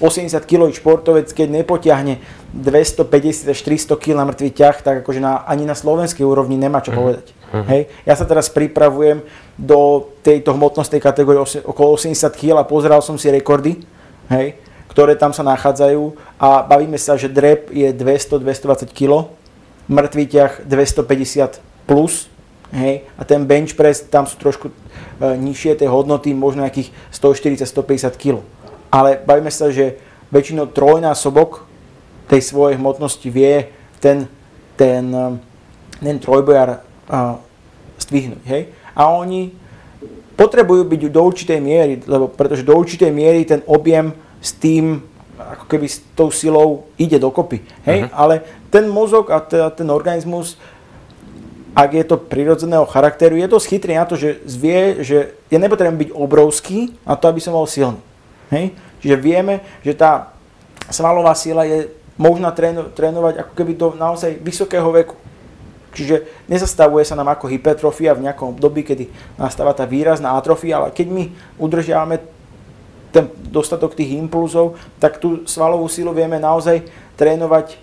80 0.00 0.32
kg 0.48 0.72
športovec, 0.72 1.28
keď 1.28 1.60
nepotiahne 1.60 2.24
250 2.56 3.52
až 3.52 3.58
300 3.68 4.00
kg 4.00 4.16
na 4.16 4.24
mŕtvý 4.32 4.48
ťah, 4.48 4.76
tak 4.80 4.94
akože 5.04 5.20
na, 5.20 5.44
ani 5.44 5.68
na 5.68 5.76
slovenskej 5.76 6.24
úrovni 6.24 6.56
nemá 6.56 6.80
čo 6.80 6.96
mm. 6.96 6.96
povedať. 6.96 7.26
Mm. 7.50 7.66
Hej. 7.66 7.82
Ja 8.06 8.14
sa 8.14 8.26
teraz 8.26 8.46
pripravujem 8.46 9.26
do 9.58 10.10
tejto 10.22 10.54
hmotnostnej 10.54 11.02
kategórie 11.02 11.42
okolo 11.66 11.98
80 11.98 12.14
kg 12.38 12.62
a 12.62 12.68
pozeral 12.68 13.02
som 13.02 13.18
si 13.18 13.26
rekordy, 13.26 13.82
hej, 14.30 14.54
ktoré 14.86 15.18
tam 15.18 15.34
sa 15.34 15.42
nachádzajú 15.42 16.14
a 16.38 16.62
bavíme 16.62 16.98
sa, 16.98 17.18
že 17.18 17.26
drep 17.26 17.74
je 17.74 17.90
200-220 17.90 18.94
kg, 18.94 19.26
mŕtvý 19.90 20.24
ťah 20.30 20.52
250 20.62 21.58
plus, 21.90 22.30
hej, 22.70 23.02
a 23.18 23.22
ten 23.26 23.42
bench 23.42 23.74
press, 23.74 24.06
tam 24.06 24.30
sú 24.30 24.38
trošku 24.38 24.70
e, 24.70 24.74
nižšie 25.34 25.82
tie 25.82 25.90
hodnoty, 25.90 26.30
možno 26.30 26.62
nejakých 26.62 26.94
140-150 27.10 28.14
kg 28.14 28.46
ale 28.90 29.22
bavíme 29.22 29.48
sa, 29.54 29.70
že 29.70 29.96
väčšinou 30.34 30.74
trojnásobok 30.74 31.64
tej 32.26 32.42
svojej 32.42 32.78
hmotnosti 32.78 33.26
vie 33.30 33.70
ten, 34.02 34.26
ten, 34.74 35.06
um, 35.14 35.38
ten 36.02 36.18
trojbojar 36.18 36.82
uh, 37.10 37.42
stvihnúť. 37.98 38.42
Hej? 38.46 38.62
A 38.94 39.10
oni 39.10 39.52
potrebujú 40.38 40.88
byť 40.88 41.00
do 41.12 41.20
určitej 41.20 41.60
miery, 41.60 42.00
lebo, 42.08 42.30
pretože 42.30 42.64
do 42.64 42.72
určitej 42.72 43.12
miery 43.12 43.44
ten 43.44 43.60
objem 43.68 44.16
s 44.40 44.56
tým, 44.56 45.04
ako 45.36 45.64
keby 45.68 45.86
s 45.90 46.00
tou 46.16 46.32
silou 46.32 46.88
ide 46.96 47.20
dokopy. 47.20 47.60
Hej? 47.84 48.08
Uh-huh. 48.08 48.16
Ale 48.16 48.34
ten 48.72 48.88
mozog 48.88 49.28
a 49.28 49.42
teda 49.42 49.68
ten 49.68 49.90
organizmus, 49.92 50.56
ak 51.76 51.90
je 51.92 52.04
to 52.08 52.16
prirodzeného 52.18 52.88
charakteru, 52.88 53.36
je 53.36 53.46
dosť 53.52 53.66
chytrý 53.68 53.92
na 54.00 54.08
to, 54.08 54.16
že 54.16 54.40
zvie, 54.48 55.04
že 55.04 55.36
ja 55.52 55.58
nepotrebujem 55.60 56.08
byť 56.08 56.10
obrovský 56.16 56.96
na 57.04 57.14
to, 57.14 57.28
aby 57.28 57.40
som 57.42 57.52
bol 57.52 57.68
silný. 57.68 58.00
Hej? 58.48 58.72
Čiže 59.04 59.16
vieme, 59.20 59.60
že 59.84 59.92
tá 59.92 60.32
svalová 60.90 61.36
sila 61.36 61.64
je 61.64 61.88
možná 62.20 62.52
tréno, 62.52 62.90
trénovať 62.92 63.44
ako 63.44 63.52
keby 63.56 63.72
do 63.76 63.88
naozaj 63.96 64.36
vysokého 64.44 64.88
veku. 64.92 65.16
Čiže 65.90 66.46
nezastavuje 66.46 67.02
sa 67.02 67.18
nám 67.18 67.34
ako 67.34 67.50
hypertrofia 67.50 68.14
v 68.14 68.30
nejakom 68.30 68.54
období, 68.54 68.86
kedy 68.86 69.10
nastáva 69.34 69.74
tá 69.74 69.82
výrazná 69.86 70.38
atrofia, 70.38 70.78
ale 70.78 70.94
keď 70.94 71.06
my 71.10 71.24
udržiavame 71.58 72.22
ten 73.10 73.26
dostatok 73.50 73.98
tých 73.98 74.14
impulzov, 74.14 74.78
tak 75.02 75.18
tú 75.18 75.42
svalovú 75.50 75.90
silu 75.90 76.14
vieme 76.14 76.38
naozaj 76.38 76.86
trénovať 77.18 77.74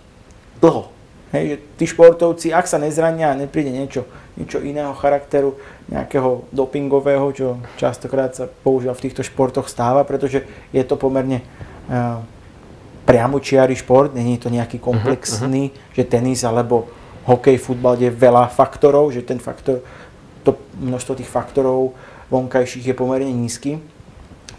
dlho. 0.63 0.87
Hej, 1.35 1.43
že 1.43 1.57
tí 1.75 1.85
športovci, 1.91 2.55
ak 2.55 2.71
sa 2.71 2.79
nezrania 2.79 3.35
a 3.35 3.39
nepríde 3.39 3.67
niečo, 3.67 4.07
niečo 4.39 4.63
iného 4.63 4.95
charakteru, 4.95 5.59
nejakého 5.91 6.47
dopingového, 6.55 7.27
čo 7.35 7.47
častokrát 7.75 8.31
sa 8.31 8.47
používa 8.47 8.95
v 8.95 9.03
týchto 9.03 9.27
športoch 9.27 9.67
stáva, 9.67 10.07
pretože 10.07 10.47
je 10.71 10.83
to 10.87 10.95
pomerne 10.95 11.43
uh, 11.91 12.23
priamočiary 13.03 13.75
šport, 13.75 14.15
není 14.15 14.39
to 14.39 14.47
nejaký 14.47 14.79
komplexný, 14.79 15.71
uh-huh, 15.71 15.75
uh-huh. 15.75 15.95
že 15.99 16.03
tenis 16.07 16.43
alebo 16.47 16.87
hokej, 17.27 17.59
futbal, 17.59 17.99
kde 17.99 18.09
je 18.09 18.19
veľa 18.23 18.47
faktorov, 18.47 19.11
že 19.11 19.21
ten 19.21 19.37
faktor, 19.37 19.83
to 20.47 20.55
množstvo 20.79 21.19
tých 21.19 21.29
faktorov 21.29 21.91
vonkajších 22.31 22.91
je 22.91 22.95
pomerne 22.95 23.29
nízky, 23.29 23.83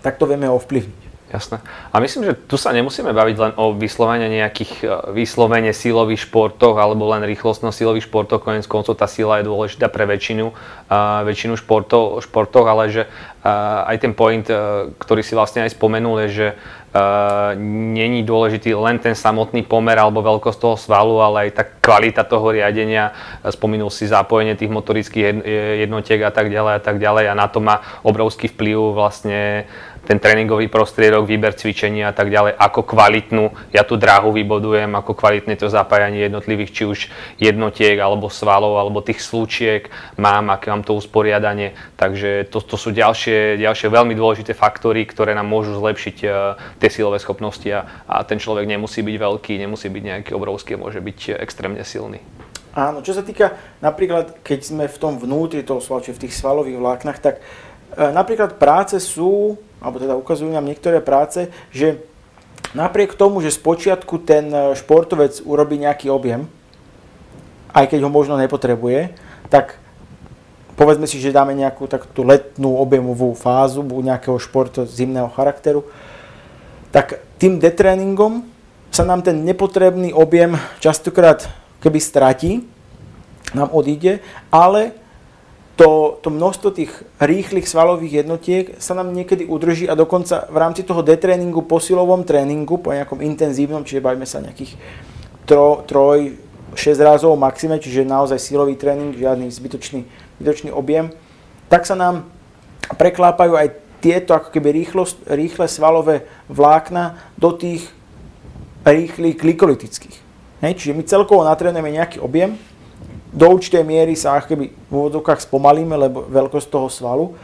tak 0.05 0.21
to 0.21 0.29
vieme 0.29 0.47
ovplyvniť. 0.47 1.09
Jasné. 1.29 1.61
A 1.93 2.01
myslím, 2.01 2.25
že 2.25 2.41
tu 2.49 2.57
sa 2.57 2.73
nemusíme 2.73 3.13
baviť 3.13 3.37
len 3.37 3.53
o 3.61 3.77
vyslovene 3.77 4.33
nejakých 4.33 4.73
e, 4.81 4.87
vyslovene 5.13 5.77
silových 5.77 6.25
športoch 6.25 6.81
alebo 6.81 7.05
len 7.13 7.21
rýchlostno 7.21 7.69
silových 7.69 8.09
športoch. 8.09 8.41
Konec 8.41 8.65
koncov 8.65 8.97
tá 8.97 9.05
sila 9.05 9.37
je 9.37 9.45
dôležitá 9.45 9.93
pre 9.93 10.09
väčšinu, 10.09 10.49
uh, 10.49 11.21
väčšinu 11.29 11.61
športov, 11.61 12.25
športov, 12.25 12.65
ale 12.65 12.89
že 12.89 13.05
uh, 13.05 13.85
aj 13.93 13.97
ten 14.01 14.17
point, 14.17 14.49
uh, 14.49 14.89
ktorý 14.97 15.21
si 15.21 15.37
vlastne 15.37 15.69
aj 15.69 15.77
spomenul, 15.77 16.17
je, 16.25 16.29
že 16.33 16.49
uh, 16.57 16.78
není 17.59 18.23
dôležitý 18.23 18.75
len 18.75 18.99
ten 18.99 19.15
samotný 19.17 19.65
pomer 19.65 19.97
alebo 19.99 20.21
veľkosť 20.25 20.59
toho 20.59 20.77
svalu, 20.77 21.19
ale 21.23 21.49
aj 21.49 21.51
tá 21.57 21.65
kvalita 21.65 22.23
toho 22.25 22.53
riadenia. 22.53 23.17
Spomínul 23.49 23.89
si 23.89 24.05
zapojenie 24.05 24.55
tých 24.55 24.73
motorických 24.73 25.41
jednotiek 25.85 26.21
a 26.25 26.33
tak 26.33 26.53
ďalej 26.53 26.73
a 26.77 26.83
tak 26.83 26.97
ďalej 27.01 27.25
a 27.31 27.35
na 27.39 27.47
to 27.49 27.65
má 27.65 27.81
obrovský 28.05 28.53
vplyv 28.53 28.93
vlastne 28.93 29.65
ten 30.09 30.17
tréningový 30.17 30.73
prostriedok, 30.73 31.29
výber 31.29 31.53
cvičenia 31.53 32.09
a 32.09 32.17
tak 32.17 32.33
ďalej, 32.33 32.57
ako 32.57 32.81
kvalitnú 32.89 33.53
ja 33.77 33.85
tú 33.85 34.01
dráhu 34.01 34.33
vybodujem, 34.33 34.89
ako 34.97 35.13
kvalitné 35.13 35.61
to 35.61 35.69
zapájanie 35.69 36.25
jednotlivých 36.25 36.73
či 36.73 36.83
už 36.89 36.99
jednotiek 37.37 38.01
alebo 38.01 38.33
svalov 38.33 38.81
alebo 38.81 39.05
tých 39.05 39.21
slúčiek 39.21 39.93
mám, 40.17 40.49
aké 40.49 40.73
mám 40.73 40.81
to 40.81 40.97
usporiadanie. 40.97 41.77
Takže 42.01 42.49
to, 42.49 42.65
to 42.65 42.81
sú 42.81 42.97
ďalšie, 42.97 43.61
ďalšie 43.61 43.93
veľmi 43.93 44.17
dôležité 44.17 44.57
faktory, 44.57 45.05
ktoré 45.05 45.37
nám 45.37 45.45
môžu 45.45 45.77
zlepšiť 45.77 46.17
uh, 46.25 46.57
tie 46.81 46.89
silové 46.89 47.21
schopnosti 47.21 47.69
a, 47.69 48.09
a 48.09 48.25
ten 48.25 48.41
človek 48.41 48.65
nemusí 48.65 49.05
byť 49.05 49.17
veľký, 49.21 49.61
nemusí 49.61 49.93
byť 49.93 50.03
nejaký 50.03 50.31
obrovský, 50.33 50.81
môže 50.81 51.05
byť 51.05 51.37
extrémne 51.37 51.85
silný. 51.85 52.25
Áno, 52.79 53.03
čo 53.03 53.11
sa 53.11 53.27
týka 53.27 53.59
napríklad, 53.83 54.41
keď 54.47 54.61
sme 54.63 54.85
v 54.87 55.01
tom 55.01 55.19
vnútri 55.19 55.67
toho 55.67 55.83
svalu, 55.83 56.05
čiže 56.07 56.17
v 56.17 56.23
tých 56.29 56.39
svalových 56.39 56.79
vláknach, 56.79 57.19
tak 57.19 57.41
e, 57.41 57.43
napríklad 58.15 58.55
práce 58.55 59.03
sú, 59.03 59.59
alebo 59.79 60.03
teda 60.03 60.15
ukazujú 60.19 60.51
nám 60.51 60.67
niektoré 60.67 60.99
práce, 60.99 61.51
že 61.71 62.03
napriek 62.75 63.15
tomu, 63.15 63.41
že 63.41 63.55
spočiatku 63.55 64.21
ten 64.27 64.51
e, 64.51 64.59
športovec 64.75 65.41
urobí 65.47 65.79
nejaký 65.79 66.11
objem, 66.11 66.51
aj 67.73 67.85
keď 67.89 67.99
ho 68.05 68.11
možno 68.11 68.35
nepotrebuje, 68.37 69.15
tak 69.49 69.79
povedzme 70.75 71.07
si, 71.07 71.23
že 71.23 71.35
dáme 71.35 71.55
nejakú 71.55 71.87
takú 71.87 72.27
letnú 72.27 72.79
objemovú 72.79 73.35
fázu 73.35 73.83
nejakého 73.83 74.39
športu 74.39 74.87
zimného 74.87 75.31
charakteru, 75.33 75.87
tak 76.91 77.23
tým 77.39 77.63
detréningom 77.63 78.47
sa 78.91 79.05
nám 79.05 79.23
ten 79.23 79.45
nepotrebný 79.45 80.11
objem 80.17 80.57
častokrát 80.81 81.47
keby 81.79 81.99
stratí, 82.03 82.67
nám 83.55 83.71
odíde, 83.73 84.21
ale 84.53 84.93
to, 85.79 86.19
to 86.27 86.35
množstvo 86.35 86.75
tých 86.75 86.91
rýchlych 87.23 87.71
svalových 87.71 88.27
jednotiek 88.27 88.75
sa 88.83 88.99
nám 88.99 89.15
niekedy 89.15 89.47
udrží 89.47 89.87
a 89.87 89.95
dokonca 89.95 90.51
v 90.51 90.59
rámci 90.59 90.83
toho 90.83 91.07
detréningu, 91.07 91.63
posilovom 91.63 92.27
tréningu, 92.27 92.83
po 92.83 92.91
nejakom 92.91 93.23
intenzívnom, 93.23 93.87
čiže 93.87 94.03
bavíme 94.03 94.27
sa 94.27 94.43
nejakých 94.43 94.75
tro, 95.47 95.87
troj, 95.87 96.35
6 96.75 96.99
razov 96.99 97.39
maxime, 97.39 97.79
čiže 97.79 98.03
naozaj 98.03 98.43
silový 98.43 98.75
tréning, 98.75 99.15
žiadny 99.15 99.47
zbytočný, 99.55 100.03
zbytočný 100.43 100.75
objem, 100.75 101.15
tak 101.71 101.87
sa 101.87 101.95
nám 101.95 102.27
preklápajú 102.99 103.55
aj 103.55 103.79
tieto 104.03 104.35
ako 104.35 104.51
keby 104.51 104.83
rýchlo, 104.83 105.07
rýchle 105.31 105.71
svalové 105.71 106.27
vlákna 106.51 107.23
do 107.39 107.55
tých 107.55 107.87
rýchlych 108.83 109.39
glykolytických. 109.39 110.17
Hej, 110.59 110.75
čiže 110.75 110.97
my 110.99 111.07
celkovo 111.07 111.47
natrénujeme 111.47 111.95
nejaký 111.95 112.19
objem, 112.19 112.59
do 113.29 113.47
určitej 113.53 113.85
miery 113.85 114.17
sa 114.17 114.41
keby 114.41 114.73
v 114.73 114.93
úvodzovkách 114.93 115.45
spomalíme, 115.45 115.95
lebo 115.97 116.25
veľkosť 116.29 116.69
toho 116.69 116.89
svalu, 116.89 117.37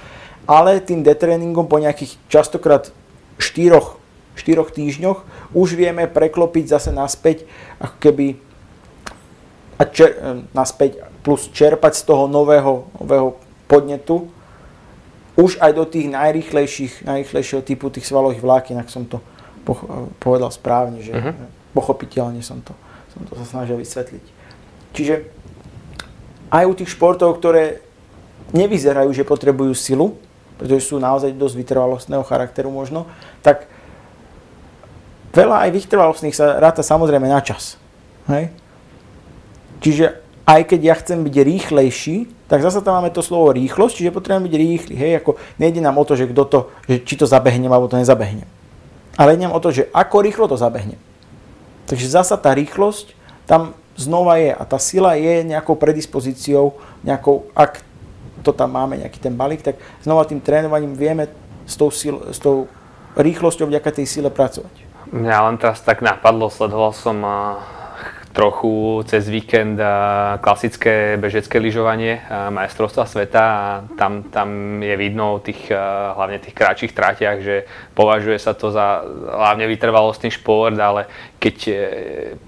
ale 0.48 0.80
tým 0.80 1.04
detréningom 1.04 1.68
po 1.68 1.80
nejakých 1.80 2.16
častokrát 2.28 2.88
4, 3.36 3.80
4 4.36 4.76
týždňoch 4.76 5.18
už 5.52 5.68
vieme 5.76 6.08
preklopiť 6.08 6.64
zase 6.72 6.90
naspäť 6.92 7.44
ako 7.80 7.96
keby 8.00 8.26
a 9.74 9.84
čer, 9.90 10.14
naspäť 10.54 11.02
plus 11.26 11.50
čerpať 11.50 11.98
z 11.98 12.02
toho 12.06 12.30
nového, 12.30 12.86
nového 13.00 13.36
podnetu 13.66 14.30
už 15.34 15.58
aj 15.58 15.72
do 15.74 15.82
tých 15.82 16.06
najrýchlejších, 16.14 17.10
najrýchlejšieho 17.10 17.62
typu 17.66 17.90
tých 17.90 18.06
svalových 18.06 18.38
vlákien, 18.38 18.78
ak 18.78 18.86
som 18.86 19.02
to 19.02 19.18
povedal 20.22 20.52
správne, 20.54 21.02
že 21.02 21.10
uh-huh. 21.10 21.34
pochopiteľne 21.74 22.38
som 22.38 22.62
to 22.62 22.70
som 23.14 23.22
to 23.30 23.32
sa 23.38 23.46
snažil 23.46 23.78
vysvetliť. 23.78 24.24
Čiže 24.90 25.14
aj 26.54 26.64
u 26.70 26.74
tých 26.78 26.94
športov, 26.94 27.34
ktoré 27.42 27.82
nevyzerajú, 28.54 29.10
že 29.10 29.26
potrebujú 29.26 29.74
silu, 29.74 30.14
pretože 30.54 30.94
sú 30.94 31.02
naozaj 31.02 31.34
dosť 31.34 31.54
vytrvalostného 31.58 32.22
charakteru 32.22 32.70
možno, 32.70 33.10
tak 33.42 33.66
veľa 35.34 35.66
aj 35.66 35.70
vytrvalostných 35.74 36.38
sa 36.38 36.62
ráta 36.62 36.86
samozrejme 36.86 37.26
na 37.26 37.42
čas. 37.42 37.74
Hej? 38.30 38.54
Čiže 39.82 40.22
aj 40.46 40.60
keď 40.70 40.80
ja 40.80 40.94
chcem 40.94 41.26
byť 41.26 41.34
rýchlejší, 41.34 42.16
tak 42.46 42.62
zase 42.62 42.84
tam 42.86 43.02
máme 43.02 43.10
to 43.10 43.24
slovo 43.24 43.50
rýchlosť, 43.50 43.98
čiže 43.98 44.14
potrebujem 44.14 44.46
byť 44.46 44.54
rýchly. 44.54 44.94
Hej? 44.94 45.12
Ako 45.24 45.34
nejde 45.58 45.82
nám 45.82 45.98
o 45.98 46.06
to, 46.06 46.14
že, 46.14 46.30
kto 46.30 46.42
to, 46.46 46.60
že 46.86 47.02
či 47.02 47.18
to 47.18 47.26
zabehnem 47.26 47.72
alebo 47.72 47.90
to 47.90 47.98
nezabehnem. 47.98 48.46
Ale 49.18 49.34
ide 49.34 49.46
nám 49.46 49.58
o 49.58 49.62
to, 49.62 49.74
že 49.74 49.90
ako 49.90 50.22
rýchlo 50.22 50.46
to 50.46 50.54
zabehnem. 50.54 50.98
Takže 51.90 52.06
zasa 52.06 52.38
tá 52.38 52.54
rýchlosť 52.54 53.14
tam 53.44 53.74
znova 53.96 54.36
je 54.36 54.50
a 54.54 54.62
tá 54.66 54.78
sila 54.78 55.14
je 55.14 55.46
nejakou 55.46 55.78
predispozíciou, 55.78 56.74
nejakou, 57.06 57.46
ak 57.54 57.82
to 58.42 58.52
tam 58.52 58.74
máme, 58.76 59.00
nejaký 59.00 59.18
ten 59.22 59.32
balík, 59.32 59.62
tak 59.64 59.80
znova 60.04 60.28
tým 60.28 60.42
trénovaním 60.42 60.92
vieme 60.98 61.30
s 61.64 61.74
tou, 61.80 61.88
sil, 61.94 62.20
s 62.28 62.38
tou 62.42 62.68
rýchlosťou 63.16 63.70
vďaka 63.70 64.02
tej 64.02 64.06
sile 64.10 64.28
pracovať. 64.28 64.84
Mňa 65.14 65.36
len 65.48 65.56
teraz 65.56 65.80
tak 65.80 66.02
napadlo, 66.02 66.50
sledoval 66.50 66.92
som 66.92 67.22
trochu 68.34 69.06
cez 69.06 69.30
víkend 69.30 69.78
klasické 70.42 71.14
bežecké 71.14 71.62
lyžovanie 71.62 72.18
majstrovstva 72.50 73.06
sveta 73.06 73.42
a 73.46 73.64
tam, 73.94 74.26
tam 74.26 74.82
je 74.82 74.90
vidno 74.98 75.38
tých, 75.38 75.70
hlavne 76.18 76.42
tých 76.42 76.50
kratších 76.50 76.92
trátiach, 76.98 77.38
že 77.38 77.62
považuje 77.94 78.34
sa 78.42 78.50
to 78.58 78.74
za 78.74 79.06
hlavne 79.30 79.70
vytrvalostný 79.70 80.34
šport, 80.34 80.74
ale 80.74 81.06
keď 81.44 81.56
e, 81.68 81.72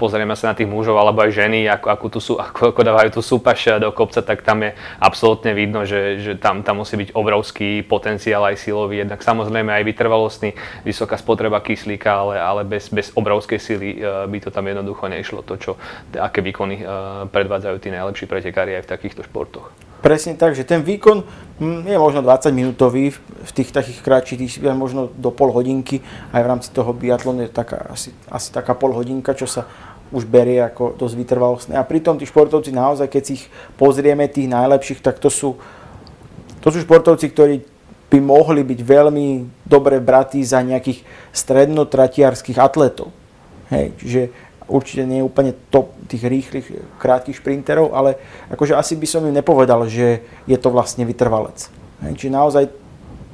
pozrieme 0.01 0.32
sa 0.32 0.53
na 0.53 0.55
tých 0.57 0.64
mužov 0.64 0.97
alebo 0.97 1.20
aj 1.20 1.36
ženy, 1.36 1.68
ako, 1.68 1.86
ako, 1.92 2.07
tu 2.09 2.18
sú, 2.24 2.32
ako, 2.49 2.72
ako 2.72 2.80
dávajú 2.80 3.09
tú 3.12 3.20
súpaš 3.20 3.76
do 3.76 3.92
kopca, 3.92 4.24
tak 4.24 4.40
tam 4.40 4.64
je 4.64 4.72
absolútne 4.97 5.53
vidno, 5.53 5.84
že, 5.84 6.16
že 6.24 6.32
tam, 6.40 6.64
tam 6.64 6.80
musí 6.80 6.97
byť 6.97 7.12
obrovský 7.12 7.84
potenciál 7.84 8.40
aj 8.49 8.57
silový. 8.57 9.05
Jednak 9.05 9.20
samozrejme 9.20 9.68
aj 9.68 9.84
vytrvalostný, 9.84 10.57
vysoká 10.88 11.20
spotreba 11.20 11.61
kyslíka, 11.61 12.09
ale, 12.09 12.40
ale 12.40 12.62
bez, 12.64 12.88
bez 12.88 13.12
obrovskej 13.12 13.61
sily 13.61 14.01
e, 14.01 14.24
by 14.32 14.38
to 14.40 14.49
tam 14.49 14.64
jednoducho 14.64 15.05
nešlo. 15.12 15.44
To, 15.44 15.61
čo, 15.61 15.76
aké 16.16 16.40
výkony 16.40 16.80
e, 16.80 16.84
predvádzajú 17.28 17.76
tí 17.76 17.92
najlepší 17.92 18.24
pretekári 18.24 18.80
aj 18.80 18.88
v 18.88 18.92
takýchto 18.97 19.20
športoch. 19.28 19.68
Presne 20.07 20.38
tak, 20.38 20.54
že 20.54 20.62
ten 20.62 20.86
výkon 20.86 21.26
hm, 21.59 21.90
je 21.90 21.98
možno 21.98 22.22
20 22.22 22.54
minútový 22.54 23.11
v 23.11 23.50
tých 23.50 23.74
takých 23.74 24.07
kratších, 24.07 24.62
možno 24.70 25.11
do 25.11 25.34
pol 25.34 25.50
hodinky, 25.50 25.98
aj 26.30 26.46
v 26.46 26.50
rámci 26.54 26.70
toho 26.70 26.94
biatlonu 26.94 27.42
je 27.42 27.50
taká, 27.50 27.90
asi, 27.90 28.14
asi 28.30 28.54
taká 28.54 28.78
pol 28.78 28.94
hodinka, 28.94 29.34
čo 29.34 29.50
sa 29.50 29.66
už 30.14 30.30
berie 30.30 30.62
ako 30.62 30.94
dosť 30.94 31.14
vytrvalostné. 31.18 31.74
A 31.74 31.82
pritom 31.82 32.14
tí 32.14 32.22
športovci 32.22 32.70
naozaj, 32.70 33.11
keď 33.11 33.22
si 33.26 33.32
ich 33.42 33.44
pozrieme, 33.74 34.30
tých 34.30 34.46
najlepších, 34.46 35.02
tak 35.02 35.18
to 35.18 35.26
sú, 35.26 35.59
to 36.62 36.70
sú 36.70 36.86
športovci, 36.86 37.26
ktorí 37.34 37.54
by 38.07 38.22
mohli 38.22 38.62
byť 38.62 38.80
veľmi 38.86 39.26
dobre 39.66 39.98
bratí 39.98 40.38
za 40.46 40.62
nejakých 40.62 41.02
strednotratiarských 41.34 42.62
atletov. 42.62 43.11
Hej, 43.74 43.98
čiže 43.98 44.22
určite 44.67 45.07
nie 45.07 45.23
je 45.23 45.29
úplne 45.29 45.53
top 45.71 45.95
tých 46.11 46.27
rýchlych, 46.27 46.67
krátkých 46.99 47.39
šprinterov, 47.39 47.95
ale 47.95 48.19
akože 48.51 48.75
asi 48.75 48.99
by 48.99 49.07
som 49.07 49.23
im 49.27 49.35
nepovedal, 49.35 49.87
že 49.87 50.23
je 50.47 50.59
to 50.59 50.69
vlastne 50.71 51.07
vytrvalec. 51.07 51.71
Hej, 52.03 52.12
čiže 52.19 52.33
naozaj 52.35 52.64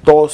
to, 0.05 0.29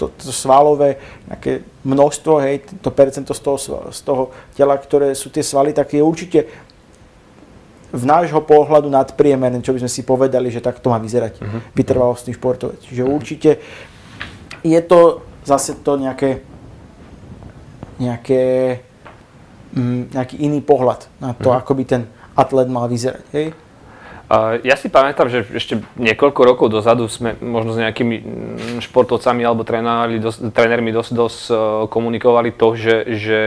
to, 0.00 0.04
to 0.16 0.32
svalové 0.32 0.96
nejaké 1.28 1.62
množstvo, 1.84 2.32
hej, 2.40 2.64
to 2.80 2.90
percento 2.90 3.32
z 3.36 3.40
toho, 3.40 3.58
z 3.92 4.00
toho 4.00 4.22
tela, 4.56 4.74
ktoré 4.80 5.12
sú 5.12 5.28
tie 5.28 5.44
svaly, 5.44 5.76
tak 5.76 5.92
je 5.92 6.02
určite 6.02 6.48
v 7.94 8.04
nášho 8.10 8.42
pohľadu 8.42 8.90
nadpriemerné, 8.90 9.62
čo 9.62 9.70
by 9.70 9.86
sme 9.86 9.92
si 9.92 10.02
povedali, 10.02 10.50
že 10.50 10.58
tak 10.58 10.82
to 10.82 10.90
má 10.90 10.98
vyzerať 10.98 11.38
uh-huh. 11.38 11.60
vytrvalostný 11.78 12.34
športovec. 12.34 12.82
Čiže 12.82 13.06
uh-huh. 13.06 13.14
určite 13.14 13.50
je 14.66 14.80
to 14.82 15.22
zase 15.46 15.78
to 15.84 15.94
nejaké 15.94 16.42
nejaké 17.94 18.42
nejaký 20.14 20.38
iný 20.38 20.62
pohľad 20.62 21.10
na 21.18 21.34
to, 21.34 21.50
mm. 21.50 21.58
ako 21.58 21.72
by 21.74 21.84
ten 21.84 22.02
atlet 22.38 22.70
mal 22.70 22.86
vyzerať. 22.86 23.24
Hej? 23.34 23.46
Ja 24.64 24.74
si 24.80 24.88
pamätám, 24.88 25.28
že 25.28 25.44
ešte 25.52 25.84
niekoľko 26.00 26.40
rokov 26.42 26.66
dozadu 26.72 27.06
sme 27.12 27.36
možno 27.44 27.76
s 27.76 27.78
nejakými 27.78 28.16
mm, 28.18 28.80
športovcami 28.88 29.44
alebo 29.44 29.68
dosť, 29.68 30.48
trénermi 30.48 30.90
dosť, 30.96 31.10
dosť 31.12 31.40
uh, 31.52 31.56
komunikovali 31.92 32.56
to, 32.56 32.72
že, 32.72 32.96
že 33.20 33.40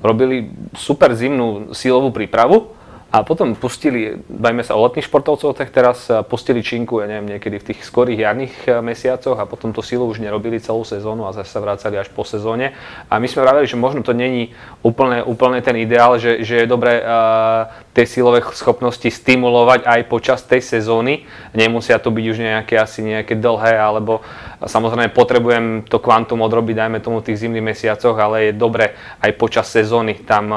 robili 0.00 0.48
super 0.72 1.12
zimnú 1.12 1.76
sílovú 1.76 2.16
prípravu, 2.16 2.72
a 3.12 3.20
potom 3.28 3.52
pustili, 3.52 4.16
bajme 4.24 4.64
sa 4.64 4.72
o 4.72 4.88
letných 4.88 5.04
športovcov, 5.04 5.52
tak 5.52 5.68
teraz 5.68 6.08
pustili 6.32 6.64
činku, 6.64 7.04
ja 7.04 7.06
neviem, 7.12 7.36
niekedy 7.36 7.60
v 7.60 7.66
tých 7.68 7.84
skorých 7.84 8.24
jarných 8.24 8.54
eh, 8.64 8.80
mesiacoch 8.80 9.36
a 9.36 9.44
potom 9.44 9.76
to 9.76 9.84
silu 9.84 10.08
už 10.08 10.24
nerobili 10.24 10.56
celú 10.56 10.80
sezónu 10.80 11.28
a 11.28 11.36
zase 11.36 11.52
sa 11.52 11.60
vracali 11.60 12.00
až 12.00 12.08
po 12.08 12.24
sezóne. 12.24 12.72
A 13.12 13.20
my 13.20 13.28
sme 13.28 13.44
vraveli, 13.44 13.68
že 13.68 13.76
možno 13.76 14.00
to 14.00 14.16
není 14.16 14.56
úplne, 14.80 15.20
úplne 15.28 15.60
ten 15.60 15.76
ideál, 15.76 16.16
že, 16.16 16.40
že 16.40 16.64
je 16.64 16.66
dobré 16.66 17.04
uh, 17.04 17.68
tie 17.92 18.08
silové 18.08 18.40
schopnosti 18.56 19.04
stimulovať 19.04 19.84
aj 19.84 20.00
počas 20.08 20.40
tej 20.48 20.64
sezóny. 20.64 21.28
Nemusia 21.52 22.00
to 22.00 22.08
byť 22.08 22.24
už 22.24 22.38
nejaké 22.40 22.80
asi 22.80 23.04
nejaké 23.04 23.36
dlhé, 23.36 23.76
alebo 23.76 24.24
samozrejme 24.64 25.12
potrebujem 25.12 25.84
to 25.84 26.00
kvantum 26.00 26.40
odrobiť, 26.40 26.72
dajme 26.72 26.98
tomu 27.04 27.20
v 27.20 27.28
tých 27.28 27.44
zimných 27.44 27.68
mesiacoch, 27.76 28.16
ale 28.16 28.48
je 28.48 28.52
dobre 28.56 28.96
aj 29.20 29.36
počas 29.36 29.68
sezóny 29.68 30.24
tam 30.24 30.48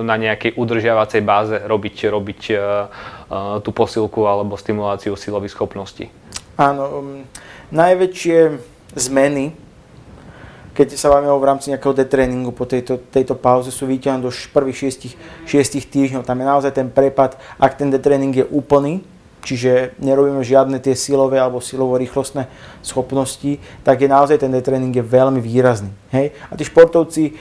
na 0.00 0.16
nejakej 0.16 0.56
udržiavacej 0.56 1.20
báze 1.20 1.56
robiť, 1.60 2.08
robiť 2.08 2.40
tú 3.60 3.70
posilku 3.72 4.24
alebo 4.24 4.56
stimuláciu 4.56 5.20
silových 5.20 5.52
schopností. 5.52 6.08
Áno, 6.54 6.84
um, 7.02 7.26
najväčšie 7.74 8.38
zmeny 8.94 9.63
keď 10.74 10.98
sa 10.98 11.08
bavíme 11.14 11.30
v 11.30 11.48
rámci 11.48 11.70
nejakého 11.70 11.94
detréningu 11.94 12.50
po 12.50 12.66
tejto, 12.66 12.98
tejto 12.98 13.38
pauze, 13.38 13.70
sú 13.70 13.86
vyťahnuté 13.86 14.26
do 14.26 14.34
prvých 14.50 14.90
6, 14.90 15.14
6 15.46 15.94
týždňov. 15.94 16.26
Tam 16.26 16.34
je 16.34 16.46
naozaj 16.50 16.72
ten 16.74 16.90
prepad, 16.90 17.38
ak 17.62 17.78
ten 17.78 17.94
detréning 17.94 18.34
je 18.34 18.42
úplný, 18.42 19.06
čiže 19.46 19.94
nerobíme 20.02 20.42
žiadne 20.42 20.82
tie 20.82 20.98
silové 20.98 21.38
alebo 21.38 21.62
silovo-rýchlostné 21.62 22.50
schopnosti, 22.82 23.62
tak 23.86 24.02
je 24.02 24.08
naozaj 24.10 24.42
ten 24.42 24.50
detréning 24.50 24.90
je 24.90 25.04
veľmi 25.04 25.38
výrazný. 25.38 25.94
Hej? 26.10 26.34
A 26.50 26.58
tí 26.58 26.66
športovci, 26.66 27.38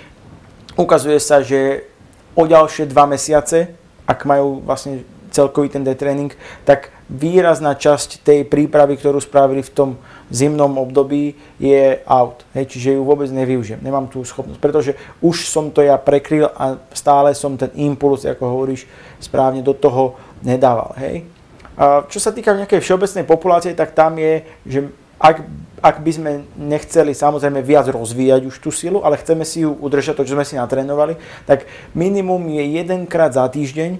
ukazuje 0.77 1.17
sa, 1.17 1.41
že 1.41 1.89
o 2.37 2.45
ďalšie 2.45 2.85
dva 2.89 3.09
mesiace, 3.09 3.73
ak 4.05 4.29
majú 4.29 4.61
vlastne 4.61 5.07
celkový 5.33 5.73
ten 5.73 5.81
detréning, 5.81 6.29
tak 6.67 6.93
výrazná 7.09 7.73
časť 7.73 8.21
tej 8.21 8.45
prípravy, 8.45 8.97
ktorú 8.97 9.17
spravili 9.17 9.65
v 9.65 9.73
tom 9.73 9.89
zimnom 10.31 10.77
období, 10.77 11.35
je 11.59 11.99
out. 12.07 12.45
Hej, 12.55 12.71
čiže 12.71 12.95
ju 12.95 13.01
vôbec 13.03 13.27
nevyužijem. 13.31 13.83
Nemám 13.83 14.07
tú 14.07 14.23
schopnosť, 14.23 14.59
pretože 14.61 14.91
už 15.19 15.47
som 15.49 15.73
to 15.73 15.83
ja 15.83 15.99
prekryl 15.99 16.47
a 16.53 16.79
stále 16.95 17.35
som 17.35 17.59
ten 17.59 17.71
impuls, 17.75 18.23
ako 18.23 18.43
hovoríš, 18.45 18.87
správne 19.19 19.59
do 19.59 19.75
toho 19.75 20.15
nedával. 20.43 20.95
Hej. 20.99 21.27
A 21.73 22.05
čo 22.05 22.21
sa 22.21 22.29
týka 22.29 22.53
nejakej 22.53 22.79
všeobecnej 22.85 23.25
populácie, 23.25 23.73
tak 23.73 23.97
tam 23.97 24.21
je, 24.21 24.45
že 24.63 24.79
ak, 25.17 25.41
ak 25.79 25.95
by 26.03 26.11
sme 26.11 26.31
nechceli 26.59 27.15
samozrejme 27.15 27.63
viac 27.63 27.87
rozvíjať 27.89 28.41
už 28.45 28.55
tú 28.59 28.69
silu, 28.69 29.01
ale 29.01 29.17
chceme 29.17 29.47
si 29.47 29.63
ju 29.63 29.71
udržať, 29.71 30.19
to, 30.19 30.27
čo 30.27 30.35
sme 30.35 30.45
si 30.45 30.59
natrénovali, 30.59 31.15
tak 31.47 31.65
minimum 31.97 32.43
je 32.51 32.63
jedenkrát 32.77 33.33
za 33.33 33.47
týždeň 33.47 33.97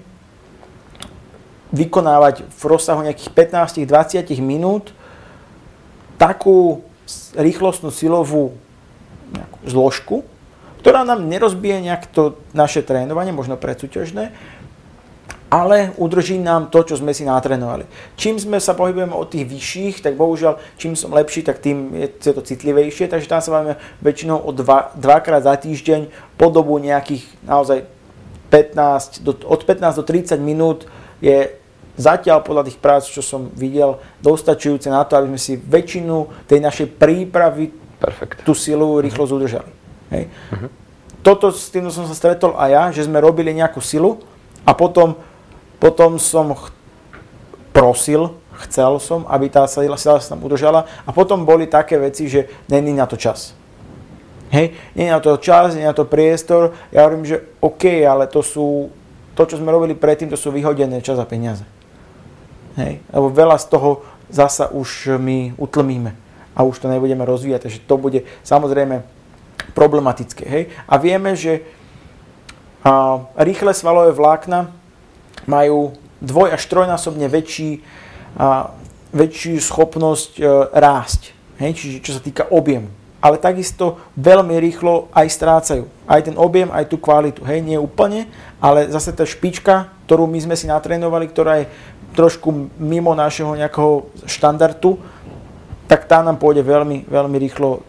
vykonávať 1.74 2.46
v 2.46 2.62
rozsahu 2.70 3.02
nejakých 3.02 3.34
15-20 3.34 4.30
minút 4.38 4.94
takú 6.24 6.80
rýchlostnú 7.36 7.92
silovú 7.92 8.56
zložku, 9.68 10.24
ktorá 10.80 11.04
nám 11.04 11.28
nerozbije 11.28 11.84
nejak 11.84 12.08
to 12.08 12.40
naše 12.56 12.80
trénovanie, 12.80 13.36
možno 13.36 13.60
predsúťažné, 13.60 14.32
ale 15.52 15.92
udrží 16.00 16.40
nám 16.40 16.72
to, 16.72 16.80
čo 16.82 16.96
sme 16.96 17.12
si 17.12 17.28
natrénovali. 17.28 17.84
Čím 18.16 18.40
sme 18.40 18.56
sa 18.56 18.72
pohybujeme 18.72 19.12
od 19.12 19.28
tých 19.28 19.44
vyšších, 19.44 20.00
tak 20.00 20.16
bohužiaľ, 20.16 20.56
čím 20.80 20.96
som 20.96 21.12
lepší, 21.12 21.44
tak 21.44 21.60
tým 21.60 21.92
je 21.92 22.08
to 22.32 22.40
citlivejšie, 22.40 23.06
takže 23.06 23.28
tam 23.28 23.44
sa 23.44 23.52
bavíme 23.52 23.76
väčšinou 24.00 24.40
o 24.40 24.50
dva, 24.56 24.96
dvakrát 24.96 25.44
za 25.44 25.54
týždeň 25.60 26.08
po 26.40 26.48
dobu 26.48 26.80
nejakých 26.80 27.28
naozaj 27.44 27.84
15, 28.48 29.20
do, 29.20 29.36
od 29.44 29.60
15 29.60 30.00
do 30.00 30.04
30 30.04 30.40
minút 30.40 30.88
je 31.20 31.52
zatiaľ 31.94 32.42
podľa 32.42 32.66
tých 32.70 32.78
prác, 32.78 33.06
čo 33.06 33.22
som 33.22 33.50
videl, 33.54 33.98
dostačujúce 34.18 34.90
na 34.90 35.02
to, 35.06 35.14
aby 35.18 35.34
sme 35.34 35.40
si 35.40 35.54
väčšinu 35.58 36.46
tej 36.50 36.58
našej 36.62 36.86
prípravy, 36.98 37.70
Perfect. 37.98 38.42
tú 38.42 38.52
silu, 38.52 38.98
rýchlosť 39.00 39.30
uh-huh. 39.30 39.40
udržali. 39.40 39.70
Hej. 40.10 40.24
Uh-huh. 40.28 40.70
Toto 41.24 41.48
s 41.48 41.72
tým 41.72 41.88
som 41.88 42.04
sa 42.04 42.12
stretol 42.12 42.52
aj 42.58 42.70
ja, 42.70 42.84
že 42.92 43.06
sme 43.08 43.22
robili 43.22 43.56
nejakú 43.56 43.80
silu 43.80 44.20
a 44.66 44.76
potom, 44.76 45.16
potom 45.80 46.20
som 46.20 46.52
ch- 46.52 46.68
prosil, 47.72 48.36
chcel 48.68 49.00
som, 49.00 49.26
aby 49.26 49.50
tá 49.50 49.64
sila, 49.66 49.96
sila 49.96 50.20
sa 50.20 50.36
tam 50.36 50.44
udržala 50.44 50.86
a 51.06 51.10
potom 51.10 51.42
boli 51.42 51.66
také 51.66 51.96
veci, 51.96 52.28
že 52.28 52.46
není 52.68 52.92
na 52.92 53.08
to 53.08 53.16
čas. 53.16 53.56
Hej, 54.54 54.70
nie 54.94 55.10
na 55.10 55.18
to 55.18 55.34
čas, 55.40 55.74
nie 55.74 55.82
na 55.82 55.96
to 55.96 56.06
priestor. 56.06 56.70
Ja 56.94 57.02
hovorím, 57.08 57.26
že 57.26 57.42
OK, 57.58 58.06
ale 58.06 58.30
to 58.30 58.38
sú, 58.38 58.86
to, 59.34 59.42
čo 59.42 59.58
sme 59.58 59.74
robili 59.74 59.98
predtým, 59.98 60.30
to 60.30 60.38
sú 60.38 60.54
vyhodené 60.54 61.02
čas 61.02 61.18
a 61.18 61.26
peniaze. 61.26 61.66
Hej? 62.78 63.02
Lebo 63.10 63.30
veľa 63.30 63.56
z 63.58 63.66
toho 63.70 63.90
zasa 64.30 64.70
už 64.72 65.18
my 65.20 65.54
utlmíme 65.58 66.16
a 66.54 66.62
už 66.62 66.78
to 66.78 66.86
nebudeme 66.86 67.26
rozvíjať, 67.26 67.66
takže 67.66 67.86
to 67.86 67.94
bude 67.98 68.20
samozrejme 68.46 69.02
problematické. 69.74 70.44
Hej? 70.46 70.62
A 70.86 70.94
vieme, 70.96 71.34
že 71.34 71.66
a, 72.86 73.22
rýchle 73.38 73.74
svalové 73.74 74.14
vlákna 74.14 74.70
majú 75.50 75.92
dvoj 76.22 76.54
až 76.54 76.62
trojnásobne 76.70 77.26
väčší, 77.26 77.82
a, 78.38 78.70
väčšiu 79.10 79.58
schopnosť 79.58 80.30
a, 80.38 80.42
e, 80.42 80.48
rásť, 80.78 81.34
hej? 81.58 81.70
čiže 81.74 81.96
čo 82.02 82.12
sa 82.14 82.22
týka 82.22 82.46
objemu. 82.54 82.86
Ale 83.24 83.40
takisto 83.40 83.96
veľmi 84.20 84.52
rýchlo 84.60 85.08
aj 85.16 85.26
strácajú. 85.32 85.88
Aj 86.04 86.20
ten 86.20 86.36
objem, 86.36 86.68
aj 86.68 86.92
tú 86.92 87.00
kvalitu. 87.00 87.40
Hej, 87.48 87.64
nie 87.64 87.80
úplne, 87.80 88.28
ale 88.60 88.84
zase 88.92 89.16
tá 89.16 89.24
špička, 89.24 89.88
ktorú 90.04 90.28
my 90.28 90.44
sme 90.44 90.52
si 90.60 90.68
natrénovali, 90.68 91.32
ktorá 91.32 91.64
je 91.64 91.72
trošku 92.14 92.70
mimo 92.78 93.12
našeho 93.12 93.58
nejakého 93.58 94.08
štandardu, 94.24 94.96
tak 95.90 96.08
tá 96.08 96.22
nám 96.24 96.40
pôjde 96.40 96.64
veľmi, 96.64 97.04
veľmi 97.10 97.36
rýchlo 97.42 97.84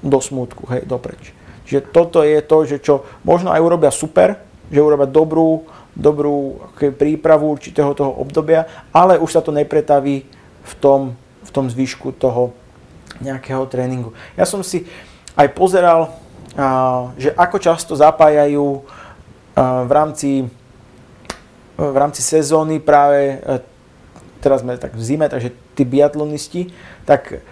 do 0.00 0.18
smútku, 0.22 0.64
hej, 0.72 0.86
dopreč. 0.88 1.34
Čiže 1.68 1.92
toto 1.92 2.22
je 2.24 2.40
to, 2.40 2.58
že 2.64 2.76
čo 2.80 3.04
možno 3.24 3.52
aj 3.52 3.60
urobia 3.60 3.92
super, 3.92 4.40
že 4.72 4.80
urobia 4.80 5.08
dobrú, 5.08 5.64
dobrú 5.92 6.60
prípravu 6.76 7.52
určitého 7.52 7.92
toho 7.92 8.12
obdobia, 8.16 8.68
ale 8.92 9.20
už 9.20 9.30
sa 9.32 9.40
to 9.44 9.52
nepretaví 9.52 10.24
v 10.64 10.72
tom, 10.80 11.16
v 11.44 11.50
tom 11.52 11.68
zvyšku 11.68 12.16
toho 12.16 12.52
nejakého 13.20 13.64
tréningu. 13.68 14.16
Ja 14.34 14.48
som 14.48 14.64
si 14.64 14.88
aj 15.36 15.52
pozeral, 15.54 16.14
že 17.18 17.34
ako 17.34 17.56
často 17.60 17.92
zapájajú 17.94 18.82
v 19.54 19.90
rámci 19.90 20.48
v 21.74 21.96
rámci 21.96 22.22
sezóny 22.22 22.78
práve, 22.78 23.42
e, 23.42 23.58
teraz 24.38 24.62
sme 24.62 24.78
tak 24.78 24.94
v 24.94 25.02
zime, 25.02 25.26
takže 25.26 25.50
tí 25.74 25.82
biatlonisti, 25.82 26.70
tak 27.02 27.42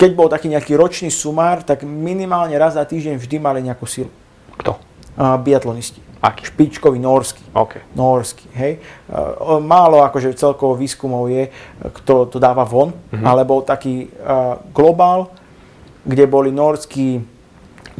keď 0.00 0.10
bol 0.16 0.32
taký 0.32 0.48
nejaký 0.48 0.80
ročný 0.80 1.12
sumár, 1.12 1.60
tak 1.60 1.84
minimálne 1.84 2.56
raz 2.56 2.80
za 2.80 2.84
týždeň 2.88 3.20
vždy 3.20 3.36
mali 3.36 3.60
nejakú 3.60 3.84
silu. 3.84 4.08
Kto? 4.56 4.80
Uh, 5.20 5.36
biatlonisti. 5.36 6.00
Aký? 6.24 6.48
Špičkový, 6.48 6.96
norský. 6.96 7.44
Okay. 7.52 7.84
Norský, 7.92 8.48
hej. 8.56 8.80
Uh, 9.12 9.60
málo 9.60 10.00
akože 10.00 10.32
celkovo 10.40 10.72
výskumov 10.72 11.28
je, 11.28 11.52
kto 12.00 12.32
to 12.32 12.40
dáva 12.40 12.64
von, 12.64 12.96
uh-huh. 12.96 13.20
ale 13.20 13.44
bol 13.44 13.60
taký 13.60 14.08
uh, 14.08 14.56
globál, 14.72 15.28
kde 16.08 16.24
boli 16.24 16.48
norskí, 16.48 17.20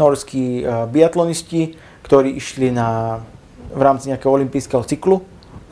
norskí 0.01 0.64
biatlonisti, 0.89 1.77
ktorí 2.01 2.33
išli 2.33 2.73
na 2.73 3.21
v 3.71 3.83
rámci 3.83 4.11
nejakého 4.11 4.31
olympijského 4.31 4.83
cyklu. 4.85 5.23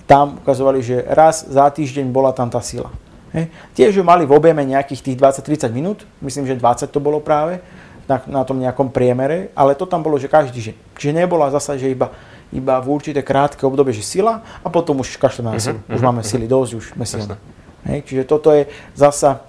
Tam 0.08 0.40
ukazovali, 0.40 0.80
že 0.80 1.04
raz 1.04 1.44
za 1.44 1.68
týždeň 1.68 2.08
bola 2.08 2.32
tam 2.32 2.48
tá 2.48 2.62
sila. 2.64 2.88
Hej. 3.34 3.52
Tiež 3.76 4.00
ju 4.00 4.04
mali 4.04 4.24
v 4.24 4.32
objeme 4.32 4.64
nejakých 4.64 5.04
tých 5.04 5.16
20-30 5.20 5.68
minút, 5.68 6.08
myslím, 6.24 6.48
že 6.48 6.56
20 6.56 6.88
to 6.88 6.96
bolo 6.96 7.20
práve 7.20 7.60
na, 8.08 8.16
na 8.24 8.42
tom 8.42 8.56
nejakom 8.56 8.88
priemere, 8.88 9.52
ale 9.52 9.76
to 9.76 9.84
tam 9.84 10.00
bolo, 10.00 10.16
že 10.16 10.32
každý 10.32 10.72
deň. 10.72 10.74
Čiže 10.96 11.12
nebola 11.12 11.52
zasa, 11.52 11.76
že 11.76 11.92
iba, 11.92 12.08
iba 12.48 12.80
v 12.80 12.88
určité 12.88 13.20
krátke 13.20 13.68
obdobie, 13.68 13.92
že 13.92 14.00
sila 14.00 14.40
a 14.64 14.66
potom 14.72 15.04
už 15.04 15.20
kašľame 15.20 15.52
na 15.52 15.60
silu. 15.60 15.80
Uh-huh, 15.84 15.92
už 15.92 16.00
uh-huh, 16.00 16.08
máme 16.08 16.24
uh-huh. 16.24 16.32
sily 16.32 16.48
dosť, 16.48 16.70
už 16.72 16.84
sme 16.96 17.04
silní. 17.04 17.36
Hej, 17.84 17.98
čiže 18.08 18.22
toto 18.24 18.48
je 18.56 18.64
zasa... 18.96 19.44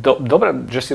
Do, 0.00 0.16
dobre, 0.18 0.56
že 0.72 0.80
si 0.80 0.92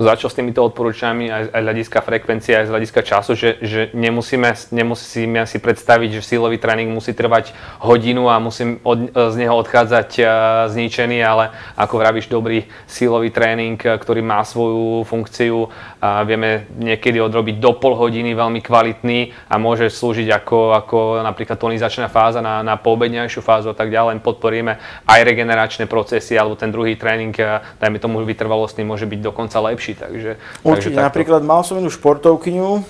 začal 0.00 0.32
s 0.32 0.36
týmito 0.40 0.64
odporúčaniami 0.64 1.28
aj, 1.28 1.42
aj 1.52 1.60
z 1.60 1.66
hľadiska 1.68 1.98
frekvencie, 2.00 2.52
aj 2.56 2.66
z 2.66 2.72
hľadiska 2.72 3.00
času, 3.04 3.32
že, 3.36 3.50
že 3.60 3.80
nemusíme, 3.92 4.48
nemusíme 4.72 5.44
si 5.44 5.58
predstaviť, 5.60 6.18
že 6.18 6.24
silový 6.24 6.56
tréning 6.56 6.88
musí 6.88 7.12
trvať 7.12 7.52
hodinu 7.84 8.32
a 8.32 8.40
musím 8.40 8.80
od, 8.80 9.12
z 9.12 9.34
neho 9.36 9.52
odchádzať 9.60 10.10
uh, 10.20 10.28
zničený, 10.72 11.20
ale 11.20 11.52
ako 11.76 12.00
vravíš, 12.00 12.32
dobrý 12.32 12.64
silový 12.88 13.28
tréning, 13.28 13.76
ktorý 13.76 14.24
má 14.24 14.40
svoju 14.40 15.04
funkciu, 15.04 15.68
a 16.00 16.24
vieme 16.24 16.64
niekedy 16.80 17.20
odrobiť 17.20 17.60
do 17.60 17.76
pol 17.76 17.92
hodiny 17.92 18.32
veľmi 18.32 18.64
kvalitný 18.64 19.36
a 19.52 19.60
môže 19.60 19.92
slúžiť 19.92 20.32
ako, 20.32 20.72
ako 20.80 20.98
napríklad 21.20 21.60
tonizačná 21.60 22.08
fáza 22.08 22.40
na, 22.40 22.64
na 22.64 22.80
poobednejšiu 22.80 23.44
fázu 23.44 23.68
a 23.68 23.76
tak 23.76 23.92
ďalej. 23.92 24.24
Podporíme 24.24 24.80
aj 25.04 25.20
regeneračné 25.20 25.84
procesy 25.84 26.40
alebo 26.40 26.56
ten 26.56 26.72
druhý 26.72 26.96
tréning, 26.96 27.36
dajme 27.76 28.00
tomu 28.00 28.24
vytrvalostný, 28.24 28.80
môže 28.80 29.04
byť 29.04 29.20
dokonca 29.20 29.60
lepší 29.60 29.89
lepší. 29.90 29.98
Takže, 29.98 30.30
Určite, 30.62 30.96
takže 30.96 31.06
napríklad 31.06 31.42
mal 31.42 31.66
som 31.66 31.78
jednu 31.78 31.90
športovkyňu, 31.90 32.84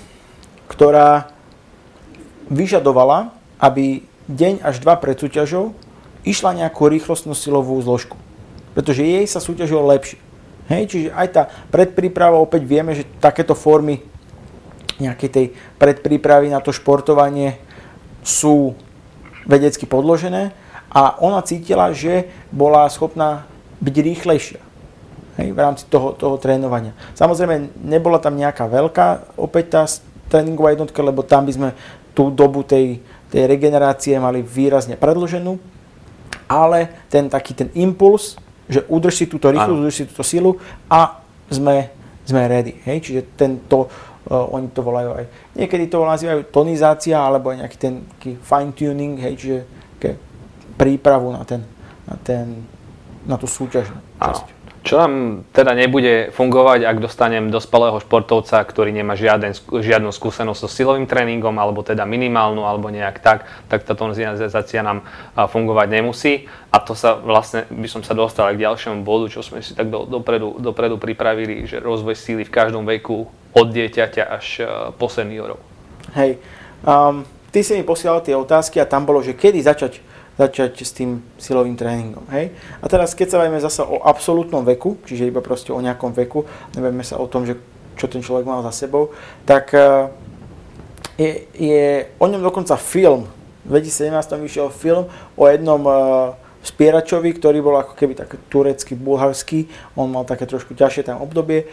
ktorá 0.68 1.32
vyžadovala, 2.50 3.32
aby 3.58 4.04
deň 4.30 4.62
až 4.62 4.82
dva 4.82 4.98
pred 4.98 5.16
súťažou 5.18 5.74
išla 6.22 6.56
nejakú 6.64 6.86
rýchlostnú 6.86 7.32
silovú 7.32 7.80
zložku. 7.80 8.16
Pretože 8.76 9.02
jej 9.02 9.24
sa 9.26 9.42
súťažilo 9.42 9.82
lepšie. 9.90 10.20
Hej, 10.70 10.82
čiže 10.86 11.08
aj 11.10 11.28
tá 11.34 11.42
predpríprava, 11.74 12.38
opäť 12.38 12.62
vieme, 12.62 12.94
že 12.94 13.08
takéto 13.18 13.58
formy 13.58 14.06
nejakej 15.02 15.30
tej 15.32 15.46
predprípravy 15.80 16.52
na 16.52 16.62
to 16.62 16.70
športovanie 16.70 17.58
sú 18.22 18.78
vedecky 19.48 19.88
podložené 19.88 20.54
a 20.92 21.18
ona 21.18 21.42
cítila, 21.42 21.90
že 21.90 22.30
bola 22.54 22.86
schopná 22.86 23.48
byť 23.82 23.94
rýchlejšia 23.96 24.69
hej, 25.40 25.56
v 25.56 25.58
rámci 25.58 25.88
toho, 25.88 26.12
toho 26.12 26.36
trénovania. 26.36 26.92
Samozrejme, 27.16 27.80
nebola 27.80 28.20
tam 28.20 28.36
nejaká 28.36 28.68
veľká 28.68 29.36
opäť 29.40 29.64
tá 29.72 29.82
tréningová 30.28 30.76
jednotka, 30.76 31.00
lebo 31.00 31.24
tam 31.24 31.48
by 31.48 31.52
sme 31.52 31.68
tú 32.12 32.28
dobu 32.28 32.62
tej, 32.62 33.00
tej 33.32 33.48
regenerácie 33.48 34.14
mali 34.20 34.44
výrazne 34.44 35.00
predloženú, 35.00 35.56
ale 36.46 37.08
ten 37.08 37.26
taký 37.26 37.56
ten 37.56 37.68
impuls, 37.74 38.36
že 38.70 38.86
udrž 38.86 39.14
si 39.14 39.24
túto 39.26 39.50
rýchlosť, 39.50 39.80
udrž 39.80 39.94
si 39.96 40.04
túto 40.06 40.22
silu 40.22 40.60
a 40.86 41.18
sme, 41.50 41.90
sme 42.22 42.46
ready. 42.46 42.78
Hej? 42.86 43.10
Čiže 43.10 43.20
tento, 43.34 43.86
uh, 43.86 44.54
oni 44.54 44.70
to 44.70 44.82
volajú 44.84 45.18
aj, 45.18 45.24
niekedy 45.58 45.90
to 45.90 46.06
nazývajú 46.06 46.46
tonizácia, 46.54 47.18
alebo 47.18 47.50
aj 47.50 47.66
nejaký 47.66 47.78
ten 47.78 47.94
fine 48.42 48.72
tuning, 48.74 49.18
hej? 49.18 49.34
čiže 49.34 49.58
prípravu 50.80 51.36
na, 51.36 51.44
ten, 51.44 51.60
na, 52.08 52.16
ten, 52.24 52.64
na 53.28 53.36
tú 53.36 53.44
súťažnú 53.44 54.00
časť. 54.16 54.59
Čo 54.80 54.96
nám 54.96 55.44
teda 55.52 55.76
nebude 55.76 56.32
fungovať, 56.32 56.88
ak 56.88 57.04
dostanem 57.04 57.52
dospelého 57.52 58.00
športovca, 58.00 58.64
ktorý 58.64 58.96
nemá 58.96 59.12
žiaden, 59.12 59.52
žiadnu 59.52 60.08
skúsenosť 60.08 60.56
so 60.56 60.72
silovým 60.72 61.04
tréningom, 61.04 61.52
alebo 61.60 61.84
teda 61.84 62.08
minimálnu, 62.08 62.64
alebo 62.64 62.88
nejak 62.88 63.20
tak, 63.20 63.44
tak 63.68 63.84
tá 63.84 63.92
tonizácia 63.92 64.80
nám 64.80 65.04
fungovať 65.36 65.86
nemusí. 65.92 66.48
A 66.72 66.80
to 66.80 66.96
sa 66.96 67.20
vlastne, 67.20 67.68
by 67.68 67.88
som 67.92 68.00
sa 68.00 68.16
dostal 68.16 68.48
aj 68.48 68.56
k 68.56 68.64
ďalšiemu 68.64 69.04
bodu, 69.04 69.28
čo 69.28 69.44
sme 69.44 69.60
si 69.60 69.76
tak 69.76 69.92
do, 69.92 70.08
dopredu, 70.08 70.56
dopredu 70.56 70.96
pripravili, 70.96 71.68
že 71.68 71.76
rozvoj 71.76 72.16
síly 72.16 72.48
v 72.48 72.54
každom 72.54 72.88
veku, 72.88 73.28
od 73.52 73.66
dieťaťa 73.68 74.24
až 74.32 74.46
po 74.96 75.12
seniorov. 75.12 75.60
Hej, 76.16 76.40
um, 76.88 77.26
ty 77.52 77.60
si 77.60 77.76
mi 77.76 77.84
posielal 77.84 78.24
tie 78.24 78.32
otázky 78.32 78.80
a 78.80 78.88
tam 78.88 79.04
bolo, 79.04 79.20
že 79.20 79.36
kedy 79.36 79.60
začať 79.60 80.00
začať 80.40 80.72
s 80.80 80.96
tým 80.96 81.20
silovým 81.36 81.76
tréningom. 81.76 82.24
Hej? 82.32 82.56
A 82.80 82.88
teraz, 82.88 83.12
keď 83.12 83.36
sa 83.36 83.38
bavíme 83.44 83.60
zasa 83.60 83.84
o 83.84 84.00
absolútnom 84.00 84.64
veku, 84.64 84.96
čiže 85.04 85.28
iba 85.28 85.44
proste 85.44 85.68
o 85.68 85.84
nejakom 85.84 86.16
veku, 86.16 86.48
nebavíme 86.72 87.04
sa 87.04 87.20
o 87.20 87.28
tom, 87.28 87.44
že 87.44 87.60
čo 88.00 88.08
ten 88.08 88.24
človek 88.24 88.48
mal 88.48 88.64
za 88.64 88.72
sebou, 88.72 89.12
tak 89.44 89.76
eh, 89.76 90.08
je, 91.20 91.30
je 91.52 91.84
o 92.16 92.24
ňom 92.24 92.40
dokonca 92.40 92.80
film. 92.80 93.28
V 93.68 93.76
2017 93.76 94.40
vyšiel 94.40 94.72
film 94.72 95.04
o 95.36 95.44
jednom 95.44 95.84
uh, 95.84 96.32
spieračovi, 96.64 97.36
ktorý 97.36 97.60
bol 97.60 97.76
ako 97.76 97.92
keby 97.92 98.16
tak 98.16 98.40
turecký, 98.48 98.96
bulharský. 98.96 99.68
On 100.00 100.08
mal 100.08 100.24
také 100.24 100.48
trošku 100.48 100.72
ťažšie 100.72 101.12
tam 101.12 101.20
obdobie. 101.20 101.68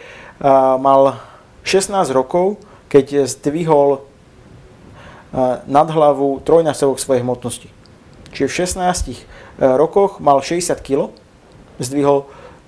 Mal 0.76 1.16
16 1.64 2.12
rokov, 2.12 2.60
keď 2.92 3.24
zdvihol 3.24 4.04
uh, 4.04 5.64
nad 5.64 5.88
hlavu 5.88 6.44
trojnásobok 6.44 7.00
svojej 7.00 7.24
hmotnosti. 7.24 7.72
Čiže 8.32 8.46
v 8.46 8.54
16 8.64 9.12
eh, 9.12 9.18
rokoch 9.60 10.20
mal 10.20 10.40
60 10.40 10.78
kg, 10.80 11.12
zdvihol, 11.78 12.26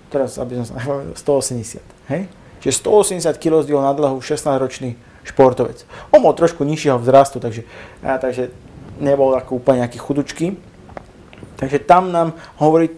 teraz 0.08 0.38
aby 0.38 0.62
som 0.62 0.66
sa 0.66 0.78
180, 1.14 1.82
hej? 2.11 2.22
Čiže 2.61 2.74
180 2.84 3.40
kg 3.40 3.64
zdvihol 3.64 3.80
na 3.80 3.96
dlhu 3.96 4.20
16-ročný 4.20 4.94
športovec. 5.24 5.84
On 6.12 6.20
bol 6.20 6.36
trošku 6.36 6.64
nižšieho 6.64 7.00
vzrastu, 7.00 7.40
takže, 7.40 7.64
a, 8.04 8.20
takže 8.20 8.52
nebol 9.00 9.32
ako 9.32 9.61
úplne 9.61 9.84
nejaký 9.84 9.96
chudučký. 9.96 10.46
Takže 11.56 11.80
tam 11.84 12.12
nám 12.12 12.36
hovorí 12.61 12.92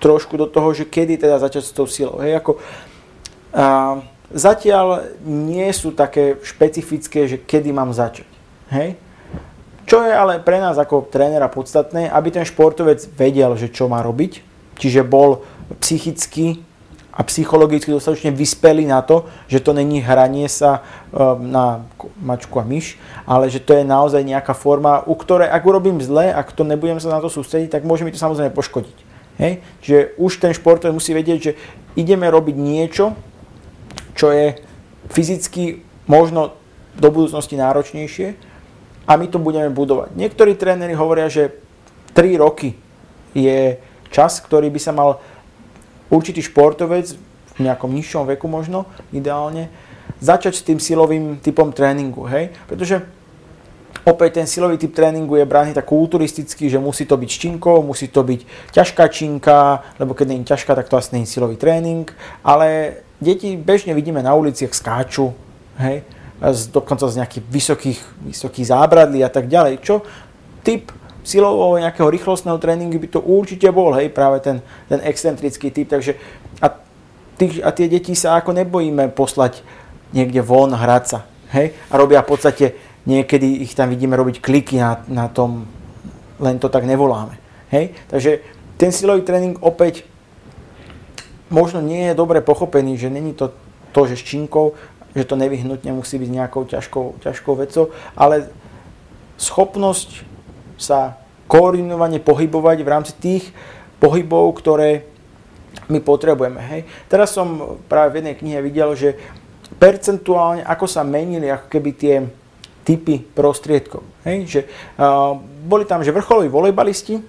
trošku 0.00 0.36
do 0.36 0.44
toho, 0.44 0.72
že 0.76 0.84
kedy 0.88 1.16
teda 1.16 1.40
začať 1.40 1.62
s 1.64 1.72
tou 1.72 1.88
silou. 1.88 2.20
Hej, 2.20 2.44
ako, 2.44 2.60
a, 3.56 4.04
zatiaľ 4.32 5.16
nie 5.24 5.68
sú 5.72 5.96
také 5.96 6.36
špecifické, 6.44 7.24
že 7.24 7.40
kedy 7.40 7.72
mám 7.72 7.96
začať. 7.96 8.28
Hej? 8.68 9.00
Čo 9.86 10.02
je 10.02 10.10
ale 10.10 10.42
pre 10.42 10.58
nás 10.58 10.74
ako 10.74 11.06
trénera 11.06 11.46
podstatné, 11.46 12.10
aby 12.10 12.34
ten 12.34 12.42
športovec 12.42 13.06
vedel, 13.14 13.54
že 13.54 13.70
čo 13.70 13.86
má 13.86 14.02
robiť, 14.02 14.42
čiže 14.82 15.06
bol 15.06 15.46
psychicky 15.78 16.66
a 17.16 17.24
psychologicky 17.24 17.88
dostatočne 17.88 18.34
vyspelý 18.34 18.84
na 18.84 19.00
to, 19.00 19.24
že 19.48 19.64
to 19.64 19.72
není 19.72 20.04
hranie 20.04 20.52
sa 20.52 20.84
ehm, 21.14 21.48
na 21.48 21.86
mačku 22.20 22.60
a 22.60 22.64
myš, 22.66 23.00
ale 23.24 23.48
že 23.48 23.62
to 23.62 23.72
je 23.72 23.88
naozaj 23.88 24.20
nejaká 24.20 24.52
forma, 24.52 25.00
u 25.08 25.16
ktorej 25.16 25.48
ak 25.48 25.64
urobím 25.64 26.02
zle, 26.04 26.28
ak 26.28 26.52
to 26.52 26.66
nebudem 26.66 27.00
sa 27.00 27.16
na 27.16 27.24
to 27.24 27.32
sústrediť, 27.32 27.72
tak 27.72 27.88
môže 27.88 28.04
mi 28.04 28.12
to 28.12 28.20
samozrejme 28.20 28.52
poškodiť. 28.52 28.96
Hej? 29.40 29.64
Čiže 29.80 29.98
už 30.20 30.32
ten 30.44 30.52
športovec 30.52 30.92
musí 30.92 31.16
vedieť, 31.16 31.38
že 31.40 31.52
ideme 31.96 32.28
robiť 32.28 32.56
niečo, 32.58 33.16
čo 34.12 34.28
je 34.34 34.60
fyzicky 35.08 35.80
možno 36.04 36.52
do 37.00 37.08
budúcnosti 37.08 37.56
náročnejšie, 37.56 38.36
a 39.06 39.14
my 39.14 39.26
to 39.30 39.38
budeme 39.38 39.70
budovať. 39.70 40.18
Niektorí 40.18 40.58
tréneri 40.58 40.92
hovoria, 40.98 41.30
že 41.30 41.54
3 42.12 42.42
roky 42.42 42.74
je 43.32 43.78
čas, 44.10 44.42
ktorý 44.42 44.68
by 44.70 44.80
sa 44.82 44.92
mal 44.92 45.22
určitý 46.10 46.42
športovec 46.42 47.14
v 47.56 47.60
nejakom 47.64 47.90
nižšom 47.94 48.28
veku 48.36 48.50
možno, 48.50 48.84
ideálne, 49.14 49.72
začať 50.20 50.54
s 50.58 50.66
tým 50.66 50.78
silovým 50.80 51.38
typom 51.40 51.72
tréningu, 51.72 52.24
hej? 52.28 52.52
Pretože 52.68 53.04
opäť 54.06 54.40
ten 54.40 54.46
silový 54.48 54.80
typ 54.80 54.92
tréningu 54.96 55.36
je 55.36 55.48
braný 55.48 55.76
tak 55.76 55.88
kulturisticky, 55.88 56.70
že 56.70 56.80
musí 56.80 57.04
to 57.04 57.16
byť 57.16 57.30
činkou, 57.30 57.82
musí 57.82 58.08
to 58.08 58.22
byť 58.24 58.72
ťažká 58.72 59.04
činka, 59.08 59.82
lebo 59.98 60.14
keď 60.14 60.26
nie 60.30 60.38
je 60.40 60.50
ťažká, 60.52 60.72
tak 60.72 60.88
to 60.88 60.96
asi 60.96 61.16
nie 61.16 61.22
je 61.24 61.32
silový 61.36 61.56
tréning, 61.60 62.08
ale 62.44 63.00
deti 63.20 63.56
bežne 63.56 63.92
vidíme 63.92 64.20
na 64.24 64.32
uliciach 64.36 64.72
skáču, 64.72 65.32
hej? 65.80 66.04
Z, 66.40 66.68
dokonca 66.68 67.08
z 67.08 67.18
nejakých 67.22 67.44
vysokých, 67.48 68.00
vysokých 68.28 68.66
zábradlí 68.68 69.24
a 69.24 69.30
tak 69.32 69.48
ďalej. 69.48 69.80
Čo 69.80 70.04
typ 70.60 70.92
silovo 71.26 71.74
nejakého 71.80 72.06
rýchlostného 72.06 72.58
tréningu 72.62 73.02
by 73.02 73.08
to 73.10 73.20
určite 73.24 73.66
bol, 73.74 73.90
hej, 73.98 74.12
práve 74.14 74.38
ten, 74.44 74.62
ten 74.86 75.02
excentrický 75.02 75.74
typ. 75.74 75.90
Takže 75.90 76.14
a, 76.62 76.70
tých, 77.34 77.64
a 77.64 77.74
tie 77.74 77.90
deti 77.90 78.14
sa 78.14 78.38
ako 78.38 78.54
nebojíme 78.54 79.10
poslať 79.10 79.64
niekde 80.14 80.38
von 80.44 80.70
hrať 80.70 81.04
sa, 81.04 81.18
hej, 81.50 81.74
a 81.90 81.94
robia 81.98 82.22
v 82.22 82.30
podstate, 82.30 82.66
niekedy 83.10 83.66
ich 83.66 83.74
tam 83.74 83.90
vidíme 83.90 84.14
robiť 84.14 84.38
kliky 84.38 84.78
na, 84.78 85.02
na 85.10 85.26
tom, 85.26 85.66
len 86.38 86.62
to 86.62 86.70
tak 86.70 86.86
nevoláme, 86.86 87.34
hej. 87.74 87.90
Takže 88.06 88.44
ten 88.78 88.94
silový 88.94 89.26
tréning 89.26 89.58
opäť 89.64 90.06
možno 91.50 91.82
nie 91.82 92.06
je 92.06 92.14
dobre 92.14 92.38
pochopený, 92.38 93.00
že 93.00 93.10
není 93.10 93.34
to 93.34 93.50
to, 93.96 94.04
že 94.04 94.20
s 94.20 94.28
činkou, 94.28 94.76
že 95.16 95.24
to 95.24 95.40
nevyhnutne 95.40 95.96
musí 95.96 96.20
byť 96.20 96.30
nejakou 96.30 96.68
ťažkou, 96.68 97.24
ťažkou 97.24 97.54
vecou, 97.56 97.90
ale 98.12 98.52
schopnosť 99.40 100.22
sa 100.76 101.16
koordinovane 101.48 102.20
pohybovať 102.20 102.78
v 102.84 102.92
rámci 102.92 103.12
tých 103.16 103.44
pohybov, 103.96 104.60
ktoré 104.60 105.08
my 105.88 106.02
potrebujeme. 106.02 106.60
Hej. 106.60 106.80
Teraz 107.08 107.32
som 107.32 107.78
práve 107.86 108.12
v 108.12 108.18
jednej 108.20 108.36
knihe 108.36 108.58
videl, 108.60 108.92
že 108.92 109.16
percentuálne 109.80 110.66
ako 110.66 110.86
sa 110.88 111.06
menili 111.06 111.48
ako 111.48 111.66
keby 111.70 111.90
tie 111.94 112.14
typy 112.82 113.22
prostriedkov. 113.22 114.02
Hej. 114.26 114.36
Že, 114.46 114.60
uh, 114.98 115.38
boli 115.66 115.86
tam 115.86 116.02
že 116.02 116.14
vrcholoví 116.14 116.50
volejbalisti 116.50 117.22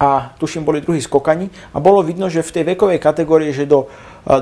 a 0.00 0.34
tuším 0.34 0.66
boli 0.66 0.82
druhí 0.82 0.98
skokani 0.98 1.46
a 1.70 1.78
bolo 1.78 2.02
vidno, 2.02 2.26
že 2.26 2.42
v 2.42 2.54
tej 2.58 2.64
vekovej 2.74 2.98
kategórii, 2.98 3.54
že 3.54 3.70
do, 3.70 3.86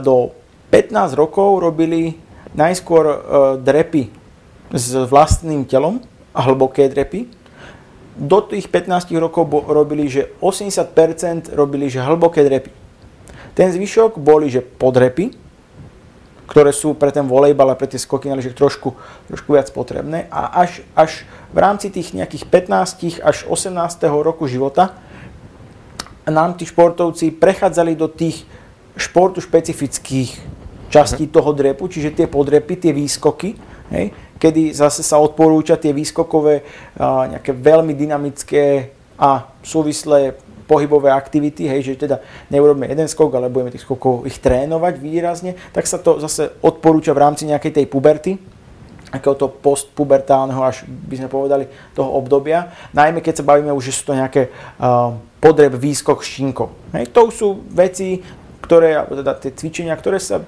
do 0.00 0.32
15 0.70 1.18
rokov 1.18 1.60
robili 1.60 2.16
najskôr 2.54 3.04
uh, 3.06 3.16
drepy 3.60 4.10
s 4.70 4.94
vlastným 5.06 5.66
telom 5.66 6.02
hlboké 6.34 6.86
drepy. 6.86 7.26
Do 8.20 8.42
tých 8.44 8.68
15 8.68 9.10
rokov 9.16 9.48
robili, 9.70 10.10
že 10.10 10.34
80% 10.42 11.54
robili, 11.56 11.88
že 11.88 12.04
hlboké 12.04 12.44
drepy. 12.44 12.70
Ten 13.54 13.72
zvyšok 13.72 14.20
boli, 14.20 14.52
že 14.52 14.62
podrepy, 14.62 15.34
ktoré 16.50 16.74
sú 16.74 16.98
pre 16.98 17.14
ten 17.14 17.22
volejbal 17.26 17.74
a 17.74 17.78
pre 17.78 17.86
tie 17.86 17.98
skoky 17.98 18.26
že 18.42 18.50
trošku, 18.50 18.98
trošku 19.30 19.54
viac 19.54 19.70
potrebné. 19.70 20.26
A 20.34 20.66
až, 20.66 20.82
až 20.98 21.22
v 21.54 21.58
rámci 21.62 21.94
tých 21.94 22.10
nejakých 22.10 22.50
15 22.50 23.22
až 23.22 23.46
18 23.46 23.70
roku 24.10 24.50
života 24.50 24.98
nám 26.26 26.58
tí 26.58 26.66
športovci 26.66 27.34
prechádzali 27.34 27.94
do 27.94 28.10
tých 28.10 28.42
športu 28.98 29.38
špecifických 29.38 30.59
časti 30.90 31.30
uh-huh. 31.30 31.36
toho 31.38 31.50
drepu, 31.54 31.86
čiže 31.86 32.12
tie 32.12 32.26
podrepy, 32.26 32.76
tie 32.76 32.92
výskoky, 32.92 33.54
hej, 33.94 34.06
kedy 34.36 34.74
zase 34.74 35.06
sa 35.06 35.22
odporúča 35.22 35.78
tie 35.78 35.94
výskokové 35.94 36.66
a, 36.98 37.30
nejaké 37.30 37.54
veľmi 37.54 37.94
dynamické 37.94 38.90
a 39.14 39.46
súvislé 39.62 40.34
pohybové 40.70 41.10
aktivity, 41.10 41.66
hej, 41.66 41.94
že 41.94 42.06
teda 42.06 42.22
neurobíme 42.50 42.86
jeden 42.86 43.10
skok, 43.10 43.34
ale 43.34 43.50
budeme 43.50 43.74
tých 43.74 43.82
skokov 43.82 44.22
ich 44.26 44.38
trénovať 44.38 44.94
výrazne, 45.02 45.58
tak 45.74 45.86
sa 45.86 45.98
to 45.98 46.22
zase 46.22 46.54
odporúča 46.62 47.10
v 47.10 47.22
rámci 47.26 47.46
nejakej 47.46 47.82
tej 47.82 47.86
puberty, 47.90 48.38
to 49.18 49.50
postpubertálneho, 49.50 50.62
až 50.62 50.86
by 50.86 51.18
sme 51.18 51.26
povedali, 51.26 51.66
toho 51.98 52.14
obdobia. 52.14 52.70
Najmä 52.94 53.18
keď 53.18 53.42
sa 53.42 53.48
bavíme 53.50 53.74
už, 53.74 53.90
že 53.90 53.96
sú 53.98 54.14
to 54.14 54.14
nejaké 54.14 54.54
uh, 54.78 55.18
podreb, 55.42 55.74
výskok, 55.74 56.22
štinko. 56.22 56.94
Hej, 56.94 57.10
to 57.10 57.26
sú 57.34 57.58
veci, 57.74 58.22
ktoré, 58.62 59.02
teda 59.02 59.34
tie 59.42 59.50
cvičenia, 59.50 59.98
ktoré 59.98 60.22
sa 60.22 60.46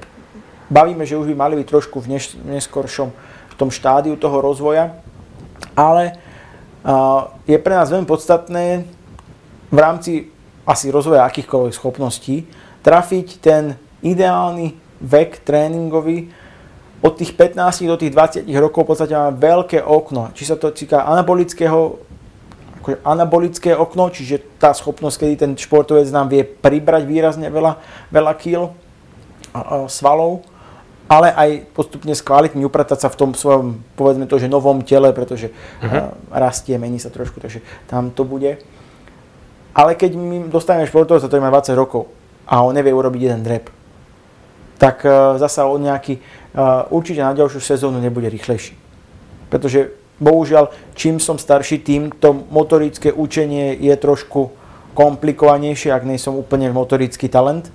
bavíme, 0.72 1.04
že 1.04 1.20
už 1.20 1.28
by 1.28 1.36
mali 1.36 1.54
byť 1.60 1.66
trošku 1.68 2.00
v 2.00 2.16
neskoršom 2.48 3.12
v 3.52 3.54
tom 3.60 3.68
štádiu 3.68 4.16
toho 4.16 4.40
rozvoja, 4.40 4.96
ale 5.76 6.16
je 7.44 7.58
pre 7.60 7.74
nás 7.76 7.92
veľmi 7.92 8.08
podstatné 8.08 8.88
v 9.68 9.78
rámci 9.78 10.32
asi 10.64 10.88
rozvoja 10.88 11.28
akýchkoľvek 11.28 11.76
schopností 11.76 12.48
trafiť 12.80 13.26
ten 13.38 13.76
ideálny 14.02 14.74
vek 14.98 15.44
tréningový 15.46 16.32
od 17.02 17.18
tých 17.18 17.34
15 17.34 17.86
do 17.86 17.98
tých 17.98 18.14
20 18.14 18.46
rokov 18.62 18.86
v 18.86 18.88
podstate 18.94 19.14
máme 19.14 19.38
veľké 19.38 19.82
okno. 19.82 20.30
Či 20.34 20.54
sa 20.54 20.56
to 20.58 20.70
týka 20.70 21.02
anabolického 21.02 21.98
akože 22.82 22.98
anabolické 23.06 23.70
okno, 23.78 24.10
čiže 24.10 24.58
tá 24.58 24.74
schopnosť, 24.74 25.22
kedy 25.22 25.34
ten 25.38 25.52
športovec 25.54 26.10
nám 26.10 26.26
vie 26.26 26.42
pribrať 26.42 27.02
výrazne 27.06 27.46
veľa, 27.46 27.78
veľa 28.10 28.32
kýl 28.34 28.74
svalov, 29.86 30.42
ale 31.12 31.28
aj 31.28 31.50
postupne 31.76 32.16
skvalitniť, 32.16 32.64
upratať 32.64 33.04
sa 33.04 33.08
v 33.12 33.18
tom 33.20 33.30
svojom, 33.36 33.84
povedzme 34.00 34.24
to, 34.24 34.40
že 34.40 34.48
novom 34.48 34.80
tele, 34.80 35.12
pretože 35.12 35.52
uh-huh. 35.52 36.16
rastie, 36.32 36.80
mení 36.80 36.96
sa 36.96 37.12
trošku, 37.12 37.36
takže 37.36 37.60
tam 37.84 38.08
to 38.08 38.24
bude. 38.24 38.56
Ale 39.76 39.92
keď 39.92 40.16
my 40.16 40.48
dostaneme 40.48 40.88
športovca, 40.88 41.28
ktorý 41.28 41.44
má 41.44 41.52
20 41.52 41.76
rokov 41.76 42.08
a 42.48 42.64
on 42.64 42.72
nevie 42.72 42.96
urobiť 42.96 43.20
jeden 43.28 43.44
drep, 43.44 43.68
tak 44.80 45.04
uh, 45.04 45.36
zasa 45.36 45.68
on 45.68 45.84
nejaký, 45.84 46.16
uh, 46.16 46.88
určite 46.88 47.20
na 47.20 47.36
ďalšiu 47.36 47.60
sezónu 47.60 48.00
nebude 48.00 48.32
rýchlejší. 48.32 48.72
Pretože 49.52 49.92
bohužiaľ, 50.16 50.72
čím 50.96 51.20
som 51.20 51.36
starší, 51.36 51.84
tým 51.84 52.08
to 52.08 52.32
motorické 52.48 53.12
učenie 53.12 53.76
je 53.76 53.92
trošku 54.00 54.48
komplikovanejšie, 54.96 55.92
ak 55.92 56.08
nie 56.08 56.16
som 56.16 56.40
úplne 56.40 56.72
motorický 56.72 57.28
talent 57.28 57.68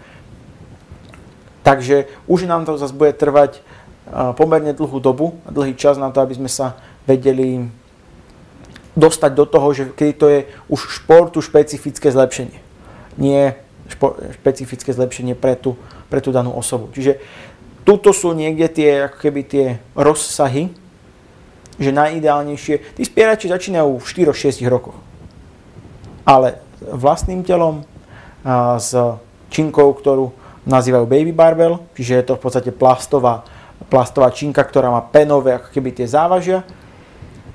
Takže 1.67 2.07
už 2.31 2.47
nám 2.47 2.63
to 2.63 2.79
zase 2.79 2.95
bude 2.95 3.11
trvať 3.11 3.59
pomerne 4.39 4.71
dlhú 4.71 5.03
dobu, 5.03 5.35
dlhý 5.51 5.75
čas 5.75 5.99
na 5.99 6.07
to, 6.15 6.23
aby 6.23 6.39
sme 6.39 6.47
sa 6.47 6.79
vedeli 7.03 7.67
dostať 8.95 9.31
do 9.35 9.43
toho, 9.43 9.67
že 9.75 9.83
keď 9.91 10.09
to 10.15 10.27
je 10.31 10.39
už 10.71 10.79
športu 11.03 11.43
špecifické 11.43 12.07
zlepšenie. 12.07 12.55
Nie 13.19 13.59
špo, 13.91 14.15
špecifické 14.39 14.95
zlepšenie 14.95 15.35
pre 15.35 15.59
tú, 15.59 15.75
pre 16.07 16.23
tú 16.23 16.31
danú 16.31 16.55
osobu. 16.55 16.87
Čiže 16.95 17.19
tuto 17.83 18.15
sú 18.15 18.31
niekde 18.31 18.71
tie, 18.71 19.11
ako 19.11 19.17
keby 19.19 19.41
tie 19.43 19.65
rozsahy, 19.91 20.71
že 21.75 21.91
najideálnejšie, 21.91 22.95
tí 22.95 23.03
spierači 23.03 23.51
začínajú 23.51 23.99
v 23.99 24.07
4-6 24.07 24.63
rokoch. 24.71 24.95
Ale 26.23 26.63
vlastným 26.79 27.43
telom, 27.43 27.83
a 28.47 28.79
s 28.79 28.95
činkou, 29.51 29.91
ktorú 29.91 30.31
nazývajú 30.67 31.07
baby 31.07 31.31
barbell, 31.31 31.87
čiže 31.95 32.13
je 32.19 32.25
to 32.27 32.33
v 32.35 32.43
podstate 32.43 32.71
plastová, 32.75 33.47
plastová 33.87 34.29
činka, 34.35 34.59
ktorá 34.61 34.91
má 34.91 34.99
penové 34.99 35.55
ako 35.55 35.71
keby 35.71 35.95
tie 35.95 36.07
závažia. 36.11 36.67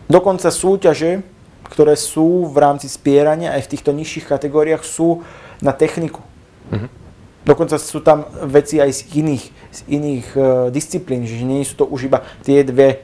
Dokonca 0.09 0.49
súťaže, 0.49 1.21
ktoré 1.69 1.97
sú 1.97 2.49
v 2.49 2.57
rámci 2.57 2.89
spierania 2.89 3.57
aj 3.57 3.69
v 3.69 3.71
týchto 3.77 3.93
nižších 3.93 4.29
kategóriách 4.29 4.85
sú 4.85 5.25
na 5.61 5.73
techniku. 5.73 6.21
Mm-hmm. 6.73 6.91
Dokonca 7.43 7.77
sú 7.81 8.05
tam 8.05 8.29
veci 8.47 8.79
aj 8.79 8.91
z 8.93 9.01
iných, 9.19 9.45
z 9.73 9.81
iných 9.89 10.27
uh, 10.37 10.45
disciplín, 10.69 11.27
že 11.27 11.43
nie 11.43 11.65
sú 11.65 11.81
to 11.81 11.87
už 11.89 12.07
iba 12.13 12.23
tie 12.45 12.63
dve, 12.63 13.03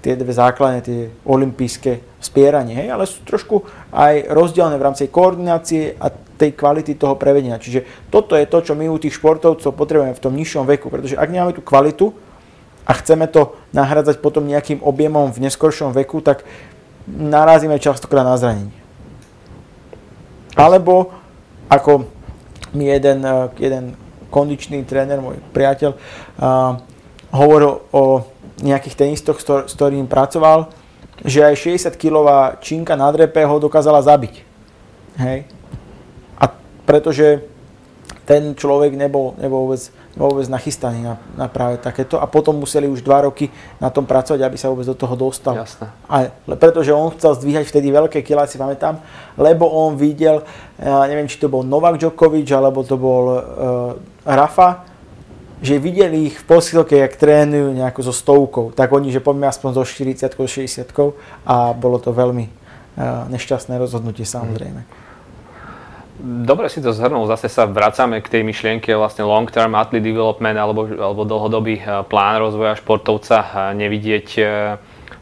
tie 0.00 0.16
dve 0.16 0.32
základné, 0.32 0.78
tie 0.80 1.00
olympijské 1.26 2.00
spieranie, 2.16 2.80
hej, 2.80 2.88
ale 2.88 3.04
sú 3.04 3.20
trošku 3.28 3.66
aj 3.92 4.32
rozdielne 4.32 4.80
v 4.80 4.86
rámci 4.88 5.12
koordinácie 5.12 6.00
a 6.00 6.08
tej 6.44 6.52
kvality 6.52 6.92
toho 7.00 7.16
prevedenia. 7.16 7.56
Čiže 7.56 8.12
toto 8.12 8.36
je 8.36 8.44
to, 8.44 8.60
čo 8.60 8.76
my 8.76 8.84
u 8.92 9.00
tých 9.00 9.16
športovcov 9.16 9.72
potrebujeme 9.72 10.12
v 10.12 10.20
tom 10.20 10.36
nižšom 10.36 10.68
veku, 10.68 10.92
pretože 10.92 11.16
ak 11.16 11.32
nemáme 11.32 11.56
tú 11.56 11.64
kvalitu 11.64 12.12
a 12.84 12.92
chceme 13.00 13.24
to 13.32 13.56
nahradzať 13.72 14.20
potom 14.20 14.44
nejakým 14.44 14.84
objemom 14.84 15.32
v 15.32 15.48
neskoršom 15.48 15.96
veku, 15.96 16.20
tak 16.20 16.44
narazíme 17.08 17.80
častokrát 17.80 18.28
na 18.28 18.36
zranenie. 18.36 18.76
Alebo 20.52 21.16
ako 21.72 22.12
mi 22.76 22.92
jeden, 22.92 23.24
eh, 23.24 23.48
jeden 23.56 23.96
kondičný 24.28 24.84
tréner, 24.84 25.22
môj 25.22 25.38
priateľ, 25.54 25.94
uh, 25.94 26.74
hovoril 27.30 27.86
o 27.94 28.26
nejakých 28.66 29.06
tenistoch, 29.06 29.38
s 29.38 29.70
ktorým 29.78 30.10
pracoval, 30.10 30.74
že 31.22 31.46
aj 31.46 31.54
60-kilová 31.54 32.58
činka 32.58 32.98
na 32.98 33.14
drepe 33.14 33.46
ho 33.46 33.62
dokázala 33.62 34.02
zabiť. 34.02 34.42
Hej 35.22 35.53
pretože 36.84 37.44
ten 38.24 38.56
človek 38.56 38.96
nebol, 38.96 39.36
nebol, 39.36 39.68
vôbec, 39.68 39.92
nebol 40.16 40.32
vôbec 40.32 40.48
nachystaný 40.48 41.04
na, 41.04 41.14
na 41.36 41.46
práve 41.48 41.76
takéto 41.76 42.16
a 42.16 42.24
potom 42.24 42.56
museli 42.56 42.88
už 42.88 43.04
dva 43.04 43.28
roky 43.28 43.52
na 43.76 43.92
tom 43.92 44.08
pracovať, 44.08 44.40
aby 44.40 44.56
sa 44.56 44.72
vôbec 44.72 44.88
do 44.88 44.96
toho 44.96 45.12
dostal. 45.12 45.60
Jasne. 45.60 45.92
A, 46.08 46.32
pretože 46.56 46.88
on 46.96 47.12
chcel 47.12 47.36
zdvíhať 47.36 47.68
vtedy 47.68 47.92
veľké 47.92 48.24
kilá, 48.24 48.48
si 48.48 48.56
pamätám, 48.56 49.04
lebo 49.36 49.68
on 49.68 50.00
videl, 50.00 50.40
ja 50.80 51.04
neviem, 51.04 51.28
či 51.28 51.36
to 51.36 51.52
bol 51.52 51.60
Novak 51.60 52.00
Djokovic, 52.00 52.48
alebo 52.48 52.80
to 52.80 52.96
bol 52.96 53.24
uh, 53.28 53.40
Rafa, 54.24 54.88
že 55.60 55.76
videli 55.80 56.32
ich 56.32 56.40
v 56.40 56.44
posilke, 56.48 56.96
jak 56.96 57.16
trénujú 57.20 57.76
nejako 57.76 58.00
so 58.08 58.12
stovkou, 58.12 58.66
tak 58.72 58.88
oni, 58.88 59.12
že 59.12 59.20
poďme 59.20 59.48
aspoň 59.48 59.80
so 59.80 59.84
40 59.84 60.32
60 60.32 60.88
a 61.44 61.76
bolo 61.76 62.00
to 62.00 62.12
veľmi 62.12 62.48
uh, 62.48 63.28
nešťastné 63.28 63.76
rozhodnutie 63.76 64.24
samozrejme. 64.24 64.80
Mm. 64.80 65.03
Dobre 66.24 66.72
si 66.72 66.80
to 66.80 66.96
zhrnul, 66.96 67.28
zase 67.28 67.52
sa 67.52 67.68
vracame 67.68 68.24
k 68.24 68.32
tej 68.32 68.42
myšlienke 68.48 68.96
vlastne 68.96 69.28
long 69.28 69.44
term 69.44 69.76
athlete 69.76 70.08
development 70.08 70.56
alebo, 70.56 70.88
alebo 70.88 71.28
dlhodobý 71.28 71.76
eh, 71.76 72.00
plán 72.08 72.40
rozvoja 72.40 72.80
športovca, 72.80 73.70
nevidieť 73.76 74.28
eh, 74.40 74.48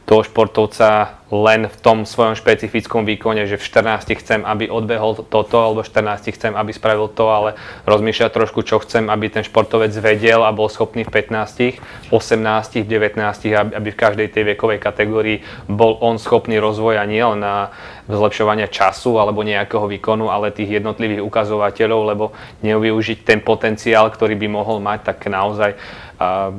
toho 0.02 0.26
športovca 0.26 1.22
len 1.32 1.64
v 1.64 1.76
tom 1.80 2.04
svojom 2.04 2.36
špecifickom 2.36 3.08
výkone, 3.08 3.48
že 3.48 3.56
v 3.56 3.64
14 3.64 4.04
chcem, 4.20 4.44
aby 4.44 4.68
odbehol 4.68 5.16
toto, 5.24 5.56
alebo 5.64 5.80
v 5.80 5.88
14 5.88 6.28
chcem, 6.28 6.52
aby 6.52 6.70
spravil 6.76 7.08
to, 7.08 7.24
ale 7.32 7.56
rozmýšľať 7.88 8.30
trošku, 8.36 8.60
čo 8.66 8.82
chcem, 8.84 9.08
aby 9.08 9.32
ten 9.32 9.40
športovec 9.40 9.94
vedel 9.96 10.44
a 10.44 10.52
bol 10.52 10.68
schopný 10.68 11.08
v 11.08 11.24
15, 11.24 12.12
18, 12.12 12.84
19, 12.84 13.72
aby 13.72 13.88
v 13.88 13.96
každej 13.96 14.28
tej 14.28 14.44
vekovej 14.52 14.76
kategórii 14.82 15.40
bol 15.70 15.96
on 16.04 16.20
schopný 16.20 16.60
rozvoja 16.60 17.08
nielen 17.08 17.40
na 17.40 17.72
zlepšovania 18.12 18.68
času 18.68 19.16
alebo 19.16 19.40
nejakého 19.40 19.88
výkonu, 19.88 20.28
ale 20.28 20.52
tých 20.52 20.82
jednotlivých 20.82 21.24
ukazovateľov, 21.24 22.00
lebo 22.12 22.24
nevyužiť 22.60 23.24
ten 23.24 23.40
potenciál, 23.40 24.12
ktorý 24.12 24.36
by 24.36 24.48
mohol 24.52 24.84
mať, 24.84 25.14
tak 25.14 25.32
naozaj 25.32 25.72
uh, 25.72 26.52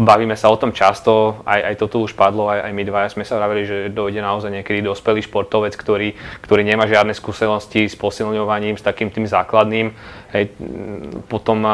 bavíme 0.00 0.32
sa 0.32 0.48
o 0.48 0.56
tom 0.56 0.72
často, 0.72 1.44
aj, 1.44 1.60
aj 1.60 1.74
to 1.76 1.86
tu 1.92 1.98
už 2.08 2.16
padlo, 2.16 2.48
aj, 2.48 2.64
aj 2.64 2.72
my 2.72 2.82
dvaja 2.88 3.08
sme 3.12 3.24
sa 3.28 3.36
vravili, 3.36 3.68
že 3.68 3.76
dojde 3.92 4.24
naozaj 4.24 4.48
niekedy 4.48 4.80
dospelý 4.80 5.20
športovec, 5.20 5.76
ktorý, 5.76 6.16
ktorý 6.40 6.62
nemá 6.64 6.88
žiadne 6.88 7.12
skúsenosti 7.12 7.84
s 7.84 8.00
posilňovaním, 8.00 8.80
s 8.80 8.86
takým 8.86 9.12
tým 9.12 9.28
základným. 9.28 9.92
Hej, 10.30 10.54
potom 11.26 11.66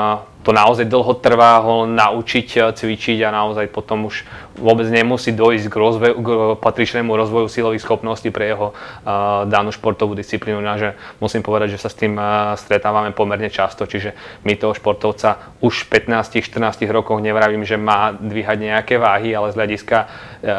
to 0.46 0.54
naozaj 0.54 0.86
dlho 0.86 1.18
trvá 1.18 1.59
ho 1.59 1.90
naučiť 1.90 2.48
eh, 2.54 2.70
cvičiť 2.70 3.18
a 3.26 3.34
naozaj 3.34 3.66
potom 3.74 4.07
už 4.07 4.22
vôbec 4.54 4.86
nemusí 4.86 5.34
dojsť 5.34 5.66
k, 5.66 5.74
rozvoju, 5.74 6.14
k 6.22 6.28
patričnému 6.62 7.11
rozvoju 7.11 7.50
silových 7.50 7.84
schopností 7.84 8.32
pre 8.32 8.57
jeho 8.57 8.72
uh, 8.72 9.44
danú 9.44 9.68
športovú 9.68 10.16
disciplínu. 10.16 10.64
že 10.80 10.96
musím 11.20 11.44
povedať, 11.44 11.76
že 11.76 11.82
sa 11.84 11.92
s 11.92 12.00
tým 12.00 12.16
uh, 12.16 12.57
stretávame 12.57 13.12
pomerne 13.12 13.52
často, 13.52 13.84
čiže 13.84 14.16
my 14.48 14.57
toho 14.57 14.72
športovca 14.72 15.61
už 15.61 15.84
v 15.84 16.09
15-14 16.09 16.88
rokoch 16.88 17.20
nevravím, 17.20 17.68
že 17.68 17.76
má 17.76 18.16
dvíhať 18.16 18.57
nejaké 18.57 18.96
váhy, 18.96 19.36
ale 19.36 19.52
z 19.52 19.61
hľadiska 19.61 19.98
uh, 20.00 20.09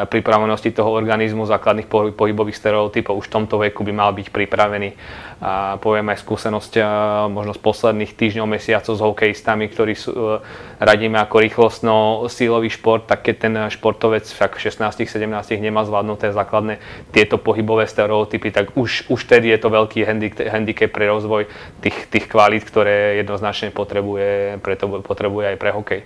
pripravenosti 0.06 0.70
toho 0.70 0.94
organizmu, 0.94 1.42
základných 1.42 1.90
pohybových 2.14 2.54
stereotypov 2.54 3.18
už 3.18 3.26
v 3.26 3.34
tomto 3.34 3.58
veku 3.58 3.82
by 3.82 3.90
mal 3.90 4.14
byť 4.14 4.30
pripravený. 4.30 4.94
A 5.38 5.78
poviem 5.78 6.06
aj 6.10 6.22
skúsenosť 6.22 6.82
možno 7.30 7.54
z 7.54 7.62
posledných 7.88 8.20
týždňov, 8.20 8.52
mesiacov 8.52 8.92
s 8.92 9.00
hokejistami, 9.00 9.64
ktorí 9.72 9.96
sú, 9.96 10.12
e, 10.12 10.44
radíme 10.76 11.16
ako 11.24 11.40
rýchlostno-sílový 11.40 12.68
šport, 12.68 13.08
tak 13.08 13.24
keď 13.24 13.36
ten 13.40 13.54
športovec 13.72 14.28
však 14.28 14.60
v 14.60 14.68
16-17 14.68 15.24
nemá 15.56 15.88
zvládnuté 15.88 16.28
základné 16.36 16.84
tieto 17.16 17.40
pohybové 17.40 17.88
stereotypy, 17.88 18.52
tak 18.52 18.76
už, 18.76 19.08
už 19.08 19.20
tedy 19.24 19.48
je 19.56 19.58
to 19.64 19.72
veľký 19.72 20.04
handicap 20.52 20.92
pre 20.92 21.08
rozvoj 21.08 21.48
tých, 21.80 22.12
tých 22.12 22.28
kvalít, 22.28 22.68
ktoré 22.68 23.24
jednoznačne 23.24 23.72
potrebuje, 23.72 24.60
preto 24.60 25.00
potrebuje 25.00 25.56
aj 25.56 25.56
pre 25.56 25.70
hokej. 25.72 26.00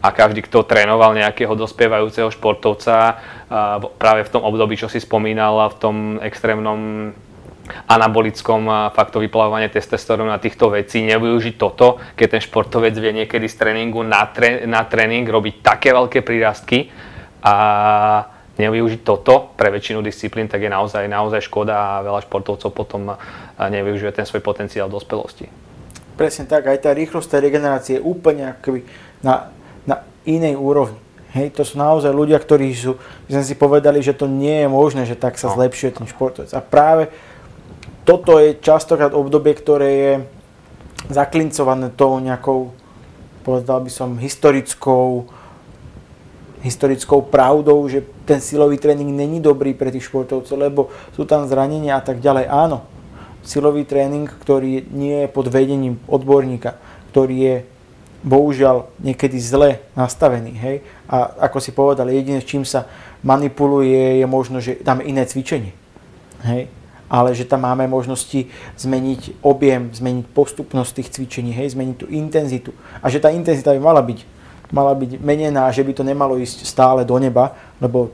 A 0.00 0.08
každý, 0.08 0.40
kto 0.40 0.64
trénoval 0.64 1.12
nejakého 1.12 1.52
dospievajúceho 1.52 2.32
športovca 2.32 3.20
práve 4.00 4.24
v 4.24 4.32
tom 4.32 4.40
období, 4.40 4.80
čo 4.80 4.88
si 4.88 5.04
spomínal, 5.04 5.68
v 5.68 5.76
tom 5.76 5.96
extrémnom 6.24 7.12
anabolickom 7.86 8.92
faktu 8.94 9.22
vyplavovania 9.26 9.70
testosterónu 9.70 10.30
a 10.30 10.42
týchto 10.42 10.70
vecí, 10.70 11.02
nevyužiť 11.06 11.54
toto, 11.58 11.98
keď 12.14 12.38
ten 12.38 12.42
športovec 12.42 12.94
vie 12.98 13.12
niekedy 13.24 13.46
z 13.46 13.56
tréningu 13.58 14.02
na, 14.06 14.26
tré, 14.30 14.64
na 14.66 14.86
tréning 14.86 15.26
robiť 15.26 15.62
také 15.62 15.90
veľké 15.90 16.22
prírastky 16.22 16.90
a 17.42 17.54
nevyužiť 18.56 19.00
toto 19.04 19.52
pre 19.54 19.68
väčšinu 19.68 20.00
disciplín, 20.00 20.48
tak 20.48 20.64
je 20.64 20.70
naozaj, 20.72 21.04
naozaj 21.06 21.44
škoda 21.44 21.74
a 21.76 22.04
veľa 22.04 22.24
športovcov 22.24 22.70
potom 22.72 23.14
nevyužije 23.60 24.16
ten 24.16 24.24
svoj 24.24 24.40
potenciál 24.40 24.88
dospelosti. 24.88 25.48
Presne 26.16 26.48
tak, 26.48 26.64
aj 26.64 26.88
tá 26.88 26.96
rýchlosť 26.96 27.28
tej 27.28 27.40
regenerácie 27.44 28.00
je 28.00 28.02
úplne 28.02 28.56
akoby 28.56 28.88
na, 29.20 29.52
na 29.84 30.00
inej 30.24 30.56
úrovni. 30.56 30.96
Hej, 31.36 31.52
to 31.52 31.68
sú 31.68 31.76
naozaj 31.76 32.08
ľudia, 32.16 32.40
ktorí 32.40 32.72
sú, 32.72 32.96
sme 33.28 33.44
si 33.44 33.52
povedali, 33.52 34.00
že 34.00 34.16
to 34.16 34.24
nie 34.24 34.64
je 34.64 34.68
možné, 34.72 35.04
že 35.04 35.20
tak 35.20 35.36
sa 35.36 35.52
no. 35.52 35.60
zlepšuje 35.60 36.00
ten 36.00 36.08
športovec. 36.08 36.48
A 36.56 36.64
práve 36.64 37.12
toto 38.06 38.38
je 38.38 38.54
častokrát 38.62 39.10
obdobie, 39.10 39.50
ktoré 39.58 39.90
je 39.90 40.12
zaklincované 41.10 41.90
tou 41.90 42.22
nejakou, 42.22 42.70
povedal 43.42 43.82
by 43.82 43.90
som, 43.90 44.14
historickou, 44.14 45.26
historickou 46.62 47.26
pravdou, 47.26 47.82
že 47.90 48.06
ten 48.22 48.38
silový 48.38 48.78
tréning 48.78 49.10
není 49.10 49.42
dobrý 49.42 49.74
pre 49.74 49.90
tých 49.90 50.06
športovcov, 50.06 50.54
lebo 50.54 50.80
sú 51.18 51.26
tam 51.26 51.50
zranenia 51.50 51.98
a 51.98 52.02
tak 52.02 52.22
ďalej. 52.22 52.46
Áno, 52.46 52.86
silový 53.42 53.82
tréning, 53.82 54.30
ktorý 54.30 54.86
nie 54.94 55.26
je 55.26 55.28
pod 55.30 55.50
vedením 55.50 55.98
odborníka, 56.06 56.78
ktorý 57.10 57.36
je 57.42 57.56
bohužiaľ 58.22 58.90
niekedy 59.02 59.38
zle 59.38 59.82
nastavený. 59.98 60.54
Hej? 60.54 60.76
A 61.10 61.46
ako 61.50 61.58
si 61.58 61.70
povedal, 61.74 62.10
jediné, 62.10 62.38
s 62.42 62.50
čím 62.50 62.62
sa 62.62 62.86
manipuluje, 63.22 64.22
je 64.22 64.26
možno, 64.26 64.62
že 64.62 64.78
tam 64.82 65.02
iné 65.02 65.26
cvičenie. 65.26 65.74
Hej? 66.42 66.70
Ale 67.06 67.34
že 67.38 67.46
tam 67.46 67.62
máme 67.62 67.86
možnosti 67.86 68.50
zmeniť 68.76 69.38
objem, 69.42 69.94
zmeniť 69.94 70.26
postupnosť 70.34 70.90
tých 70.98 71.12
cvičení, 71.14 71.54
hej? 71.54 71.78
zmeniť 71.78 71.96
tú 71.96 72.06
intenzitu. 72.10 72.74
A 72.98 73.06
že 73.06 73.22
tá 73.22 73.30
intenzita 73.30 73.70
by 73.70 73.80
mala 73.80 74.02
byť, 74.02 74.18
mala 74.74 74.90
byť 74.98 75.22
menená, 75.22 75.70
že 75.70 75.86
by 75.86 75.92
to 75.94 76.02
nemalo 76.02 76.34
ísť 76.34 76.66
stále 76.66 77.06
do 77.06 77.14
neba, 77.22 77.54
lebo 77.78 78.10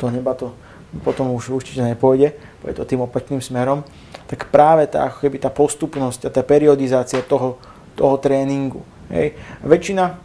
do 0.00 0.08
neba 0.08 0.32
to 0.32 0.56
potom 1.04 1.36
už 1.36 1.52
určite 1.52 1.84
nepôjde, 1.84 2.32
pôjde 2.64 2.80
to 2.80 2.88
tým 2.88 3.04
opačným 3.04 3.44
smerom, 3.44 3.84
tak 4.24 4.48
práve 4.48 4.88
tá, 4.88 5.08
keby 5.12 5.36
tá 5.36 5.52
postupnosť 5.52 6.28
a 6.28 6.30
tá 6.32 6.40
periodizácia 6.40 7.20
toho, 7.20 7.60
toho 7.92 8.16
tréningu. 8.16 8.80
Hej. 9.08 9.36
väčšina 9.64 10.20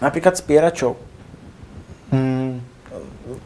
napríklad 0.00 0.36
spieračov, 0.36 0.96
hmm, 2.12 2.52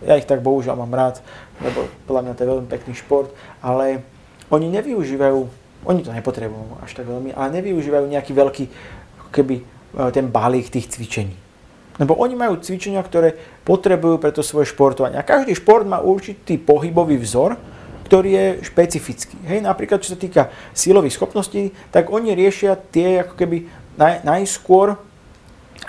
ja 0.02 0.18
ich 0.18 0.26
tak 0.26 0.42
bohužiaľ 0.42 0.76
mám 0.82 0.94
rád, 0.94 1.16
lebo 1.64 1.88
podľa 2.04 2.22
mňa 2.28 2.32
to 2.36 2.42
je 2.44 2.50
veľmi 2.52 2.68
pekný 2.68 2.92
šport, 2.94 3.32
ale 3.64 4.04
oni 4.52 4.68
nevyužívajú, 4.68 5.40
oni 5.88 6.00
to 6.04 6.12
nepotrebujú 6.12 6.84
až 6.84 6.92
tak 6.92 7.08
veľmi, 7.08 7.32
ale 7.32 7.48
nevyužívajú 7.60 8.06
nejaký 8.12 8.32
veľký, 8.36 8.64
keby 9.32 9.54
e, 9.58 9.62
ten 10.12 10.28
balík 10.28 10.68
tých 10.68 10.92
cvičení. 10.92 11.34
Lebo 11.96 12.18
oni 12.18 12.34
majú 12.34 12.58
cvičenia, 12.58 13.00
ktoré 13.00 13.38
potrebujú 13.62 14.18
pre 14.18 14.34
to 14.34 14.42
svoje 14.42 14.70
športovanie. 14.70 15.16
A 15.16 15.26
každý 15.26 15.54
šport 15.54 15.86
má 15.86 16.02
určitý 16.02 16.58
pohybový 16.58 17.16
vzor, 17.22 17.54
ktorý 18.04 18.30
je 18.30 18.46
špecifický. 18.68 19.38
Hej, 19.48 19.64
napríklad 19.64 20.02
čo 20.02 20.12
sa 20.12 20.18
týka 20.18 20.52
silových 20.76 21.16
schopností, 21.16 21.72
tak 21.88 22.12
oni 22.12 22.36
riešia 22.36 22.76
tie 22.76 23.24
ako 23.24 23.34
keby 23.38 23.56
naj, 23.96 24.26
najskôr, 24.26 24.98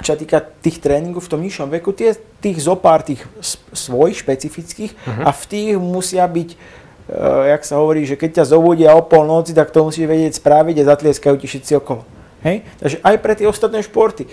čo 0.04 0.14
sa 0.14 0.18
týka 0.20 0.44
tých 0.44 0.84
tréningov 0.84 1.24
v 1.24 1.32
tom 1.32 1.42
nižšom 1.42 1.72
veku, 1.80 1.96
tie, 1.96 2.18
tých 2.44 2.60
zopár 2.60 3.06
tých 3.06 3.24
svojich 3.72 4.20
špecifických 4.22 4.92
uh-huh. 4.92 5.24
a 5.24 5.32
v 5.32 5.44
tých 5.48 5.72
musia 5.80 6.28
byť, 6.28 6.50
uh, 6.52 7.48
jak 7.56 7.62
sa 7.64 7.80
hovorí, 7.80 8.04
že 8.04 8.20
keď 8.20 8.44
ťa 8.44 8.52
zobudia 8.58 8.92
o 8.98 9.06
pol 9.06 9.24
noci, 9.24 9.56
tak 9.56 9.72
to 9.72 9.88
musíš 9.88 10.10
vedieť 10.10 10.44
spraviť 10.44 10.76
a 10.84 10.90
zatlieskajú 10.92 11.36
ti 11.40 11.48
všetci 11.48 11.80
okolo. 11.80 12.04
Hej? 12.44 12.68
Takže 12.78 12.98
aj 13.02 13.16
pre 13.24 13.34
tie 13.34 13.48
ostatné 13.48 13.80
športy 13.82 14.28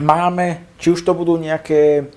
máme, 0.00 0.64
či 0.80 0.94
už 0.94 1.04
to 1.04 1.12
budú 1.12 1.36
nejaké, 1.36 2.08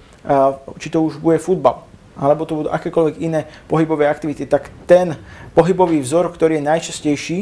či 0.80 0.88
to 0.88 1.04
už 1.04 1.20
bude 1.20 1.42
futbal, 1.44 1.84
alebo 2.16 2.48
to 2.48 2.64
budú 2.64 2.70
akékoľvek 2.72 3.16
iné 3.20 3.50
pohybové 3.68 4.08
aktivity, 4.08 4.48
tak 4.48 4.72
ten 4.88 5.20
pohybový 5.52 6.00
vzor, 6.00 6.32
ktorý 6.32 6.62
je 6.62 6.70
najčastejší, 6.70 7.40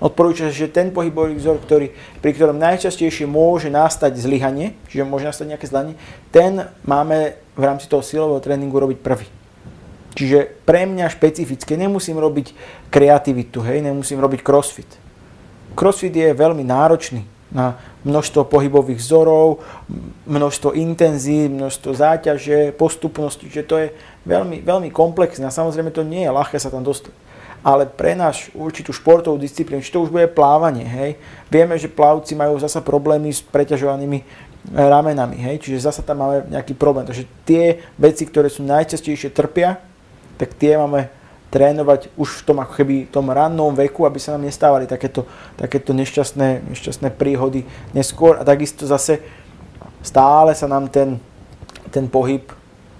odporúča, 0.00 0.52
že 0.52 0.68
ten 0.68 0.92
pohybový 0.92 1.36
vzor, 1.40 1.60
ktorý, 1.60 1.92
pri 2.20 2.30
ktorom 2.36 2.60
najčastejšie 2.60 3.24
môže 3.24 3.72
nastať 3.72 4.16
zlyhanie, 4.20 4.76
čiže 4.92 5.08
môže 5.08 5.28
nastať 5.28 5.56
nejaké 5.56 5.66
zlyhanie, 5.68 5.96
ten 6.28 6.68
máme 6.84 7.36
v 7.56 7.62
rámci 7.64 7.88
toho 7.88 8.04
silového 8.04 8.44
tréningu 8.44 8.76
robiť 8.76 8.98
prvý. 9.00 9.26
Čiže 10.16 10.64
pre 10.64 10.88
mňa 10.88 11.12
špecifické, 11.12 11.76
nemusím 11.76 12.16
robiť 12.16 12.56
kreativitu, 12.88 13.60
hej, 13.60 13.84
nemusím 13.84 14.16
robiť 14.16 14.40
crossfit. 14.40 14.88
Crossfit 15.76 16.12
je 16.12 16.32
veľmi 16.32 16.64
náročný 16.64 17.24
na 17.52 17.76
množstvo 18.02 18.48
pohybových 18.48 18.96
vzorov, 18.96 19.60
množstvo 20.24 20.72
intenzí, 20.72 21.52
množstvo 21.52 21.90
záťaže, 21.92 22.72
postupnosti, 22.74 23.46
že 23.48 23.62
to 23.62 23.76
je 23.76 23.88
veľmi, 24.24 24.64
veľmi 24.64 24.88
komplexné 24.88 25.46
a 25.46 25.54
samozrejme 25.54 25.92
to 25.92 26.00
nie 26.00 26.24
je 26.24 26.32
ľahké 26.32 26.56
sa 26.56 26.72
tam 26.72 26.80
dostať. 26.80 27.25
Ale 27.66 27.90
pre 27.90 28.14
náš 28.14 28.54
určitú 28.54 28.94
športovú 28.94 29.42
disciplínu, 29.42 29.82
či 29.82 29.90
to 29.90 30.06
už 30.06 30.14
bude 30.14 30.30
plávanie, 30.30 30.86
hej, 30.86 31.18
vieme, 31.50 31.74
že 31.74 31.90
plavci 31.90 32.38
majú 32.38 32.54
zasa 32.62 32.78
problémy 32.78 33.34
s 33.34 33.42
preťažovanými 33.42 34.22
ramenami, 34.70 35.34
hej, 35.34 35.66
čiže 35.66 35.90
zasa 35.90 36.06
tam 36.06 36.22
máme 36.22 36.46
nejaký 36.46 36.78
problém. 36.78 37.02
Takže 37.02 37.26
tie 37.42 37.82
veci, 37.98 38.22
ktoré 38.22 38.46
sú 38.46 38.62
najčastejšie 38.62 39.34
trpia, 39.34 39.82
tak 40.38 40.54
tie 40.54 40.78
máme 40.78 41.10
trénovať 41.50 42.14
už 42.18 42.42
v 42.42 42.44
tom 42.44 42.58
ako 42.58 42.72
keby 42.82 42.94
tom 43.08 43.30
rannom 43.30 43.72
veku, 43.72 44.04
aby 44.04 44.18
sa 44.18 44.34
nám 44.34 44.44
nestávali 44.44 44.84
takéto, 44.90 45.24
takéto 45.54 45.94
nešťastné, 45.94 46.66
nešťastné 46.74 47.08
príhody 47.14 47.62
neskôr. 47.94 48.36
A 48.36 48.42
takisto 48.42 48.82
zase 48.84 49.22
stále 50.02 50.52
sa 50.58 50.66
nám 50.66 50.90
ten, 50.90 51.22
ten 51.94 52.10
pohyb, 52.10 52.50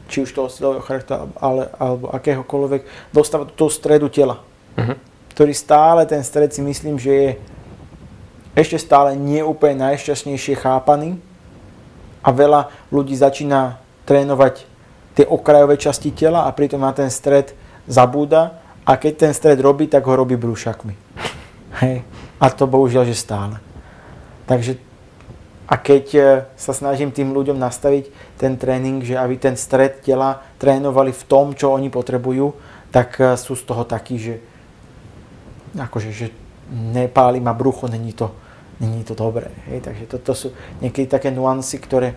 či 0.07 0.23
už 0.23 0.31
toho 0.31 0.47
silového 0.47 0.87
charakteru, 0.87 1.35
ale, 1.43 1.67
alebo 1.75 2.15
akéhokoľvek, 2.15 3.11
dostáva 3.11 3.51
do 3.51 3.55
toho 3.55 3.71
stredu 3.71 4.07
tela. 4.07 4.46
Uh-huh. 4.77 4.97
Ktorý 5.33 5.53
stále, 5.53 6.05
ten 6.05 6.21
stred 6.25 6.53
si 6.53 6.61
myslím, 6.61 6.97
že 7.01 7.13
je 7.13 7.31
ešte 8.57 8.81
stále 8.81 9.13
nie 9.17 9.45
úplne 9.45 9.85
najšťastnejšie 9.85 10.57
chápaný 10.57 11.21
a 12.25 12.33
veľa 12.33 12.73
ľudí 12.89 13.13
začína 13.13 13.77
trénovať 14.09 14.65
tie 15.13 15.29
okrajové 15.29 15.77
časti 15.77 16.13
tela 16.13 16.49
a 16.49 16.55
pritom 16.57 16.81
na 16.81 16.93
ten 16.97 17.13
stred 17.13 17.53
zabúda 17.85 18.61
a 18.89 18.97
keď 18.97 19.29
ten 19.29 19.33
stred 19.37 19.61
robí, 19.61 19.89
tak 19.89 20.05
ho 20.09 20.17
robí 20.17 20.41
brúšakmi. 20.41 20.95
Hej. 21.85 22.05
A 22.41 22.47
to 22.53 22.65
bohužiaľ, 22.65 23.05
že 23.05 23.17
stále. 23.17 23.61
Takže 24.49 24.81
a 25.67 25.75
keď 25.75 26.05
e, 26.15 26.21
sa 26.55 26.71
snažím 26.71 27.11
tým 27.11 27.35
ľuďom 27.35 27.59
nastaviť 27.59 28.39
ten 28.39 28.55
tréning, 28.55 29.03
že 29.03 29.19
aby 29.19 29.35
ten 29.35 29.59
stred 29.59 29.99
tela 29.99 30.39
trénovali 30.63 31.11
v 31.11 31.27
tom, 31.27 31.59
čo 31.59 31.75
oni 31.75 31.91
potrebujú, 31.91 32.55
tak 32.95 33.19
e, 33.19 33.35
sú 33.35 33.59
z 33.59 33.67
toho 33.67 33.83
takí, 33.83 34.15
že 34.15 34.39
akože, 35.77 36.11
že 36.13 36.27
nepáli 36.73 37.39
ma 37.39 37.53
brucho, 37.53 37.87
není 37.87 38.13
to, 38.13 38.33
není 38.81 39.05
to 39.05 39.15
dobré. 39.15 39.53
Hej? 39.69 39.85
Takže 39.87 40.05
toto 40.09 40.33
sú 40.35 40.49
niekedy 40.81 41.07
také 41.07 41.29
nuancy, 41.31 41.79
ktoré, 41.79 42.17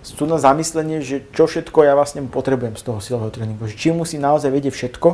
sú 0.00 0.24
na 0.24 0.40
zamyslenie, 0.40 1.04
že 1.04 1.28
čo 1.36 1.44
všetko 1.44 1.84
ja 1.84 1.92
vlastne 1.92 2.24
potrebujem 2.24 2.76
z 2.76 2.82
toho 2.88 2.98
silového 3.04 3.32
tréningu. 3.32 3.68
Že 3.68 3.76
či 3.76 3.88
musím 3.92 4.24
naozaj 4.24 4.48
vedieť 4.48 4.72
všetko, 4.72 5.08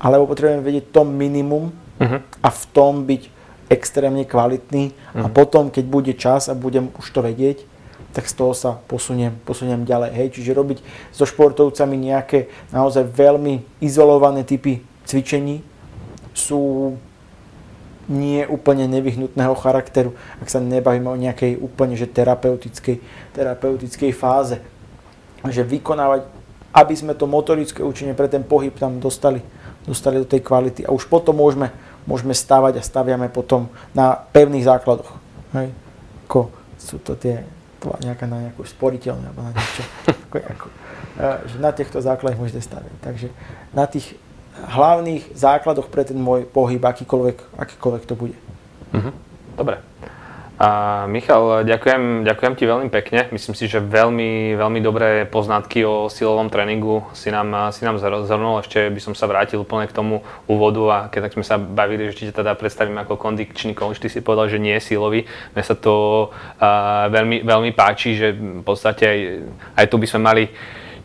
alebo 0.00 0.28
potrebujem 0.28 0.60
vedieť 0.60 0.92
to 0.92 1.02
minimum 1.08 1.72
uh-huh. 1.72 2.20
a 2.20 2.48
v 2.48 2.62
tom 2.72 3.08
byť 3.08 3.22
extrémne 3.72 4.24
kvalitný 4.28 4.92
uh-huh. 4.92 5.24
a 5.24 5.26
mhm. 5.28 5.34
potom, 5.34 5.72
keď 5.72 5.84
bude 5.88 6.12
čas 6.16 6.52
a 6.52 6.54
budem 6.58 6.92
už 7.00 7.06
to 7.10 7.20
vedieť, 7.24 7.64
tak 8.10 8.26
z 8.26 8.34
toho 8.34 8.52
sa 8.58 8.74
posuniem, 8.90 9.38
posuniem 9.46 9.86
ďalej. 9.86 10.10
Hej, 10.10 10.28
čiže 10.34 10.58
robiť 10.58 10.78
so 11.14 11.22
športovcami 11.22 11.94
nejaké 12.10 12.50
naozaj 12.74 13.06
veľmi 13.06 13.62
izolované 13.78 14.42
typy 14.42 14.82
cvičení 15.06 15.62
sú 16.34 16.94
nie 18.10 18.42
úplne 18.50 18.90
nevyhnutného 18.90 19.54
charakteru, 19.54 20.18
ak 20.42 20.50
sa 20.50 20.58
nebavíme 20.58 21.06
o 21.06 21.20
nejakej 21.20 21.62
úplne 21.62 21.94
že 21.94 22.10
terapeutickej, 22.10 22.98
terapeutickej 23.38 24.10
fáze. 24.10 24.58
Že 25.46 25.78
vykonávať, 25.78 26.26
aby 26.74 26.94
sme 26.98 27.14
to 27.14 27.30
motorické 27.30 27.86
učenie 27.86 28.18
pre 28.18 28.26
ten 28.26 28.42
pohyb 28.42 28.74
tam 28.74 28.98
dostali, 28.98 29.40
dostali 29.86 30.18
do 30.18 30.26
tej 30.26 30.42
kvality 30.42 30.82
a 30.84 30.90
už 30.90 31.06
potom 31.06 31.38
môžeme, 31.38 31.70
môžeme 32.04 32.34
stavať 32.34 32.82
a 32.82 32.84
staviame 32.84 33.30
potom 33.30 33.70
na 33.94 34.18
pevných 34.18 34.66
základoch. 34.66 35.16
Hej. 35.54 35.70
Ako 36.26 36.50
sú 36.76 36.98
to 36.98 37.14
tie 37.14 37.46
nejaká 37.80 38.28
na 38.28 38.50
nejakú 38.50 38.66
sporiteľňu 38.66 39.26
alebo 39.32 39.40
na 39.46 39.50
niečo. 39.56 39.82
Ako, 40.30 40.36
ako, 40.46 40.66
že 41.50 41.56
na 41.58 41.74
týchto 41.74 41.98
základoch 41.98 42.38
môžete 42.38 42.62
staviť. 42.62 42.94
Takže 43.02 43.26
na 43.74 43.82
tých 43.90 44.14
hlavných 44.54 45.34
základoch 45.34 45.88
pre 45.88 46.04
ten 46.04 46.18
môj 46.18 46.44
pohyb, 46.44 46.80
akýkoľvek, 46.80 47.56
akýkoľvek 47.56 48.02
to 48.06 48.14
bude. 48.14 48.36
Mhm. 48.92 49.10
Dobre. 49.56 49.90
A 50.60 50.68
Michal, 51.08 51.64
ďakujem, 51.64 52.20
ďakujem 52.20 52.52
ti 52.52 52.68
veľmi 52.68 52.92
pekne. 52.92 53.32
Myslím 53.32 53.56
si, 53.56 53.64
že 53.64 53.80
veľmi, 53.80 54.60
veľmi 54.60 54.80
dobré 54.84 55.24
poznatky 55.24 55.88
o 55.88 56.12
silovom 56.12 56.52
tréningu 56.52 57.00
si 57.16 57.32
nám, 57.32 57.72
si 57.72 57.80
nám 57.80 57.96
zhrnul. 57.96 58.60
Ešte 58.60 58.92
by 58.92 59.00
som 59.00 59.16
sa 59.16 59.24
vrátil 59.24 59.64
úplne 59.64 59.88
k 59.88 59.96
tomu 59.96 60.20
úvodu 60.44 60.84
a 60.92 60.98
keď 61.08 61.20
tak 61.24 61.40
sme 61.40 61.48
sa 61.48 61.56
bavili, 61.56 62.12
že 62.12 62.16
či 62.20 62.28
teda 62.28 62.52
predstavím 62.60 63.00
ako 63.00 63.16
kondičný 63.16 63.72
coach, 63.72 64.04
ty 64.04 64.12
si 64.12 64.20
povedal, 64.20 64.52
že 64.52 64.60
nie 64.60 64.76
je 64.76 64.84
silový. 64.84 65.24
Mne 65.56 65.64
sa 65.64 65.72
to 65.72 66.28
uh, 66.28 67.08
veľmi, 67.08 67.40
veľmi 67.40 67.72
páči, 67.72 68.20
že 68.20 68.36
v 68.36 68.60
podstate 68.60 69.08
aj, 69.08 69.20
aj 69.80 69.86
tu 69.88 69.96
by 69.96 70.06
sme 70.12 70.20
mali 70.20 70.44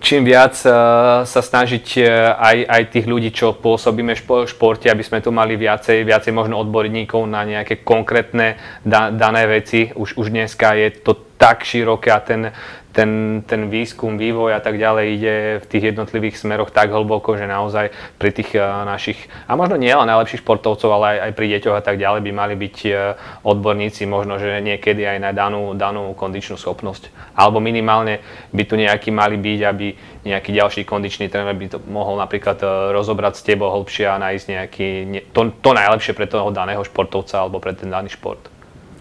čím 0.05 0.21
viac 0.21 0.53
uh, 0.61 1.25
sa 1.25 1.41
snažiť 1.41 1.85
uh, 1.97 2.37
aj, 2.37 2.57
aj 2.69 2.81
tých 2.93 3.05
ľudí, 3.09 3.33
čo 3.33 3.57
pôsobíme 3.57 4.13
v 4.13 4.45
športe, 4.45 4.85
aby 4.85 5.01
sme 5.01 5.25
tu 5.25 5.33
mali 5.33 5.57
viacej, 5.57 6.05
viacej 6.05 6.29
možno 6.29 6.61
odborníkov 6.61 7.25
na 7.25 7.41
nejaké 7.41 7.81
konkrétne 7.81 8.61
da, 8.85 9.09
dané 9.09 9.49
veci. 9.49 9.89
Už, 9.97 10.13
už 10.21 10.29
dneska 10.29 10.77
je 10.77 11.01
to 11.01 11.17
tak 11.41 11.65
široké 11.65 12.13
a 12.13 12.21
ten, 12.21 12.53
ten, 12.95 13.43
ten 13.43 13.67
výskum, 13.67 14.15
vývoj 14.15 14.55
a 14.55 14.63
tak 14.63 14.79
ďalej 14.79 15.05
ide 15.19 15.35
v 15.59 15.65
tých 15.67 15.83
jednotlivých 15.91 16.39
smeroch 16.39 16.71
tak 16.71 16.95
hlboko, 16.95 17.35
že 17.35 17.43
naozaj 17.43 17.91
pri 18.15 18.31
tých 18.31 18.55
uh, 18.55 18.87
našich, 18.87 19.19
a 19.51 19.59
možno 19.59 19.75
nie 19.75 19.91
len 19.91 20.07
najlepších 20.07 20.39
športovcov, 20.39 20.89
ale 20.95 21.05
aj, 21.05 21.17
aj 21.27 21.31
pri 21.35 21.45
deťoch 21.59 21.75
a 21.75 21.83
tak 21.83 21.99
ďalej 21.99 22.23
by 22.23 22.31
mali 22.31 22.55
byť 22.55 22.77
uh, 22.87 22.95
odborníci, 23.43 24.07
možno, 24.07 24.39
že 24.39 24.63
niekedy 24.63 25.03
aj 25.03 25.17
na 25.19 25.35
danú, 25.35 25.75
danú 25.75 26.15
kondičnú 26.15 26.55
schopnosť. 26.55 27.11
Alebo 27.35 27.59
minimálne 27.59 28.23
by 28.55 28.63
tu 28.63 28.79
nejaký 28.79 29.11
mali 29.11 29.35
byť, 29.35 29.59
aby 29.67 29.87
nejaký 30.23 30.55
ďalší 30.55 30.81
kondičný 30.87 31.27
tréner 31.27 31.51
by 31.51 31.75
to 31.75 31.77
mohol 31.91 32.15
napríklad 32.15 32.63
uh, 32.63 32.95
rozobrať 32.95 33.43
s 33.43 33.43
tebou 33.43 33.75
hlbšie 33.75 34.07
a 34.07 34.15
nájsť 34.23 34.45
nejaký, 34.47 34.89
to, 35.35 35.51
to 35.51 35.69
najlepšie 35.75 36.15
pre 36.15 36.31
toho 36.31 36.47
daného 36.55 36.79
športovca 36.87 37.43
alebo 37.43 37.59
pre 37.59 37.75
ten 37.75 37.91
daný 37.91 38.07
šport. 38.07 38.39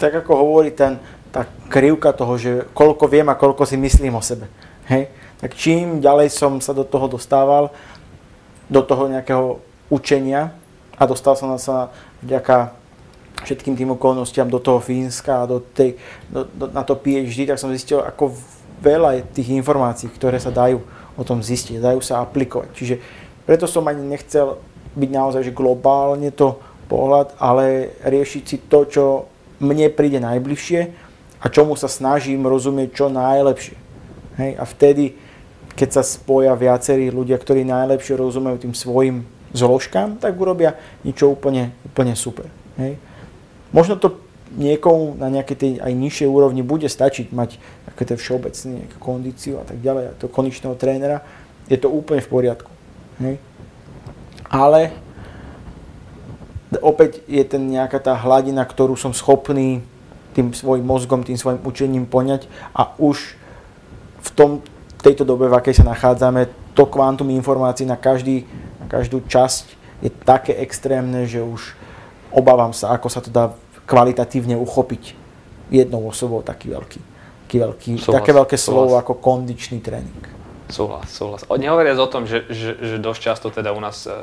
Tak 0.03 0.27
ako 0.27 0.35
hovorí 0.35 0.75
ten 0.75 0.99
tá 1.35 1.51
krivka 1.67 2.15
toho, 2.15 2.39
že 2.39 2.71
koľko 2.71 3.11
viem 3.11 3.27
a 3.27 3.35
koľko 3.35 3.67
si 3.67 3.75
myslím 3.75 4.15
o 4.15 4.23
sebe. 4.23 4.47
Hej? 4.87 5.11
Tak 5.43 5.59
čím 5.59 5.99
ďalej 5.99 6.31
som 6.31 6.63
sa 6.63 6.71
do 6.71 6.87
toho 6.87 7.11
dostával, 7.11 7.75
do 8.71 8.79
toho 8.87 9.11
nejakého 9.11 9.59
učenia 9.91 10.55
a 10.95 11.03
dostal 11.11 11.35
som 11.35 11.51
sa 11.59 11.91
vďaka 12.23 12.79
všetkým 13.43 13.75
tým 13.75 13.91
okolnostiam 13.99 14.47
do 14.47 14.63
toho 14.63 14.79
Fínska 14.79 15.43
a 15.43 15.51
do 15.51 15.59
tej, 15.59 15.99
do, 16.31 16.47
do, 16.47 16.71
na 16.71 16.87
to 16.87 16.95
PhD, 16.95 17.51
tak 17.51 17.59
som 17.59 17.75
zistil, 17.75 17.99
ako 17.99 18.31
veľa 18.79 19.19
je 19.19 19.43
tých 19.43 19.59
informácií, 19.59 20.09
ktoré 20.15 20.39
sa 20.39 20.55
dajú 20.55 20.81
o 21.19 21.23
tom 21.27 21.43
zistiť, 21.43 21.83
dajú 21.83 21.99
sa 21.99 22.23
aplikovať. 22.23 22.71
Čiže 22.79 22.95
preto 23.43 23.67
som 23.67 23.85
ani 23.91 24.07
nechcel 24.07 24.63
byť 24.95 25.11
naozaj 25.11 25.43
že 25.51 25.53
globálne 25.53 26.31
to 26.31 26.63
pohľad, 26.87 27.35
ale 27.43 27.91
riešiť 28.07 28.43
si 28.47 28.57
to, 28.71 28.87
čo 28.87 29.05
mne 29.59 29.91
príde 29.91 30.23
najbližšie 30.23 31.04
a 31.45 31.47
čomu 31.53 31.77
sa 31.77 31.93
snažím 31.93 32.49
rozumieť 32.49 32.97
čo 32.97 33.07
najlepšie. 33.13 33.77
Hej? 34.41 34.51
A 34.57 34.65
vtedy, 34.65 35.13
keď 35.77 36.01
sa 36.01 36.03
spoja 36.03 36.57
viacerí 36.57 37.13
ľudia, 37.13 37.37
ktorí 37.37 37.69
najlepšie 37.69 38.17
rozumejú 38.17 38.65
tým 38.65 38.73
svojim 38.73 39.29
zložkám, 39.53 40.17
tak 40.17 40.33
urobia 40.41 40.81
niečo 41.05 41.29
úplne, 41.29 41.77
úplne 41.85 42.17
super. 42.17 42.49
Hej? 42.81 42.97
Možno 43.77 44.01
to 44.01 44.25
niekomu 44.57 45.21
na 45.21 45.29
nejakej 45.29 45.57
tej 45.59 45.73
aj 45.85 45.93
nižšej 45.93 46.29
úrovni 46.31 46.63
bude 46.65 46.89
stačiť 46.89 47.35
mať 47.35 47.61
také 47.93 48.03
ten 48.09 48.19
všeobecný 48.19 48.89
kondíciu 48.97 49.61
a 49.61 49.65
tak 49.69 49.85
ďalej, 49.85 50.05
a 50.09 50.17
to 50.17 50.33
konečného 50.33 50.79
trénera, 50.81 51.21
je 51.69 51.77
to 51.77 51.93
úplne 51.93 52.25
v 52.25 52.33
poriadku. 52.33 52.71
Hej? 53.21 53.37
Ale 54.49 54.97
opäť 56.81 57.21
je 57.29 57.45
ten 57.45 57.63
nejaká 57.69 58.01
tá 58.01 58.17
hladina, 58.17 58.65
ktorú 58.65 58.97
som 58.97 59.13
schopný 59.13 59.85
tým 60.35 60.51
svojim 60.51 60.83
mozgom, 60.83 61.23
tým 61.23 61.39
svojim 61.39 61.63
učením 61.63 62.05
poňať 62.11 62.51
a 62.75 62.93
už 62.99 63.39
v 64.25 64.31
tom, 64.35 64.51
tejto 65.01 65.23
dobe, 65.23 65.47
v 65.47 65.57
akej 65.57 65.81
sa 65.81 65.85
nachádzame, 65.87 66.51
to 66.75 66.85
kvantum 66.91 67.31
informácií 67.31 67.87
na, 67.87 67.95
každý, 67.95 68.43
na 68.83 68.87
každú 68.91 69.23
časť 69.25 69.65
je 70.03 70.11
také 70.11 70.59
extrémne, 70.59 71.25
že 71.25 71.39
už 71.39 71.79
obávam 72.35 72.75
sa, 72.75 72.93
ako 72.93 73.09
sa 73.09 73.23
to 73.23 73.31
dá 73.31 73.55
kvalitatívne 73.87 74.59
uchopiť 74.59 75.15
jednou 75.71 76.09
osobou 76.11 76.43
taký 76.43 76.75
veľký, 76.75 77.01
taký 77.47 77.57
veľký 77.63 77.93
súhlas, 78.01 78.19
také 78.19 78.33
veľké 78.35 78.57
slovo 78.59 78.99
ako 78.99 79.23
kondičný 79.23 79.79
tréning. 79.79 80.25
Súhlas, 80.73 81.13
súhlas. 81.13 81.45
Nehovoriac 81.47 82.01
o 82.01 82.09
tom, 82.09 82.25
že, 82.25 82.49
že, 82.49 82.75
že 82.81 82.97
dosť 82.97 83.21
často 83.21 83.47
teda 83.53 83.77
u 83.77 83.81
nás 83.85 84.09
e, 84.09 84.17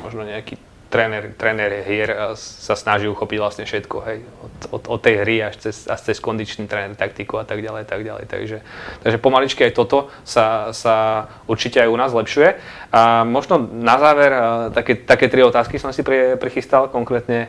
možno 0.00 0.24
nejaký 0.24 0.56
tréner, 0.92 1.32
tréner 1.40 1.80
hier 1.88 2.12
e, 2.12 2.16
sa 2.36 2.76
snaží 2.76 3.08
uchopiť 3.08 3.38
vlastne 3.40 3.64
všetko, 3.64 3.96
hej, 4.04 4.18
od, 4.44 4.54
od, 4.76 4.82
od 4.92 5.00
tej 5.00 5.24
hry 5.24 5.40
až 5.40 5.56
cez, 5.64 5.88
až 5.88 6.12
cez 6.12 6.20
kondičný 6.20 6.68
tréner, 6.68 6.92
taktiku 6.92 7.40
a 7.40 7.48
tak 7.48 7.64
ďalej, 7.64 7.88
tak 7.88 8.04
ďalej. 8.04 8.28
Takže, 8.28 8.58
takže 9.00 9.16
pomaličky 9.16 9.64
aj 9.64 9.72
toto 9.72 10.12
sa, 10.28 10.76
sa 10.76 11.26
určite 11.48 11.80
aj 11.80 11.88
u 11.88 11.96
nás 11.96 12.12
zlepšuje. 12.12 12.48
A 12.92 13.24
možno 13.24 13.64
na 13.64 13.96
záver, 13.96 14.30
e, 14.30 14.40
také, 14.76 14.92
také 15.00 15.32
tri 15.32 15.40
otázky 15.40 15.80
som 15.80 15.88
si 15.96 16.04
pri, 16.04 16.36
prichystal, 16.36 16.92
konkrétne 16.92 17.48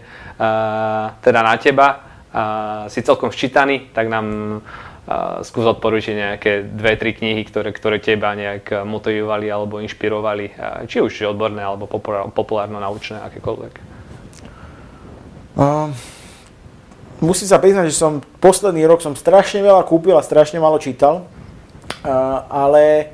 teda 1.21 1.41
na 1.45 1.53
teba. 1.59 2.01
Si 2.89 3.05
celkom 3.05 3.29
ščítaný, 3.29 3.93
tak 3.93 4.09
nám 4.09 4.25
skús 5.43 5.67
odporučiť 5.67 6.15
nejaké 6.15 6.51
dve, 6.63 6.95
tri 6.95 7.11
knihy, 7.11 7.43
ktoré, 7.43 7.75
ktoré 7.75 7.99
teba 7.99 8.31
nejak 8.31 8.87
motivovali 8.87 9.51
alebo 9.51 9.83
inšpirovali, 9.83 10.55
či 10.87 11.03
už 11.03 11.27
odborné 11.27 11.59
alebo 11.59 11.91
populárno-naučné, 12.31 13.19
akékoľvek. 13.27 13.73
Uh, 15.53 15.91
musím 17.21 17.45
sa 17.51 17.61
priznať, 17.61 17.91
že 17.91 17.99
som 17.99 18.23
posledný 18.41 18.87
rok 18.89 19.03
som 19.03 19.13
strašne 19.13 19.61
veľa 19.61 19.85
kúpil 19.85 20.15
a 20.17 20.25
strašne 20.25 20.57
málo 20.57 20.81
čítal, 20.81 21.27
uh, 21.27 22.47
ale 22.49 23.13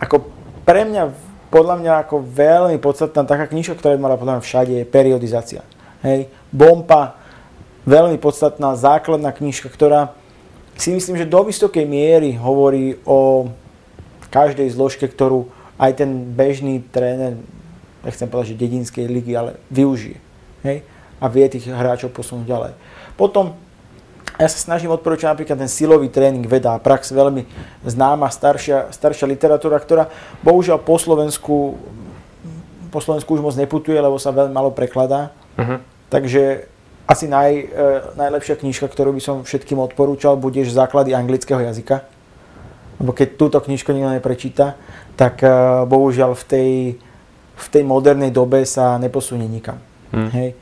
ako 0.00 0.26
pre 0.66 0.88
mňa, 0.88 1.12
podľa 1.52 1.76
mňa 1.78 1.92
ako 2.02 2.24
veľmi 2.24 2.82
podstatná 2.82 3.22
taká 3.28 3.46
knižka, 3.46 3.78
ktorá 3.78 3.94
by 3.94 4.00
mala 4.00 4.18
podľa 4.18 4.40
mňa 4.40 4.46
všade, 4.48 4.72
je 4.80 4.90
periodizácia. 4.90 5.62
Hej, 6.02 6.32
Bompa, 6.50 7.20
veľmi 7.84 8.16
podstatná 8.16 8.74
základná 8.74 9.30
knižka, 9.30 9.70
ktorá 9.70 10.16
si 10.78 10.94
myslím, 10.94 11.18
že 11.18 11.26
do 11.26 11.42
vysokej 11.42 11.82
miery 11.82 12.38
hovorí 12.38 13.02
o 13.02 13.50
každej 14.30 14.70
zložke, 14.70 15.10
ktorú 15.10 15.50
aj 15.74 15.98
ten 15.98 16.10
bežný 16.38 16.78
tréner, 16.94 17.34
nechcem 18.06 18.30
povedať, 18.30 18.54
že 18.54 18.62
dedinskej 18.62 19.10
ligy, 19.10 19.34
ale 19.34 19.58
využije. 19.74 20.18
Hej? 20.62 20.86
A 21.18 21.26
vie 21.26 21.50
tých 21.50 21.66
hráčov 21.66 22.14
posunúť 22.14 22.46
ďalej. 22.46 22.72
Potom 23.18 23.58
ja 24.38 24.46
sa 24.46 24.58
snažím 24.62 24.94
odporúčať 24.94 25.34
napríklad 25.34 25.58
ten 25.58 25.66
silový 25.66 26.06
tréning 26.14 26.46
veda 26.46 26.78
a 26.78 26.82
prax, 26.82 27.10
veľmi 27.10 27.42
známa 27.82 28.30
staršia, 28.30 28.94
staršia 28.94 29.26
literatúra, 29.26 29.82
ktorá 29.82 30.06
bohužiaľ 30.46 30.78
po 30.78 30.94
Slovensku, 30.94 31.74
po 32.94 33.00
Slovensku 33.02 33.34
už 33.34 33.42
moc 33.42 33.58
neputuje, 33.58 33.98
lebo 33.98 34.14
sa 34.14 34.30
veľmi 34.30 34.54
malo 34.54 34.70
prekladá. 34.70 35.34
Uh-huh. 35.58 35.82
Takže 36.06 36.70
asi 37.08 37.24
naj, 37.24 37.52
e, 37.56 37.66
najlepšia 38.20 38.60
knižka, 38.60 38.84
ktorú 38.84 39.16
by 39.16 39.22
som 39.24 39.36
všetkým 39.40 39.80
odporúčal, 39.80 40.36
budeš 40.36 40.76
základy 40.76 41.16
anglického 41.16 41.56
jazyka. 41.64 42.04
Lebo 43.00 43.16
keď 43.16 43.28
túto 43.40 43.58
knižku 43.64 43.96
nikto 43.96 44.12
neprečíta, 44.12 44.76
tak 45.16 45.40
e, 45.40 45.48
bohužiaľ 45.88 46.36
v 46.36 46.44
tej, 46.44 46.70
v 47.56 47.66
tej 47.72 47.82
modernej 47.88 48.28
dobe 48.28 48.60
sa 48.68 49.00
neposunie 49.00 49.48
nikam. 49.48 49.80
Hmm. 50.12 50.28
Hej. 50.36 50.52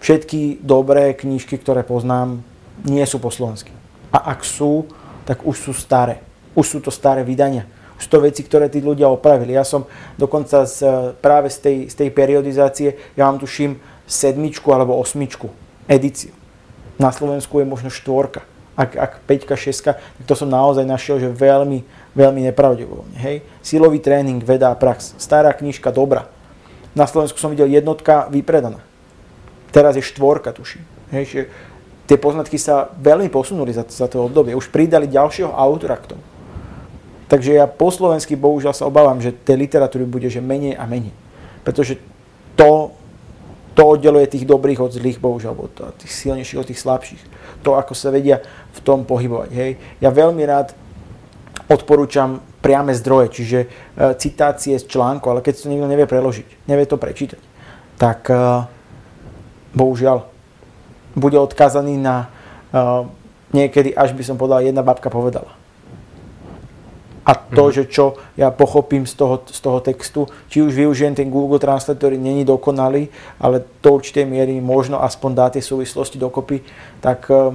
Všetky 0.00 0.64
dobré 0.64 1.12
knižky, 1.12 1.60
ktoré 1.60 1.84
poznám, 1.84 2.40
nie 2.88 3.04
sú 3.04 3.20
po 3.20 3.28
slovensky. 3.28 3.70
A 4.16 4.32
ak 4.32 4.48
sú, 4.48 4.88
tak 5.28 5.44
už 5.44 5.60
sú 5.60 5.72
staré. 5.76 6.24
Už 6.56 6.66
sú 6.66 6.78
to 6.80 6.88
staré 6.88 7.20
vydania. 7.20 7.68
Už 8.00 8.08
to 8.08 8.18
veci, 8.18 8.40
ktoré 8.42 8.72
tí 8.72 8.80
ľudia 8.80 9.12
opravili. 9.12 9.54
Ja 9.54 9.62
som 9.62 9.84
dokonca 10.16 10.64
z, 10.64 10.82
práve 11.20 11.52
z 11.52 11.58
tej, 11.60 11.76
z 11.92 11.94
tej 12.00 12.08
periodizácie, 12.10 12.88
ja 13.12 13.28
mám 13.28 13.38
tuším 13.38 13.76
sedmičku 14.08 14.66
alebo 14.72 14.98
osmičku 14.98 15.61
edíciu. 15.88 16.34
Na 17.00 17.10
Slovensku 17.10 17.58
je 17.58 17.66
možno 17.66 17.88
štvorka. 17.90 18.46
Ak, 18.72 18.96
ak 18.96 19.12
5 19.28 19.52
6 19.52 19.84
tak 19.84 20.00
to 20.24 20.32
som 20.32 20.48
naozaj 20.48 20.88
našiel, 20.88 21.20
že 21.20 21.28
veľmi, 21.28 21.84
veľmi 22.16 22.40
nepravdepodobne. 22.48 23.16
Hej? 23.20 23.44
Silový 23.60 24.00
tréning, 24.00 24.40
veda 24.40 24.72
a 24.72 24.76
prax. 24.78 25.12
Stará 25.20 25.52
knižka, 25.52 25.92
dobrá. 25.92 26.32
Na 26.96 27.04
Slovensku 27.04 27.36
som 27.36 27.52
videl 27.52 27.68
jednotka 27.68 28.32
vypredaná. 28.32 28.80
Teraz 29.72 29.96
je 29.96 30.04
štvorka, 30.04 30.56
tuším. 30.56 30.84
Hej? 31.12 31.24
Že 31.28 31.40
tie 32.08 32.16
poznatky 32.16 32.56
sa 32.56 32.88
veľmi 32.96 33.28
posunuli 33.28 33.76
za, 33.76 33.84
za 33.84 34.08
to 34.08 34.24
obdobie. 34.24 34.56
Už 34.56 34.72
pridali 34.72 35.04
ďalšieho 35.04 35.52
autora 35.52 36.00
k 36.00 36.16
tomu. 36.16 36.24
Takže 37.32 37.56
ja 37.56 37.64
po 37.64 37.88
slovensky 37.88 38.36
bohužiaľ 38.36 38.76
sa 38.76 38.84
obávam, 38.84 39.16
že 39.16 39.32
tej 39.32 39.64
literatúry 39.64 40.04
bude 40.04 40.28
že 40.28 40.44
menej 40.44 40.76
a 40.76 40.84
menej. 40.84 41.16
Pretože 41.64 41.96
to 42.56 42.92
to 43.72 43.82
oddeluje 43.96 44.26
tých 44.28 44.44
dobrých 44.44 44.80
od 44.80 44.92
zlých, 44.92 45.18
bohužiaľ, 45.18 45.54
od 45.56 45.74
tých 45.96 46.12
silnejších 46.12 46.60
od 46.60 46.68
tých 46.68 46.82
slabších. 46.82 47.22
To, 47.64 47.78
ako 47.78 47.96
sa 47.96 48.12
vedia 48.12 48.42
v 48.72 48.78
tom 48.84 49.06
pohybovať. 49.08 49.50
Hej. 49.54 49.70
Ja 50.02 50.12
veľmi 50.12 50.42
rád 50.44 50.76
odporúčam 51.70 52.42
priame 52.60 52.92
zdroje, 52.92 53.32
čiže 53.32 53.58
e, 53.64 53.68
citácie 54.20 54.76
z 54.76 54.84
článku, 54.86 55.24
ale 55.30 55.40
keď 55.40 55.62
to 55.62 55.70
niekto 55.72 55.88
nevie 55.88 56.06
preložiť, 56.06 56.68
nevie 56.68 56.86
to 56.86 57.00
prečítať, 57.00 57.40
tak 57.96 58.28
e, 58.28 58.34
bohužiaľ 59.72 60.28
bude 61.16 61.38
odkázaný 61.40 61.96
na 61.96 62.28
e, 62.70 62.76
niekedy, 63.56 63.96
až 63.96 64.12
by 64.12 64.22
som 64.22 64.36
povedal, 64.36 64.62
jedna 64.62 64.84
babka 64.84 65.08
povedala 65.08 65.61
a 67.22 67.38
to, 67.38 67.70
mm. 67.70 67.72
že 67.72 67.82
čo 67.86 68.18
ja 68.34 68.50
pochopím 68.50 69.06
z 69.06 69.14
toho, 69.14 69.46
z 69.46 69.60
toho 69.62 69.78
textu, 69.78 70.26
či 70.50 70.58
už 70.58 70.74
využijem 70.74 71.14
ten 71.14 71.30
Google 71.30 71.62
Translate, 71.62 71.98
ktorý 71.98 72.18
není 72.18 72.42
dokonalý, 72.42 73.06
ale 73.38 73.62
do 73.78 73.88
určitej 73.94 74.26
miery 74.26 74.58
možno 74.58 74.98
aspoň 74.98 75.30
dá 75.30 75.46
tie 75.46 75.62
súvislosti 75.62 76.18
dokopy, 76.18 76.66
tak 76.98 77.30
eh, 77.30 77.54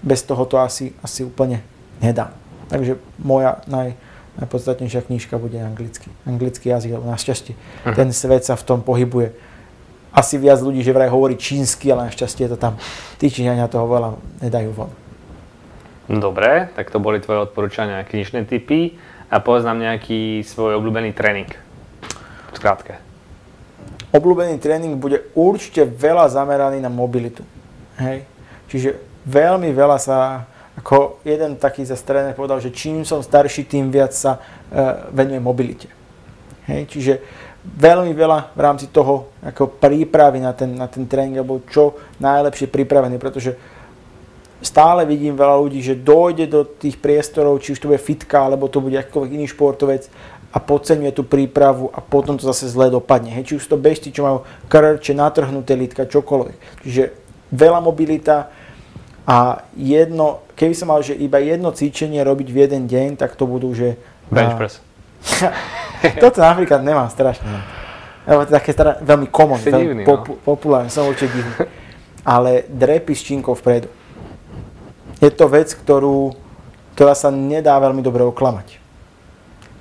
bez 0.00 0.24
toho 0.24 0.48
to 0.48 0.56
asi, 0.56 0.96
asi 1.04 1.28
úplne 1.28 1.60
nedá. 2.00 2.32
Takže 2.72 2.96
moja 3.20 3.60
naj, 3.68 3.92
najpodstatnejšia 4.40 5.04
knižka 5.04 5.36
bude 5.36 5.60
anglicky. 5.60 6.08
Anglický 6.24 6.72
jazyk, 6.72 6.96
lebo 6.96 7.04
našťastie 7.12 7.52
mm. 7.84 7.92
ten 7.92 8.08
svet 8.16 8.48
sa 8.48 8.56
v 8.56 8.64
tom 8.64 8.80
pohybuje. 8.80 9.36
Asi 10.12 10.40
viac 10.40 10.60
ľudí, 10.60 10.80
že 10.80 10.92
vraj 10.92 11.12
hovorí 11.12 11.36
čínsky, 11.36 11.92
ale 11.92 12.08
našťastie 12.08 12.48
je 12.48 12.52
to 12.56 12.58
tam. 12.60 12.80
Tí 13.16 13.28
Číňania 13.32 13.68
toho 13.68 13.88
veľa 13.88 14.16
nedajú 14.44 14.72
von. 14.72 15.01
Dobre, 16.10 16.68
tak 16.74 16.90
to 16.90 16.98
boli 16.98 17.22
tvoje 17.22 17.46
odporúčania, 17.46 18.02
knižné 18.02 18.42
typy 18.50 18.98
a 19.30 19.38
povedz 19.38 19.62
nám 19.62 19.78
nejaký 19.78 20.42
svoj 20.42 20.82
obľúbený 20.82 21.14
tréning. 21.14 21.48
V 22.52 22.56
skrátke. 22.58 22.98
Obľúbený 24.12 24.60
tréning 24.60 25.00
bude 25.00 25.30
určite 25.32 25.88
veľa 25.88 26.28
zameraný 26.28 26.84
na 26.84 26.92
mobilitu. 26.92 27.46
Hej. 27.96 28.28
Čiže 28.68 29.00
veľmi 29.24 29.72
veľa 29.72 29.96
sa, 29.96 30.44
ako 30.76 31.24
jeden 31.24 31.56
taký 31.56 31.86
za 31.86 31.96
tréner 31.96 32.36
povedal, 32.36 32.60
že 32.60 32.74
čím 32.74 33.08
som 33.08 33.24
starší, 33.24 33.64
tým 33.64 33.88
viac 33.88 34.12
sa 34.12 34.36
e, 34.36 34.40
venuje 35.16 35.40
mobilite. 35.40 35.88
Hej. 36.68 36.92
Čiže 36.92 37.12
veľmi 37.64 38.12
veľa 38.12 38.52
v 38.52 38.60
rámci 38.60 38.92
toho 38.92 39.32
ako 39.40 39.80
prípravy 39.80 40.44
na 40.44 40.52
ten, 40.52 40.76
na 40.76 40.90
ten 40.90 41.08
tréning, 41.08 41.40
alebo 41.40 41.64
čo 41.64 41.96
najlepšie 42.20 42.68
pripravený, 42.68 43.16
pretože 43.16 43.56
stále 44.62 45.02
vidím 45.04 45.34
veľa 45.34 45.58
ľudí, 45.58 45.82
že 45.82 45.98
dojde 45.98 46.46
do 46.46 46.62
tých 46.64 46.96
priestorov, 46.96 47.60
či 47.60 47.74
už 47.74 47.82
to 47.82 47.90
bude 47.90 48.00
fitka, 48.00 48.46
alebo 48.46 48.70
to 48.70 48.78
bude 48.78 48.94
akýkoľvek 48.94 49.30
iný 49.34 49.46
športovec 49.50 50.08
a 50.52 50.58
podceňuje 50.60 51.12
tú 51.12 51.26
prípravu 51.26 51.88
a 51.90 51.98
potom 51.98 52.38
to 52.38 52.46
zase 52.46 52.70
zle 52.70 52.88
dopadne. 52.92 53.32
Hej, 53.34 53.52
či 53.52 53.54
už 53.58 53.66
to 53.66 53.76
bežci, 53.80 54.14
čo 54.14 54.22
majú 54.22 54.38
krče, 54.70 55.12
natrhnuté 55.16 55.74
lítka, 55.74 56.06
čokoľvek. 56.06 56.86
Čiže 56.86 57.02
veľa 57.50 57.80
mobilita 57.80 58.52
a 59.26 59.64
jedno, 59.78 60.44
keby 60.54 60.74
som 60.76 60.92
mal, 60.92 61.00
že 61.00 61.16
iba 61.16 61.40
jedno 61.40 61.72
cvičenie 61.72 62.20
robiť 62.20 62.48
v 62.52 62.56
jeden 62.68 62.82
deň, 62.86 63.08
tak 63.16 63.38
to 63.38 63.48
budú, 63.48 63.72
že... 63.72 63.96
Bench 64.28 64.56
press. 64.60 64.74
Toto 66.22 66.42
napríklad 66.42 66.82
nemám 66.82 67.08
strašne. 67.08 67.46
Lebo 68.26 68.46
to 68.46 68.54
je 68.54 68.58
také 68.58 68.70
stará, 68.74 68.98
veľmi 69.02 69.28
common, 69.30 69.58
veľmi 69.58 69.82
divný, 69.82 70.02
popu- 70.06 70.38
no. 70.38 70.44
populárne, 70.46 70.90
som 70.90 71.10
určite 71.10 71.34
divný. 71.34 71.54
Ale 72.22 72.66
drepy 72.70 73.14
s 73.18 73.22
činkou 73.26 73.54
vpredu. 73.58 73.90
Je 75.22 75.30
to 75.30 75.46
vec, 75.46 75.70
ktorú, 75.70 76.34
ktorá 76.98 77.14
sa 77.14 77.30
nedá 77.30 77.78
veľmi 77.78 78.02
dobre 78.02 78.26
oklamať 78.26 78.82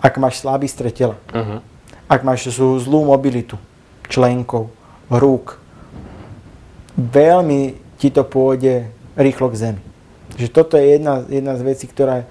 ak 0.02 0.18
máš 0.18 0.42
slabý 0.42 0.66
stred 0.66 0.98
tela, 0.98 1.16
uh-huh. 1.30 1.62
ak 2.10 2.22
máš 2.26 2.50
zlú 2.58 3.06
mobilitu 3.06 3.56
členkov, 4.10 4.74
rúk, 5.08 5.62
veľmi 6.98 7.78
ti 8.02 8.10
to 8.10 8.26
pôjde 8.26 8.90
rýchlo 9.16 9.54
k 9.54 9.56
zemi. 9.56 9.82
Že 10.36 10.48
toto 10.50 10.74
je 10.76 10.98
jedna, 10.98 11.22
jedna 11.30 11.54
z 11.56 11.64
vecí, 11.64 11.86
ktorá 11.86 12.26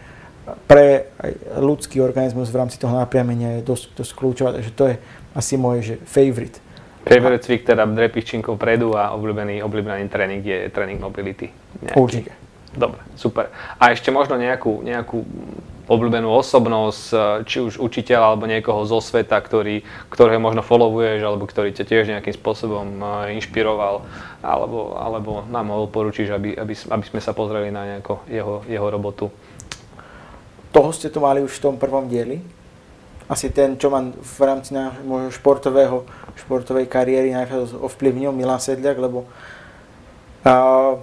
pre 0.66 1.14
ľudský 1.54 2.02
organizmus 2.02 2.50
v 2.50 2.58
rámci 2.58 2.74
toho 2.74 2.90
napriamenia 2.98 3.62
je 3.62 3.70
dosť, 3.70 4.02
dosť 4.02 4.12
kľúčová, 4.18 4.50
takže 4.58 4.72
to 4.74 4.84
je 4.90 4.94
asi 5.30 5.54
môj 5.54 5.78
že 5.78 5.94
favorite. 6.10 6.58
Favorite 7.06 7.46
cvik 7.46 7.62
teda 7.64 7.86
drepiččinkov 7.86 8.58
predu 8.58 8.98
a 8.98 9.14
obľúbený, 9.14 9.62
obľúbený 9.62 10.10
tréning 10.10 10.42
je 10.42 10.68
tréning 10.74 10.98
mobility. 10.98 11.54
Nejaký. 11.80 11.96
Určite. 11.96 12.49
Dobre, 12.70 13.02
super. 13.18 13.50
A 13.82 13.90
ešte 13.90 14.14
možno 14.14 14.38
nejakú, 14.38 14.86
nejakú 14.86 15.26
obľúbenú 15.90 16.30
osobnosť, 16.30 17.04
e, 17.10 17.16
či 17.50 17.58
už 17.58 17.82
učiteľa 17.82 18.30
alebo 18.30 18.46
niekoho 18.46 18.86
zo 18.86 19.02
sveta, 19.02 19.34
ktorý, 19.42 19.82
ktorého 20.06 20.38
možno 20.38 20.62
followuješ 20.62 21.26
alebo 21.26 21.50
ktorý 21.50 21.74
ťa 21.74 21.82
tiež 21.82 22.04
nejakým 22.14 22.30
spôsobom 22.30 22.86
e, 22.86 23.34
inšpiroval 23.42 24.06
alebo, 24.38 24.94
alebo 24.94 25.42
nám 25.50 25.74
ho 25.74 25.90
poručíš, 25.90 26.30
aby, 26.30 26.54
aby, 26.54 26.78
aby 26.78 27.04
sme 27.10 27.18
sa 27.18 27.34
pozreli 27.34 27.74
na 27.74 27.98
nejako 27.98 28.22
jeho, 28.30 28.62
jeho 28.70 28.86
robotu. 28.86 29.26
Toho 30.70 30.94
ste 30.94 31.10
tu 31.10 31.18
mali 31.18 31.42
už 31.42 31.58
v 31.58 31.62
tom 31.66 31.74
prvom 31.74 32.06
dieli. 32.06 32.38
Asi 33.26 33.50
ten, 33.50 33.74
čo 33.74 33.90
ma 33.90 34.06
v 34.06 34.40
rámci 34.42 34.70
môjho 35.06 35.34
športového, 35.34 36.06
športovej 36.38 36.86
kariéry 36.86 37.34
najviac 37.34 37.74
ovplyvnil, 37.78 38.30
Milan 38.34 38.58
Sedliak, 38.58 38.98
lebo 38.98 39.26
uh, 40.46 40.98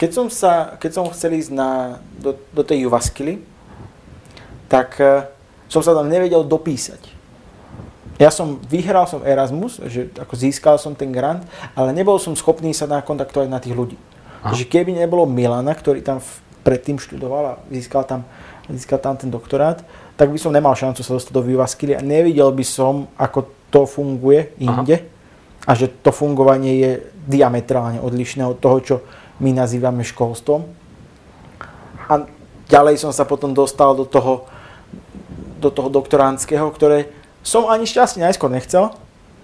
keď 0.00 0.10
som, 0.16 0.26
sa, 0.32 0.80
keď 0.80 0.90
som 0.96 1.04
chcel 1.12 1.36
ísť 1.36 1.52
na, 1.52 2.00
do, 2.16 2.32
do 2.56 2.64
tej 2.64 2.88
Juvaskily, 2.88 3.44
tak 4.64 4.96
e, 4.96 5.28
som 5.68 5.84
sa 5.84 5.92
tam 5.92 6.08
nevedel 6.08 6.40
dopísať. 6.40 7.20
Ja 8.16 8.32
som 8.32 8.56
vyhral 8.64 9.04
som 9.04 9.20
Erasmus, 9.20 9.76
že 9.92 10.08
ako 10.16 10.32
získal 10.40 10.80
som 10.80 10.96
ten 10.96 11.12
grant, 11.12 11.44
ale 11.76 11.92
nebol 11.92 12.16
som 12.16 12.32
schopný 12.32 12.72
sa 12.72 12.88
nakontaktovať 12.88 13.48
na 13.52 13.60
tých 13.60 13.76
ľudí. 13.76 14.00
Aha. 14.40 14.56
Takže 14.56 14.64
keby 14.72 14.96
nebolo 14.96 15.28
Milana, 15.28 15.76
ktorý 15.76 16.00
tam 16.00 16.24
predtým 16.64 16.96
študoval 16.96 17.44
a 17.44 17.54
získal 17.68 18.08
tam, 18.08 18.24
získal 18.72 19.04
tam 19.04 19.20
ten 19.20 19.28
doktorát, 19.28 19.84
tak 20.16 20.32
by 20.32 20.40
som 20.40 20.52
nemal 20.52 20.72
šancu 20.72 21.04
sa 21.04 21.12
dostať 21.12 21.32
do 21.32 21.44
Vivaskily 21.44 21.92
a 21.92 22.00
nevidel 22.00 22.48
by 22.56 22.64
som, 22.64 23.04
ako 23.20 23.52
to 23.68 23.84
funguje 23.84 24.56
inde 24.60 24.96
Aha. 24.96 25.68
a 25.68 25.72
že 25.76 25.92
to 25.92 26.08
fungovanie 26.08 26.72
je 26.80 26.90
diametrálne 27.28 28.00
odlišné 28.00 28.44
od 28.48 28.56
toho, 28.60 28.78
čo 28.80 28.96
my 29.40 29.50
nazývame 29.56 30.04
školstvom. 30.04 30.68
A 32.06 32.28
ďalej 32.68 33.00
som 33.00 33.10
sa 33.10 33.24
potom 33.24 33.56
dostal 33.56 33.96
do 33.96 34.04
toho, 34.04 34.46
do 35.58 35.72
toho 35.72 35.88
doktoránskeho, 35.88 36.68
ktoré 36.70 37.10
som 37.40 37.66
ani 37.72 37.88
šťastne 37.88 38.28
najskôr 38.28 38.52
nechcel, 38.52 38.92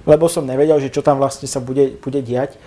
lebo 0.05 0.29
som 0.29 0.47
nevedel, 0.47 0.79
že 0.79 0.93
čo 0.93 1.03
tam 1.03 1.19
vlastne 1.19 1.49
sa 1.49 1.59
bude, 1.59 1.97
bude 1.99 2.21
diať. 2.21 2.61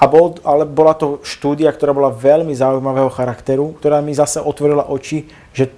A 0.00 0.08
bol, 0.08 0.40
ale 0.48 0.64
bola 0.64 0.96
to 0.96 1.20
štúdia, 1.20 1.68
ktorá 1.68 1.92
bola 1.92 2.08
veľmi 2.08 2.56
zaujímavého 2.56 3.12
charakteru, 3.12 3.76
ktorá 3.76 4.00
mi 4.00 4.16
zase 4.16 4.40
otvorila 4.40 4.88
oči, 4.88 5.28
že 5.52 5.68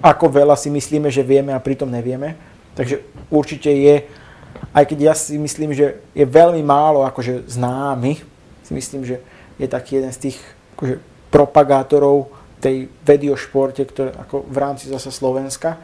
ako 0.00 0.32
veľa 0.32 0.56
si 0.56 0.72
myslíme, 0.72 1.12
že 1.12 1.20
vieme 1.20 1.52
a 1.52 1.60
pritom 1.60 1.84
nevieme. 1.92 2.40
Takže 2.72 3.04
určite 3.28 3.68
je, 3.68 4.08
aj 4.72 4.84
keď 4.88 4.98
ja 5.12 5.12
si 5.12 5.36
myslím, 5.36 5.76
že 5.76 6.00
je 6.16 6.24
veľmi 6.24 6.64
málo 6.64 7.04
akože 7.04 7.44
známy, 7.52 8.16
si 8.64 8.72
myslím, 8.72 9.04
že 9.04 9.20
je 9.60 9.68
taký 9.68 10.00
jeden 10.00 10.12
z 10.16 10.32
tých 10.32 10.38
akože, 10.80 10.96
propagátorov 11.28 12.32
tej 12.60 12.88
vedy 13.04 13.28
o 13.28 13.36
športe, 13.36 13.84
ktoré 13.84 14.16
ako 14.16 14.48
v 14.48 14.56
rámci 14.56 14.88
zase 14.88 15.12
Slovenska. 15.12 15.76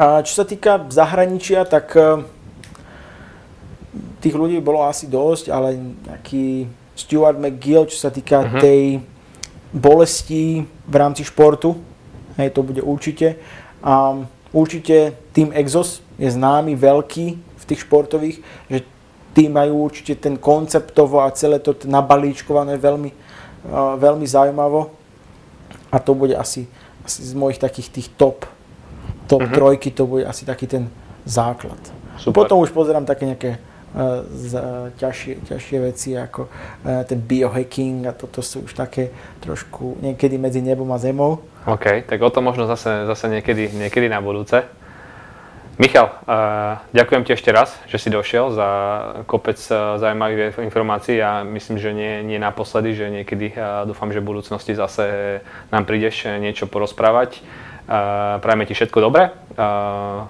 A 0.00 0.24
čo 0.24 0.32
sa 0.40 0.44
týka 0.48 0.88
zahraničia, 0.88 1.68
tak 1.68 1.92
e, 1.92 2.24
tých 4.24 4.32
ľudí 4.36 4.56
bolo 4.64 4.84
asi 4.88 5.08
dosť, 5.08 5.52
ale 5.52 5.76
nejaký 5.76 6.68
Stuart 6.96 7.36
McGill, 7.36 7.88
čo 7.88 7.96
sa 8.00 8.12
týka 8.12 8.44
uh-huh. 8.44 8.60
tej 8.60 9.00
bolesti 9.72 10.64
v 10.64 10.94
rámci 10.96 11.24
športu, 11.24 11.76
hej, 12.36 12.52
to 12.52 12.64
bude 12.64 12.80
určite. 12.84 13.40
A 13.80 14.18
určite 14.52 15.16
tým 15.32 15.52
Exos 15.56 16.04
je 16.20 16.28
známy, 16.28 16.76
veľký 16.76 17.26
v 17.36 17.64
tých 17.64 17.80
športových, 17.86 18.36
že 18.68 18.84
tí 19.34 19.46
majú 19.46 19.86
určite 19.86 20.18
ten 20.18 20.34
konceptovo 20.36 21.22
a 21.22 21.30
celé 21.30 21.62
to 21.62 21.76
nabalíčkované 21.86 22.74
veľmi, 22.76 23.10
veľmi 23.98 24.26
zaujímavo. 24.26 24.90
A 25.90 25.98
to 25.98 26.14
bude 26.14 26.34
asi, 26.34 26.66
asi 27.02 27.20
z 27.22 27.32
mojich 27.34 27.58
takých 27.58 27.88
tých 27.90 28.08
top 28.14 28.46
top 29.30 29.46
uh-huh. 29.46 29.54
trojky 29.54 29.94
to 29.94 30.10
bude 30.10 30.26
asi 30.26 30.42
taký 30.42 30.66
ten 30.66 30.90
základ. 31.22 31.78
Super. 32.18 32.34
Potom 32.34 32.58
už 32.58 32.74
pozerám 32.74 33.06
také 33.06 33.30
nejaké 33.30 33.50
uh, 33.94 34.26
z, 34.26 34.58
uh, 34.58 34.90
ťažšie, 34.98 35.46
ťažšie 35.46 35.78
veci 35.78 36.18
ako 36.18 36.50
uh, 36.50 37.06
ten 37.06 37.22
biohacking 37.22 38.10
a 38.10 38.12
toto 38.12 38.42
sú 38.42 38.66
už 38.66 38.74
také 38.74 39.14
trošku 39.38 40.02
niekedy 40.02 40.34
medzi 40.34 40.58
nebom 40.58 40.90
a 40.90 40.98
zemou. 40.98 41.46
OK, 41.70 42.02
tak 42.10 42.18
o 42.18 42.30
tom 42.34 42.50
možno 42.50 42.66
zase, 42.66 43.06
zase 43.06 43.30
niekedy, 43.30 43.70
niekedy 43.70 44.10
na 44.10 44.18
budúce. 44.18 44.66
Michal, 45.80 46.12
uh, 46.12 46.76
ďakujem 46.92 47.24
ti 47.24 47.32
ešte 47.32 47.48
raz, 47.56 47.72
že 47.88 47.96
si 47.96 48.12
došiel 48.12 48.52
za 48.52 48.68
kopec 49.24 49.56
uh, 49.72 49.96
zaujímavých 49.96 50.60
informácií 50.60 51.16
a 51.24 51.40
myslím, 51.40 51.80
že 51.80 51.96
nie, 51.96 52.20
nie 52.20 52.36
naposledy, 52.36 52.92
že 52.92 53.08
niekedy 53.08 53.56
uh, 53.56 53.88
dúfam, 53.88 54.12
že 54.12 54.20
v 54.20 54.28
budúcnosti 54.28 54.76
zase 54.76 55.40
nám 55.72 55.88
prídeš 55.88 56.28
niečo 56.36 56.68
porozprávať. 56.68 57.40
Prajeme 58.38 58.70
ti 58.70 58.78
všetko 58.78 58.98
dobré 59.02 59.34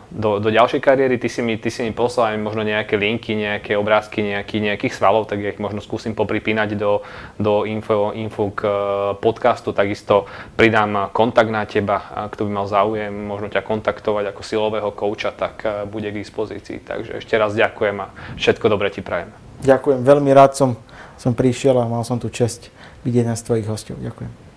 do, 0.09 0.41
do 0.41 0.49
ďalšej 0.49 0.81
kariéry. 0.81 1.21
Ty 1.21 1.29
si 1.29 1.41
mi, 1.45 1.61
ty 1.61 1.69
si 1.69 1.85
mi 1.85 1.93
poslal 1.93 2.41
možno 2.41 2.65
nejaké 2.65 2.97
linky, 2.97 3.37
nejaké 3.37 3.77
obrázky 3.77 4.25
nejaký, 4.25 4.65
nejakých 4.65 4.97
svalov, 4.97 5.29
tak 5.29 5.45
ich 5.45 5.61
možno 5.61 5.85
skúsim 5.85 6.17
popripínať 6.17 6.81
do, 6.81 7.05
do 7.37 7.69
info, 7.69 8.17
info 8.17 8.49
k 8.57 8.65
uh, 8.65 8.73
podcastu. 9.21 9.77
Takisto 9.77 10.25
pridám 10.57 11.13
kontakt 11.13 11.53
na 11.53 11.69
teba, 11.69 12.31
kto 12.33 12.49
by 12.49 12.51
mal 12.51 12.67
záujem 12.67 13.13
možno 13.13 13.53
ťa 13.53 13.61
kontaktovať 13.61 14.33
ako 14.33 14.41
silového 14.41 14.91
kouča, 14.97 15.29
tak 15.37 15.61
uh, 15.69 15.85
bude 15.85 16.09
k 16.09 16.17
dispozícii. 16.17 16.81
Takže 16.81 17.21
ešte 17.21 17.37
raz 17.37 17.53
ďakujem 17.53 17.97
a 18.01 18.09
všetko 18.41 18.67
dobré 18.73 18.89
ti 18.89 19.05
prajem. 19.05 19.37
Ďakujem, 19.61 20.01
veľmi 20.01 20.33
rád 20.33 20.57
som, 20.57 20.81
som 21.21 21.37
prišiel 21.37 21.77
a 21.77 21.85
mal 21.85 22.09
som 22.09 22.17
tu 22.17 22.33
čest 22.33 22.73
byť 23.05 23.13
jeden 23.13 23.37
z 23.37 23.43
tvojich 23.45 23.69
hostov. 23.69 24.01
Ďakujem. 24.01 24.50